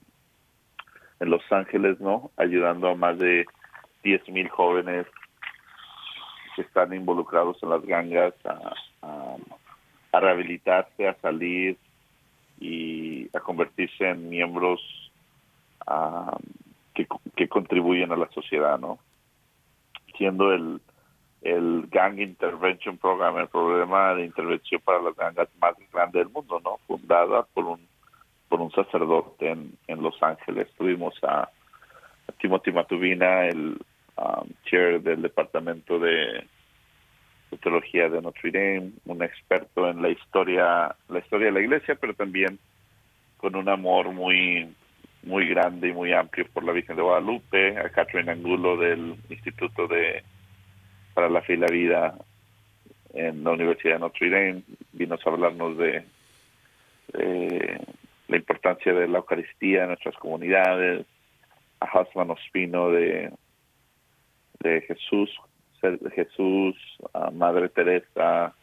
en 1.20 1.30
Los 1.30 1.42
Ángeles, 1.50 2.00
¿no? 2.00 2.30
Ayudando 2.36 2.88
a 2.88 2.94
más 2.94 3.18
de 3.18 3.46
10 4.02 4.28
mil 4.28 4.48
jóvenes 4.48 5.06
que 6.54 6.62
están 6.62 6.92
involucrados 6.94 7.62
en 7.62 7.70
las 7.70 7.82
gangas 7.84 8.34
a, 8.44 9.36
a, 10.12 10.20
rehabilitarse, 10.20 11.08
a 11.08 11.14
salir 11.20 11.76
y 12.58 13.28
a 13.36 13.40
convertirse 13.40 14.08
en 14.08 14.28
miembros 14.30 14.80
que, 16.94 17.06
que 17.36 17.48
contribuyen 17.48 18.10
a 18.12 18.16
la 18.16 18.28
sociedad, 18.30 18.78
¿no? 18.78 18.98
Siendo 20.16 20.52
el, 20.52 20.80
el 21.42 21.86
Gang 21.90 22.18
Intervention 22.18 22.96
Program, 22.96 23.38
el 23.38 23.48
programa 23.48 24.14
de 24.14 24.24
intervención 24.24 24.80
para 24.82 25.02
las 25.02 25.14
gangas 25.14 25.48
más 25.60 25.74
grande 25.92 26.18
del 26.20 26.30
mundo, 26.30 26.60
¿no? 26.64 26.78
Fundada 26.86 27.42
por 27.42 27.66
un 27.66 27.86
por 28.48 28.60
un 28.60 28.70
sacerdote 28.72 29.50
en, 29.50 29.72
en 29.86 30.02
Los 30.02 30.22
Ángeles. 30.22 30.68
Tuvimos 30.76 31.14
a, 31.22 31.48
Timothy 32.40 32.72
Matubina, 32.72 33.46
el 33.46 33.78
um, 34.16 34.48
chair 34.64 35.00
del 35.00 35.22
departamento 35.22 35.98
de, 35.98 36.44
teología 37.62 38.08
de 38.08 38.20
Notre 38.20 38.50
Dame, 38.50 38.90
un 39.06 39.22
experto 39.22 39.88
en 39.88 40.02
la 40.02 40.10
historia, 40.10 40.94
la 41.08 41.18
historia 41.18 41.46
de 41.46 41.52
la 41.52 41.60
iglesia, 41.60 41.94
pero 41.94 42.14
también 42.14 42.58
con 43.38 43.56
un 43.56 43.68
amor 43.68 44.12
muy 44.12 44.68
muy 45.22 45.48
grande 45.48 45.88
y 45.88 45.92
muy 45.92 46.12
amplio 46.12 46.46
por 46.52 46.62
la 46.62 46.72
Virgen 46.72 46.94
de 46.94 47.02
Guadalupe, 47.02 47.78
a 47.78 47.88
Catherine 47.88 48.30
Angulo 48.30 48.76
del 48.76 49.16
Instituto 49.28 49.88
de 49.88 50.22
para 51.14 51.28
la 51.28 51.42
fe 51.42 51.54
y 51.54 51.56
la 51.56 51.66
vida 51.66 52.14
en 53.14 53.42
la 53.42 53.50
Universidad 53.50 53.94
de 53.94 54.00
Notre 54.00 54.30
Dame. 54.30 54.62
Vino 54.92 55.14
a 55.16 55.30
hablarnos 55.30 55.76
de, 55.78 56.04
la 58.28 58.36
importancia 58.36 58.92
de 58.92 59.08
la 59.08 59.18
Eucaristía 59.18 59.82
en 59.82 59.88
nuestras 59.88 60.16
comunidades. 60.16 61.06
A 61.78 61.86
Hasman 61.86 62.30
Ospino 62.30 62.90
de, 62.90 63.30
de 64.60 64.80
Jesús, 64.82 65.30
de 65.82 66.10
Jesús, 66.10 66.74
a 67.12 67.30
Madre 67.30 67.68
Teresa 67.68 68.54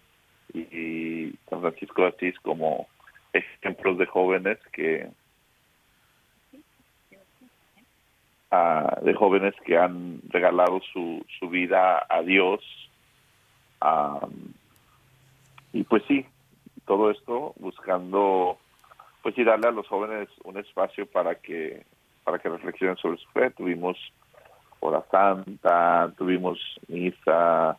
y 0.51 1.31
San 1.47 1.61
Francisco 1.61 2.01
de 2.01 2.07
Asís 2.07 2.39
como 2.39 2.87
ejemplos 3.33 3.97
de 3.97 4.05
jóvenes 4.07 4.57
que 4.71 5.09
de 9.01 9.13
jóvenes 9.15 9.55
que 9.65 9.77
han 9.77 10.21
regalado 10.29 10.79
su, 10.91 11.25
su 11.39 11.49
vida 11.49 12.05
a 12.07 12.21
Dios. 12.21 12.61
y 15.71 15.83
pues 15.83 16.03
sí, 16.07 16.25
todo 16.85 17.09
esto 17.09 17.53
buscando 17.57 18.59
pues 19.23 19.37
y 19.37 19.43
darle 19.43 19.69
a 19.69 19.71
los 19.71 19.87
jóvenes 19.87 20.27
un 20.43 20.57
espacio 20.57 21.07
para 21.07 21.35
que 21.35 21.83
para 22.23 22.39
que 22.39 22.49
reflexionen 22.49 22.97
sobre 22.97 23.17
su 23.17 23.27
fe. 23.29 23.49
Tuvimos 23.51 23.97
hora 24.79 25.03
santa, 25.09 26.13
tuvimos 26.17 26.59
misa 26.87 27.77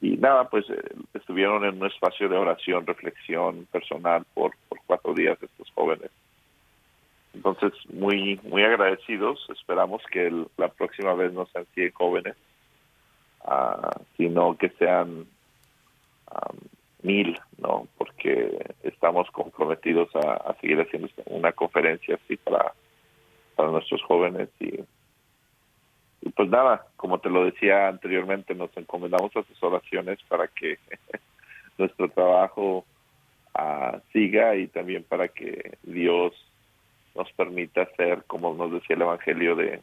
y 0.00 0.16
nada, 0.18 0.48
pues 0.50 0.68
eh, 0.68 0.82
estuvieron 1.14 1.64
en 1.64 1.80
un 1.80 1.86
espacio 1.86 2.28
de 2.28 2.36
oración, 2.36 2.86
reflexión 2.86 3.66
personal 3.72 4.26
por, 4.34 4.52
por 4.68 4.78
cuatro 4.86 5.14
días 5.14 5.42
estos 5.42 5.70
jóvenes. 5.70 6.10
entonces, 7.32 7.72
muy 7.90 8.38
muy 8.42 8.62
agradecidos. 8.64 9.46
Esperamos 9.50 10.02
que 10.10 10.30
la 10.58 10.68
próxima 10.68 11.14
vez 11.14 11.32
no 11.32 11.46
sean 11.46 11.64
100 11.74 11.92
jóvenes, 11.92 12.36
uh, 13.46 13.88
sino 14.16 14.56
que 14.58 14.68
sean 14.70 15.26
mil, 17.02 17.38
¿no? 17.58 17.88
Porque 17.98 18.74
estamos 18.82 19.30
comprometidos 19.30 20.08
a, 20.16 20.54
seguir 20.60 20.80
haciendo 20.80 21.08
una 21.26 21.52
conferencia 21.52 22.18
así 22.22 22.36
para, 22.36 22.72
para 23.56 23.70
nuestros 23.70 24.02
jóvenes 24.02 24.48
y, 24.60 24.80
pues 26.36 26.48
nada, 26.48 26.86
como 26.96 27.18
te 27.18 27.28
lo 27.28 27.44
decía 27.44 27.88
anteriormente, 27.88 28.54
nos 28.54 28.74
encomendamos 28.76 29.36
a 29.36 29.42
sus 29.44 29.62
oraciones 29.62 30.18
para 30.28 30.48
que 30.48 30.78
nuestro 31.78 32.08
trabajo 32.08 32.84
uh, 33.54 33.98
siga 34.12 34.56
y 34.56 34.68
también 34.68 35.04
para 35.04 35.28
que 35.28 35.76
Dios 35.82 36.32
nos 37.14 37.30
permita 37.32 37.86
ser, 37.96 38.24
como 38.26 38.54
nos 38.54 38.72
decía 38.72 38.96
el 38.96 39.02
Evangelio 39.02 39.54
de, 39.54 39.80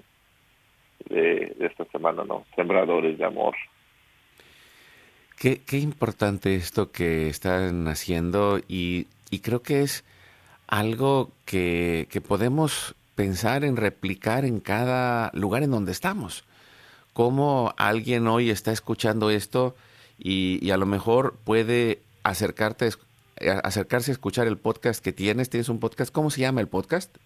de, 1.09 1.55
esta 1.59 1.85
semana, 1.85 2.23
¿no? 2.23 2.45
Sembradores 2.55 3.17
de 3.17 3.25
amor. 3.25 3.55
Qué, 5.41 5.79
importante 5.79 6.53
esto 6.55 6.91
que 6.91 7.27
están 7.27 7.87
haciendo 7.87 8.59
y, 8.67 9.07
creo 9.41 9.63
que 9.63 9.81
es 9.81 10.03
algo 10.67 11.31
que, 11.45 12.07
podemos 12.27 12.93
pensar 13.15 13.63
en 13.63 13.75
replicar 13.75 14.45
en 14.45 14.59
cada 14.59 15.31
lugar 15.33 15.63
en 15.63 15.71
donde 15.71 15.93
estamos. 15.93 16.43
Cómo 17.13 17.73
alguien 17.77 18.27
hoy 18.27 18.51
está 18.51 18.71
escuchando 18.71 19.31
esto 19.31 19.75
y, 20.19 20.63
y 20.63 20.69
a 20.69 20.77
lo 20.77 20.85
mejor 20.85 21.35
puede 21.43 22.03
acercarte, 22.21 22.91
acercarse 23.63 24.11
a 24.11 24.13
escuchar 24.13 24.45
el 24.45 24.59
podcast 24.59 25.03
que 25.03 25.11
tienes. 25.11 25.49
Tienes 25.49 25.69
un 25.69 25.79
podcast, 25.79 26.13
¿cómo 26.13 26.29
se 26.29 26.41
llama 26.41 26.61
el 26.61 26.67
podcast? 26.67 27.17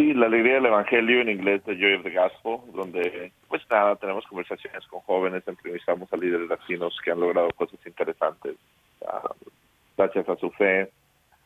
Sí, 0.00 0.14
la 0.14 0.28
alegría 0.28 0.54
del 0.54 0.64
Evangelio 0.64 1.20
en 1.20 1.28
inglés 1.28 1.62
de 1.66 1.76
Joy 1.76 1.96
of 1.96 2.04
the 2.04 2.10
Gospel, 2.10 2.72
donde 2.72 3.32
pues 3.48 3.60
nada, 3.70 3.96
tenemos 3.96 4.26
conversaciones 4.26 4.86
con 4.86 5.00
jóvenes, 5.00 5.46
entrevistamos 5.46 6.10
a 6.10 6.16
líderes 6.16 6.48
latinos 6.48 6.98
que 7.04 7.10
han 7.10 7.20
logrado 7.20 7.50
cosas 7.50 7.78
interesantes. 7.84 8.56
Uh, 9.02 9.28
gracias 9.98 10.26
a 10.26 10.36
su 10.36 10.50
fe, 10.52 10.90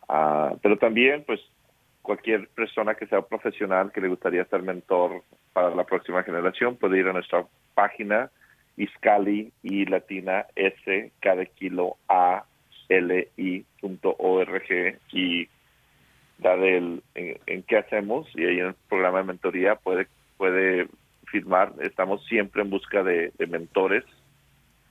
uh, 0.08 0.56
pero 0.62 0.78
también 0.78 1.24
pues 1.24 1.40
cualquier 2.00 2.46
persona 2.50 2.94
que 2.94 3.08
sea 3.08 3.22
profesional 3.22 3.90
que 3.90 4.00
le 4.00 4.06
gustaría 4.06 4.44
ser 4.44 4.62
mentor 4.62 5.22
para 5.52 5.74
la 5.74 5.82
próxima 5.82 6.22
generación 6.22 6.76
puede 6.76 7.00
ir 7.00 7.08
a 7.08 7.12
nuestra 7.12 7.44
página 7.74 8.30
iscali 8.76 9.50
y 9.64 9.84
latina 9.86 10.46
s 10.54 11.10
cada 11.18 11.42
a 12.08 12.44
l 12.88 13.28
i 13.36 13.64
punto 13.80 14.14
org 14.16 14.96
y 15.10 15.48
dar 16.38 16.58
el 16.60 17.02
en, 17.14 17.62
qué 17.62 17.78
hacemos 17.78 18.26
y 18.34 18.44
ahí 18.44 18.58
en 18.58 18.66
el 18.68 18.74
programa 18.88 19.18
de 19.18 19.24
mentoría 19.24 19.76
puede 19.76 20.08
puede 20.36 20.88
firmar. 21.26 21.72
Estamos 21.80 22.24
siempre 22.26 22.62
en 22.62 22.70
busca 22.70 23.02
de, 23.02 23.32
mentores 23.48 24.04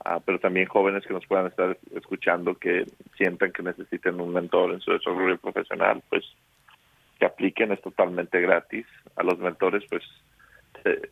ah, 0.04 0.20
pero 0.24 0.38
también 0.38 0.66
jóvenes 0.66 1.06
que 1.06 1.14
nos 1.14 1.26
puedan 1.26 1.46
estar 1.46 1.76
escuchando 1.94 2.54
que 2.54 2.86
sientan 3.16 3.52
que 3.52 3.62
necesiten 3.62 4.20
un 4.20 4.32
mentor 4.32 4.72
en 4.72 4.80
su 4.80 4.92
desarrollo 4.92 5.38
profesional 5.38 6.02
pues 6.08 6.24
que 7.18 7.26
apliquen 7.26 7.72
es 7.72 7.80
totalmente 7.82 8.40
gratis. 8.40 8.86
A 9.16 9.22
los 9.22 9.38
mentores 9.38 9.84
pues 9.88 10.02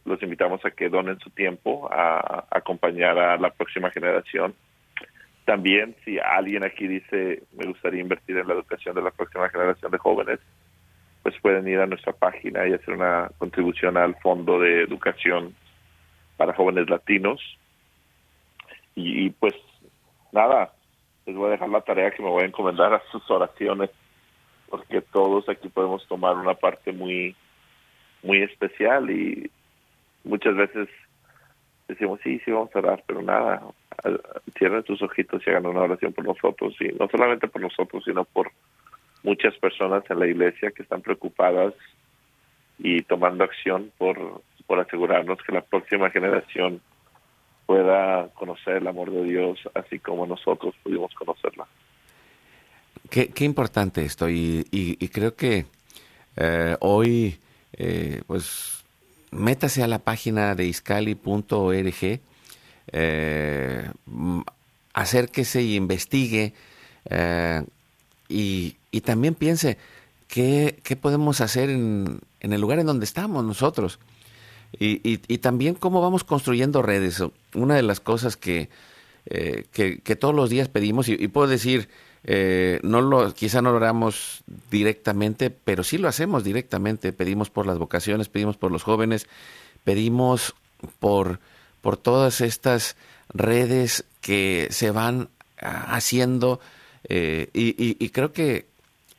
los 0.05 0.23
invitamos 0.23 0.65
a 0.65 0.71
que 0.71 0.89
donen 0.89 1.19
su 1.21 1.31
tiempo 1.31 1.89
a 1.91 2.45
acompañar 2.51 3.19
a 3.19 3.39
la 3.39 3.51
próxima 3.51 3.91
generación 3.91 4.55
también, 5.45 5.97
si 6.05 6.19
alguien 6.19 6.65
aquí 6.65 6.87
dice, 6.87 7.43
me 7.53 7.67
gustaría 7.67 8.01
invertir 8.01 8.37
en 8.37 8.47
la 8.47 8.55
educación 8.55 8.95
de 8.95 9.03
la 9.03 9.11
próxima 9.11 9.49
generación 9.49 9.91
de 9.91 9.99
jóvenes, 9.99 10.41
pues 11.23 11.35
pueden 11.41 11.67
ir 11.69 11.79
a 11.79 11.87
nuestra 11.87 12.13
página 12.13 12.67
y 12.67 12.73
hacer 12.73 12.95
una 12.95 13.31
contribución 13.39 13.97
al 13.97 14.15
Fondo 14.17 14.59
de 14.61 14.83
Educación 14.83 15.55
para 16.37 16.55
Jóvenes 16.55 16.89
Latinos. 16.89 17.41
Y, 18.95 19.31
pues 19.31 19.55
nada, 20.33 20.73
les 21.27 21.37
voy 21.37 21.49
a 21.49 21.53
dejar 21.53 21.69
la 21.69 21.81
tarea 21.81 22.11
que 22.11 22.23
me 22.23 22.29
voy 22.29 22.43
a 22.43 22.47
encomendar 22.47 22.93
a 22.95 23.03
sus 23.11 23.29
oraciones, 23.31 23.91
porque 24.69 25.01
todos 25.01 25.49
aquí 25.49 25.69
podemos 25.69 26.07
tomar 26.09 26.37
una 26.37 26.55
parte 26.55 26.93
muy, 26.93 27.37
muy 28.23 28.43
especial 28.43 29.11
y 29.11 29.51
muchas 30.25 30.55
veces 30.57 30.89
decimos, 31.93 32.21
sí, 32.23 32.41
sí, 32.45 32.51
vamos 32.51 32.71
a 32.75 32.79
orar, 32.79 33.05
pero 33.07 33.23
nada, 33.23 33.63
cierren 34.59 34.83
tus 34.83 35.03
ojitos 35.03 35.43
y 35.47 35.51
hagan 35.51 35.67
una 35.67 35.83
oración 35.83 36.13
por 36.13 36.25
nosotros, 36.25 36.75
y 36.81 36.89
no 36.99 37.09
solamente 37.09 37.49
por 37.49 37.63
nosotros, 37.63 38.03
sino 38.05 38.25
por 38.25 38.51
muchas 39.23 39.57
personas 39.59 40.03
en 40.11 40.19
la 40.19 40.27
iglesia 40.27 40.71
que 40.71 40.83
están 40.83 41.03
preocupadas 41.03 41.75
y 42.79 43.03
tomando 43.03 43.45
acción 43.45 43.93
por, 43.99 44.43
por 44.67 44.81
asegurarnos 44.81 45.39
que 45.43 45.53
la 45.53 45.63
próxima 45.63 46.11
generación 46.11 46.81
pueda 47.67 48.29
conocer 48.35 48.77
el 48.77 48.89
amor 48.89 49.11
de 49.11 49.25
Dios 49.25 49.59
así 49.75 49.99
como 49.99 50.27
nosotros 50.27 50.75
pudimos 50.83 51.15
conocerla. 51.15 51.67
Qué, 53.09 53.29
qué 53.29 53.45
importante 53.45 54.05
esto 54.05 54.29
y, 54.29 54.67
y, 54.71 55.09
creo 55.09 55.35
que 55.35 55.67
eh, 56.37 56.77
hoy 56.81 57.39
eh, 57.73 58.23
pues 58.27 58.82
métase 59.33 59.83
a 59.83 59.89
la 59.89 59.99
página 59.99 60.55
de 60.55 60.67
iscali.org, 60.67 62.21
eh, 62.93 63.91
acérquese 64.93 65.63
y 65.63 65.75
investigue 65.77 66.55
eh, 67.07 67.65
y, 68.29 68.77
también 69.01 69.35
piense 69.35 69.79
qué, 70.29 70.79
podemos 71.01 71.41
hacer 71.41 71.71
en, 71.71 72.21
el 72.41 72.61
lugar 72.61 72.79
en 72.79 72.87
donde 72.87 73.05
estamos 73.05 73.45
nosotros. 73.45 73.99
Y, 74.79 75.19
también 75.39 75.75
cómo 75.75 76.01
vamos 76.01 76.25
construyendo 76.25 76.83
redes. 76.83 77.23
Una 77.55 77.75
de 77.75 77.83
las 77.83 78.01
cosas 78.01 78.37
que, 78.37 78.71
eh, 79.27 79.65
que, 79.73 80.17
todos 80.17 80.35
los 80.35 80.49
días 80.51 80.69
pedimos, 80.69 81.09
y, 81.09 81.29
puedo 81.29 81.49
decir, 81.49 81.89
eh, 82.25 82.79
no 82.83 83.01
lo, 83.01 83.35
quizá 83.35 83.63
no 83.63 83.73
lo 83.73 83.79
hagamos 83.79 84.45
directamente, 84.71 85.51
pero 85.51 85.83
sí 85.83 85.99
lo 85.99 86.09
hacemos 86.09 86.45
directamente. 86.45 87.13
Pedimos 87.13 87.51
por 87.51 87.67
las 87.67 87.79
vocaciones, 87.79 88.29
pedimos 88.29 88.57
por 88.57 88.71
los 88.71 88.83
jóvenes, 88.83 89.27
pedimos 89.85 90.55
por, 90.99 91.41
por 91.81 91.97
todas 91.97 92.41
estas 92.41 92.97
redes 93.29 94.05
que 94.21 94.69
se 94.71 94.91
van 94.91 95.29
ah, 95.61 95.95
haciendo 95.95 96.61
eh, 97.09 97.49
y, 97.53 98.09
creo 98.11 98.33
que 98.33 98.67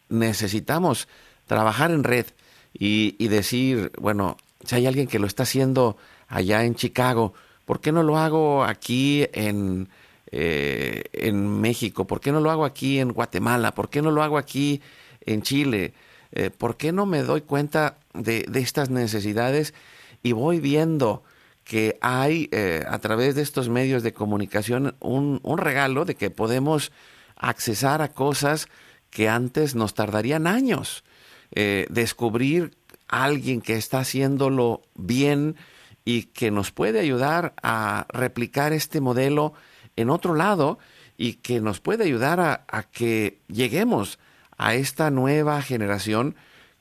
necesitamos 0.09 1.07
trabajar 1.47 1.91
en 1.91 2.03
red 2.03 2.25
y, 2.73 3.15
y, 3.17 3.27
decir, 3.27 3.91
bueno, 3.99 4.37
si 4.63 4.75
hay 4.75 4.87
alguien 4.87 5.07
que 5.07 5.19
lo 5.19 5.27
está 5.27 5.43
haciendo 5.43 5.97
allá 6.29 6.63
en 6.63 6.75
Chicago, 6.75 7.33
¿por 7.65 7.81
qué 7.81 7.91
no 7.91 8.03
lo 8.03 8.17
hago 8.17 8.63
aquí 8.63 9.27
en, 9.33 9.89
eh, 10.35 11.03
en 11.13 11.61
México? 11.61 12.07
¿Por 12.07 12.19
qué 12.19 12.31
no 12.31 12.39
lo 12.39 12.49
hago 12.49 12.65
aquí 12.65 12.99
en 12.99 13.11
Guatemala? 13.11 13.75
¿Por 13.75 13.91
qué 13.91 14.01
no 14.01 14.09
lo 14.09 14.23
hago 14.23 14.39
aquí 14.39 14.81
en 15.21 15.43
Chile? 15.43 15.93
Eh, 16.31 16.49
¿Por 16.49 16.75
qué 16.75 16.91
no 16.91 17.05
me 17.05 17.21
doy 17.21 17.41
cuenta 17.41 17.97
de, 18.15 18.43
estas 18.55 18.89
necesidades 18.89 19.75
y 20.23 20.31
voy 20.31 20.59
viendo 20.59 21.21
que 21.63 21.99
hay 22.01 22.49
eh, 22.51 22.83
a 22.89 22.97
través 22.97 23.35
de 23.35 23.43
estos 23.43 23.69
medios 23.69 24.01
de 24.01 24.13
comunicación 24.13 24.95
un, 25.01 25.39
regalo 25.59 26.03
de 26.03 26.15
que 26.15 26.31
podemos 26.31 26.91
accesar 27.35 28.01
a 28.01 28.07
cosas 28.07 28.69
que 29.11 29.29
antes 29.29 29.75
nos 29.75 29.93
tardarían 29.93 30.47
años. 30.47 31.03
descubrir 31.53 32.71
a 33.07 33.25
alguien 33.25 33.61
que 33.61 33.75
está 33.75 33.99
haciéndolo 33.99 34.81
bien 34.95 35.55
y 36.05 36.23
que 36.23 36.49
nos 36.49 36.71
puede 36.71 36.99
ayudar 36.99 37.53
a 37.61 38.07
replicar 38.09 38.73
este 38.73 38.99
modelo 38.99 39.53
en 39.95 40.09
otro 40.09 40.35
lado 40.35 40.79
y 41.17 41.35
que 41.35 41.61
nos 41.61 41.79
puede 41.79 42.03
ayudar 42.03 42.39
a, 42.39 42.83
que 42.91 43.41
lleguemos 43.47 44.19
a 44.57 44.75
esta 44.75 45.11
nueva 45.11 45.61
generación 45.61 46.35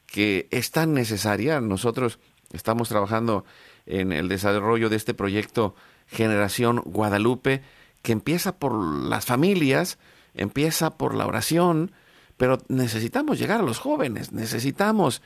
que 0.06 0.48
es 0.50 0.70
tan 0.70 0.94
necesaria. 0.94 1.60
Nosotros 1.60 2.18
estamos 2.52 2.88
trabajando 2.88 3.44
en 3.86 4.12
el 4.12 4.28
desarrollo 4.28 4.88
de 4.88 4.96
este 4.96 5.14
proyecto 5.14 5.74
Generación 6.06 6.82
Guadalupe, 6.84 7.62
que 8.02 8.12
empieza 8.12 8.58
por 8.58 8.74
las 8.82 9.24
familias, 9.24 9.98
empieza 10.34 10.96
por 10.96 11.14
la 11.14 11.26
oración, 11.26 11.92
pero 12.36 12.58
necesitamos 12.68 13.38
llegar 13.38 13.60
a 13.60 13.64
los 13.64 13.78
jóvenes, 13.78 14.32
necesitamos 14.32 15.22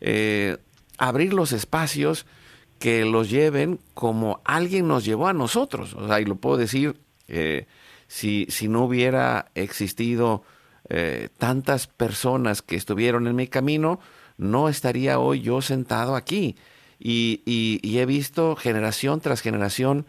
eh, 0.00 0.58
abrir 0.98 1.32
los 1.32 1.52
espacios 1.52 2.26
que 2.78 3.04
los 3.04 3.30
lleven 3.30 3.80
como 3.94 4.40
alguien 4.44 4.86
nos 4.86 5.04
llevó 5.04 5.26
a 5.26 5.32
nosotros. 5.32 5.94
O 5.94 6.06
sea, 6.06 6.20
y 6.20 6.24
lo 6.24 6.36
puedo 6.36 6.56
decir 6.56 7.00
eh, 7.28 7.66
si, 8.06 8.46
si, 8.48 8.68
no 8.68 8.84
hubiera 8.84 9.50
existido 9.54 10.42
eh, 10.88 11.28
tantas 11.36 11.86
personas 11.86 12.62
que 12.62 12.76
estuvieron 12.76 13.26
en 13.26 13.36
mi 13.36 13.46
camino, 13.46 14.00
no 14.38 14.68
estaría 14.68 15.18
hoy 15.18 15.42
yo 15.42 15.60
sentado 15.60 16.16
aquí. 16.16 16.56
Y, 16.98 17.82
he 17.98 18.06
visto 18.06 18.56
generación 18.56 19.20
tras 19.20 19.40
generación 19.40 20.06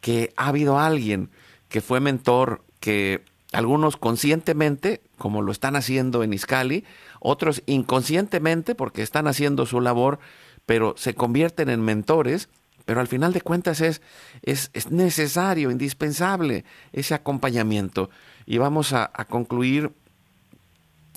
que 0.00 0.32
ha 0.36 0.48
habido 0.48 0.78
alguien 0.78 1.30
que 1.68 1.80
fue 1.80 2.00
mentor, 2.00 2.62
que 2.80 3.24
algunos 3.52 3.96
conscientemente, 3.96 5.00
como 5.16 5.42
lo 5.42 5.50
están 5.50 5.76
haciendo 5.76 6.22
en 6.22 6.32
Iscali, 6.32 6.84
otros 7.20 7.62
inconscientemente 7.66 8.74
porque 8.74 9.02
están 9.02 9.26
haciendo 9.26 9.66
su 9.66 9.80
labor, 9.80 10.18
pero 10.66 10.94
se 10.96 11.14
convierten 11.14 11.70
en 11.70 11.80
mentores, 11.80 12.48
pero 12.88 13.02
al 13.02 13.06
final 13.06 13.34
de 13.34 13.42
cuentas 13.42 13.82
es, 13.82 14.00
es, 14.42 14.90
necesario, 14.90 15.70
indispensable 15.70 16.64
ese 16.94 17.12
acompañamiento. 17.12 18.08
Y 18.46 18.56
vamos 18.56 18.94
a, 18.94 19.10
concluir 19.28 19.92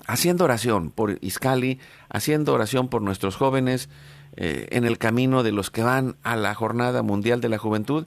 haciendo 0.06 0.44
oración 0.44 0.90
por 0.90 1.16
Iscali, 1.22 1.80
haciendo 2.10 2.52
oración 2.52 2.88
por 2.88 3.00
nuestros 3.00 3.36
jóvenes 3.36 3.88
eh, 4.36 4.66
en 4.72 4.84
el 4.84 4.98
camino 4.98 5.42
de 5.42 5.52
los 5.52 5.70
que 5.70 5.82
van 5.82 6.16
a 6.22 6.36
la 6.36 6.54
Jornada 6.54 7.00
Mundial 7.00 7.40
de 7.40 7.48
la 7.48 7.56
Juventud, 7.56 8.06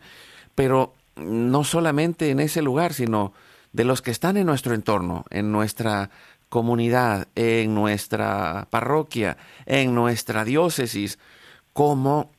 pero 0.53 0.93
no 1.15 1.63
solamente 1.63 2.29
en 2.29 2.41
ese 2.41 2.61
lugar, 2.61 2.93
sino 2.93 3.33
de 3.73 3.83
los 3.83 4.03
que 4.03 4.11
están 4.11 4.37
en 4.37 4.45
nuestro 4.45 4.75
entorno, 4.75 5.25
en 5.31 5.51
nuestra 5.51 6.11
comunidad, 6.49 7.29
en 7.33 7.73
nuestra 7.73 8.67
parroquia, 8.69 9.37
en 9.65 9.95
nuestra 9.95 10.45
diócesis, 10.45 11.17
cómo 11.73 12.34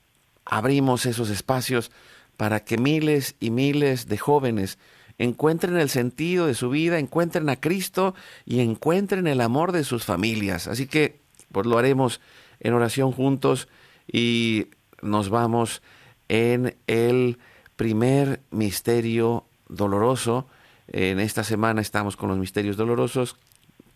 abrimos 0.46 1.04
esos 1.04 1.28
espacios 1.28 1.90
para 2.36 2.60
que 2.60 2.78
miles 2.78 3.34
y 3.40 3.50
miles 3.50 4.08
de 4.08 4.16
jóvenes 4.16 4.78
encuentren 5.18 5.76
el 5.76 5.88
sentido 5.88 6.46
de 6.46 6.54
su 6.54 6.70
vida, 6.70 6.98
encuentren 6.98 7.48
a 7.48 7.56
Cristo 7.56 8.14
y 8.44 8.60
encuentren 8.60 9.26
el 9.26 9.40
amor 9.40 9.72
de 9.72 9.84
sus 9.84 10.04
familias. 10.04 10.66
Así 10.68 10.86
que 10.86 11.20
pues 11.52 11.66
lo 11.66 11.78
haremos 11.78 12.20
en 12.60 12.74
oración 12.74 13.12
juntos 13.12 13.68
y 14.10 14.68
nos 15.02 15.30
vamos 15.30 15.82
en 16.28 16.76
el 16.86 17.38
primer 17.76 18.40
misterio 18.50 19.44
doloroso. 19.68 20.46
En 20.88 21.18
esta 21.20 21.44
semana 21.44 21.80
estamos 21.80 22.16
con 22.16 22.28
los 22.28 22.38
misterios 22.38 22.76
dolorosos. 22.76 23.36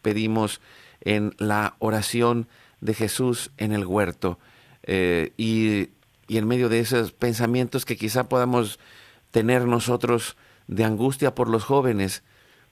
Pedimos 0.03 0.61
en 1.03 1.35
la 1.39 1.77
oración 1.79 2.49
de 2.81 2.95
Jesús 2.95 3.51
en 3.59 3.73
el 3.73 3.87
huerto. 3.87 4.39
Eh, 4.83 5.33
y, 5.37 5.89
y 6.31 6.39
en 6.39 6.47
medio 6.47 6.69
de 6.69 6.79
esos 6.79 7.11
pensamientos 7.11 7.85
que 7.85 7.97
quizá 7.97 8.29
podamos 8.29 8.79
tener 9.33 9.67
nosotros 9.67 10.37
de 10.69 10.85
angustia 10.85 11.35
por 11.35 11.49
los 11.49 11.65
jóvenes, 11.65 12.23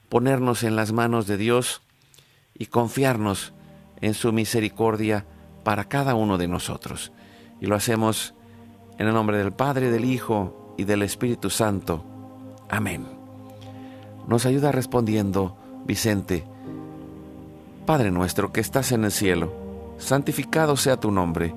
ponernos 0.08 0.62
en 0.62 0.76
las 0.76 0.92
manos 0.92 1.26
de 1.26 1.36
Dios 1.36 1.82
y 2.54 2.66
confiarnos 2.66 3.52
en 4.00 4.14
su 4.14 4.32
misericordia 4.32 5.26
para 5.64 5.88
cada 5.88 6.14
uno 6.14 6.38
de 6.38 6.46
nosotros. 6.46 7.10
Y 7.60 7.66
lo 7.66 7.74
hacemos 7.74 8.32
en 8.96 9.08
el 9.08 9.12
nombre 9.12 9.38
del 9.38 9.50
Padre, 9.50 9.90
del 9.90 10.04
Hijo 10.04 10.76
y 10.78 10.84
del 10.84 11.02
Espíritu 11.02 11.50
Santo. 11.50 12.04
Amén. 12.70 13.08
Nos 14.28 14.46
ayuda 14.46 14.70
respondiendo 14.70 15.58
Vicente, 15.84 16.44
Padre 17.86 18.12
nuestro 18.12 18.52
que 18.52 18.60
estás 18.60 18.92
en 18.92 19.02
el 19.02 19.10
cielo, 19.10 19.52
santificado 19.98 20.76
sea 20.76 21.00
tu 21.00 21.10
nombre, 21.10 21.56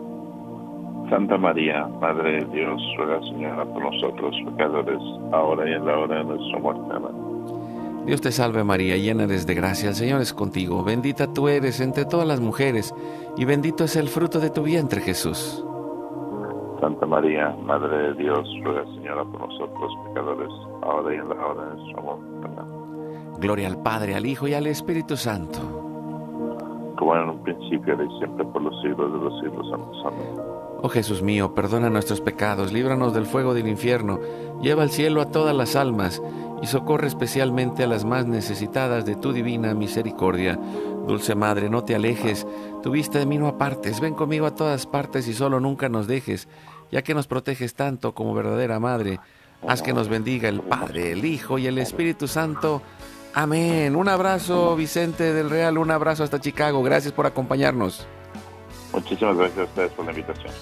Santa 1.11 1.37
María, 1.37 1.85
Madre 1.99 2.39
de 2.39 2.45
Dios, 2.45 2.81
ruega 2.95 3.19
Señora 3.23 3.65
por 3.65 3.83
nosotros 3.83 4.33
pecadores, 4.45 5.01
ahora 5.33 5.69
y 5.69 5.73
en 5.73 5.85
la 5.85 5.97
hora 5.97 6.19
de 6.19 6.23
nuestra 6.23 6.59
muerte. 6.59 6.89
Amén. 6.89 8.05
Dios 8.05 8.21
te 8.21 8.31
salve 8.31 8.63
María, 8.63 8.95
llena 8.95 9.25
eres 9.25 9.45
de 9.45 9.53
gracia, 9.53 9.89
el 9.89 9.95
Señor 9.95 10.21
es 10.21 10.33
contigo, 10.33 10.85
bendita 10.85 11.27
tú 11.33 11.49
eres 11.49 11.81
entre 11.81 12.05
todas 12.05 12.25
las 12.25 12.39
mujeres, 12.39 12.95
y 13.35 13.43
bendito 13.43 13.83
es 13.83 13.97
el 13.97 14.07
fruto 14.07 14.39
de 14.39 14.51
tu 14.51 14.63
vientre 14.63 15.01
Jesús. 15.01 15.65
Santa 16.79 17.05
María, 17.05 17.57
Madre 17.61 18.13
de 18.13 18.13
Dios, 18.13 18.47
ruega 18.63 18.85
Señora 18.85 19.25
por 19.25 19.41
nosotros 19.41 19.91
pecadores, 20.07 20.51
ahora 20.81 21.13
y 21.13 21.17
en 21.17 21.27
la 21.27 21.45
hora 21.45 21.65
de 21.65 21.75
nuestra 21.75 22.01
muerte. 22.03 22.31
Gloria 23.41 23.67
al 23.67 23.83
Padre, 23.83 24.15
al 24.15 24.25
Hijo 24.25 24.47
y 24.47 24.53
al 24.53 24.65
Espíritu 24.65 25.17
Santo. 25.17 25.59
Como 26.97 27.15
en 27.17 27.29
un 27.31 27.43
principio, 27.43 28.01
y 28.01 28.17
siempre, 28.19 28.45
por 28.45 28.61
los 28.61 28.81
siglos 28.81 29.11
de 29.11 29.19
los 29.19 29.39
siglos. 29.41 29.67
Amén. 30.05 30.50
Oh 30.83 30.89
Jesús 30.89 31.21
mío, 31.21 31.53
perdona 31.53 31.91
nuestros 31.91 32.21
pecados, 32.21 32.73
líbranos 32.73 33.13
del 33.13 33.27
fuego 33.27 33.53
del 33.53 33.67
infierno, 33.67 34.19
lleva 34.61 34.81
al 34.81 34.89
cielo 34.89 35.21
a 35.21 35.29
todas 35.29 35.55
las 35.55 35.75
almas, 35.75 36.21
y 36.61 36.67
socorre 36.67 37.07
especialmente 37.07 37.83
a 37.83 37.87
las 37.87 38.03
más 38.03 38.25
necesitadas 38.25 39.05
de 39.05 39.15
tu 39.15 39.31
divina 39.31 39.73
misericordia. 39.73 40.59
Dulce 41.07 41.35
Madre, 41.35 41.69
no 41.69 41.83
te 41.83 41.95
alejes, 41.95 42.47
tu 42.81 42.91
vista 42.91 43.19
de 43.19 43.25
mí 43.25 43.37
no 43.37 43.47
apartes, 43.47 43.99
ven 43.99 44.15
conmigo 44.15 44.45
a 44.45 44.55
todas 44.55 44.87
partes 44.87 45.27
y 45.27 45.33
solo 45.33 45.59
nunca 45.59 45.87
nos 45.89 46.07
dejes, 46.07 46.47
ya 46.91 47.03
que 47.03 47.13
nos 47.13 47.27
proteges 47.27 47.75
tanto 47.75 48.13
como 48.13 48.33
verdadera 48.33 48.79
Madre. 48.79 49.19
Haz 49.67 49.83
que 49.83 49.93
nos 49.93 50.09
bendiga 50.09 50.49
el 50.49 50.61
Padre, 50.61 51.11
el 51.11 51.25
Hijo 51.25 51.59
y 51.59 51.67
el 51.67 51.77
Espíritu 51.77 52.27
Santo. 52.27 52.81
Amén. 53.35 53.95
Un 53.95 54.09
abrazo, 54.09 54.75
Vicente 54.75 55.33
del 55.33 55.49
Real, 55.49 55.77
un 55.77 55.91
abrazo 55.91 56.23
hasta 56.23 56.41
Chicago. 56.41 56.81
Gracias 56.81 57.13
por 57.13 57.27
acompañarnos. 57.27 58.07
Muchísimas 58.93 59.37
gracias 59.37 59.59
a 59.59 59.63
ustedes 59.63 59.91
por 59.91 60.05
la 60.05 60.11
invitación. 60.11 60.53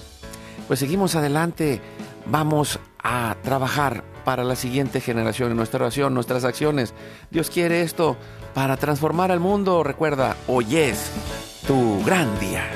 Pues 0.68 0.78
seguimos 0.78 1.16
adelante. 1.16 1.80
Vamos 2.26 2.78
a 3.02 3.36
trabajar 3.42 4.04
para 4.24 4.44
la 4.44 4.54
siguiente 4.54 5.00
generación 5.00 5.50
en 5.50 5.56
nuestra 5.56 5.80
oración, 5.80 6.14
nuestras 6.14 6.44
acciones. 6.44 6.94
Dios 7.30 7.50
quiere 7.50 7.82
esto 7.82 8.16
para 8.54 8.76
transformar 8.76 9.32
al 9.32 9.40
mundo. 9.40 9.82
Recuerda, 9.82 10.36
hoy 10.46 10.76
es 10.76 11.10
tu 11.66 12.04
gran 12.04 12.38
día. 12.38 12.68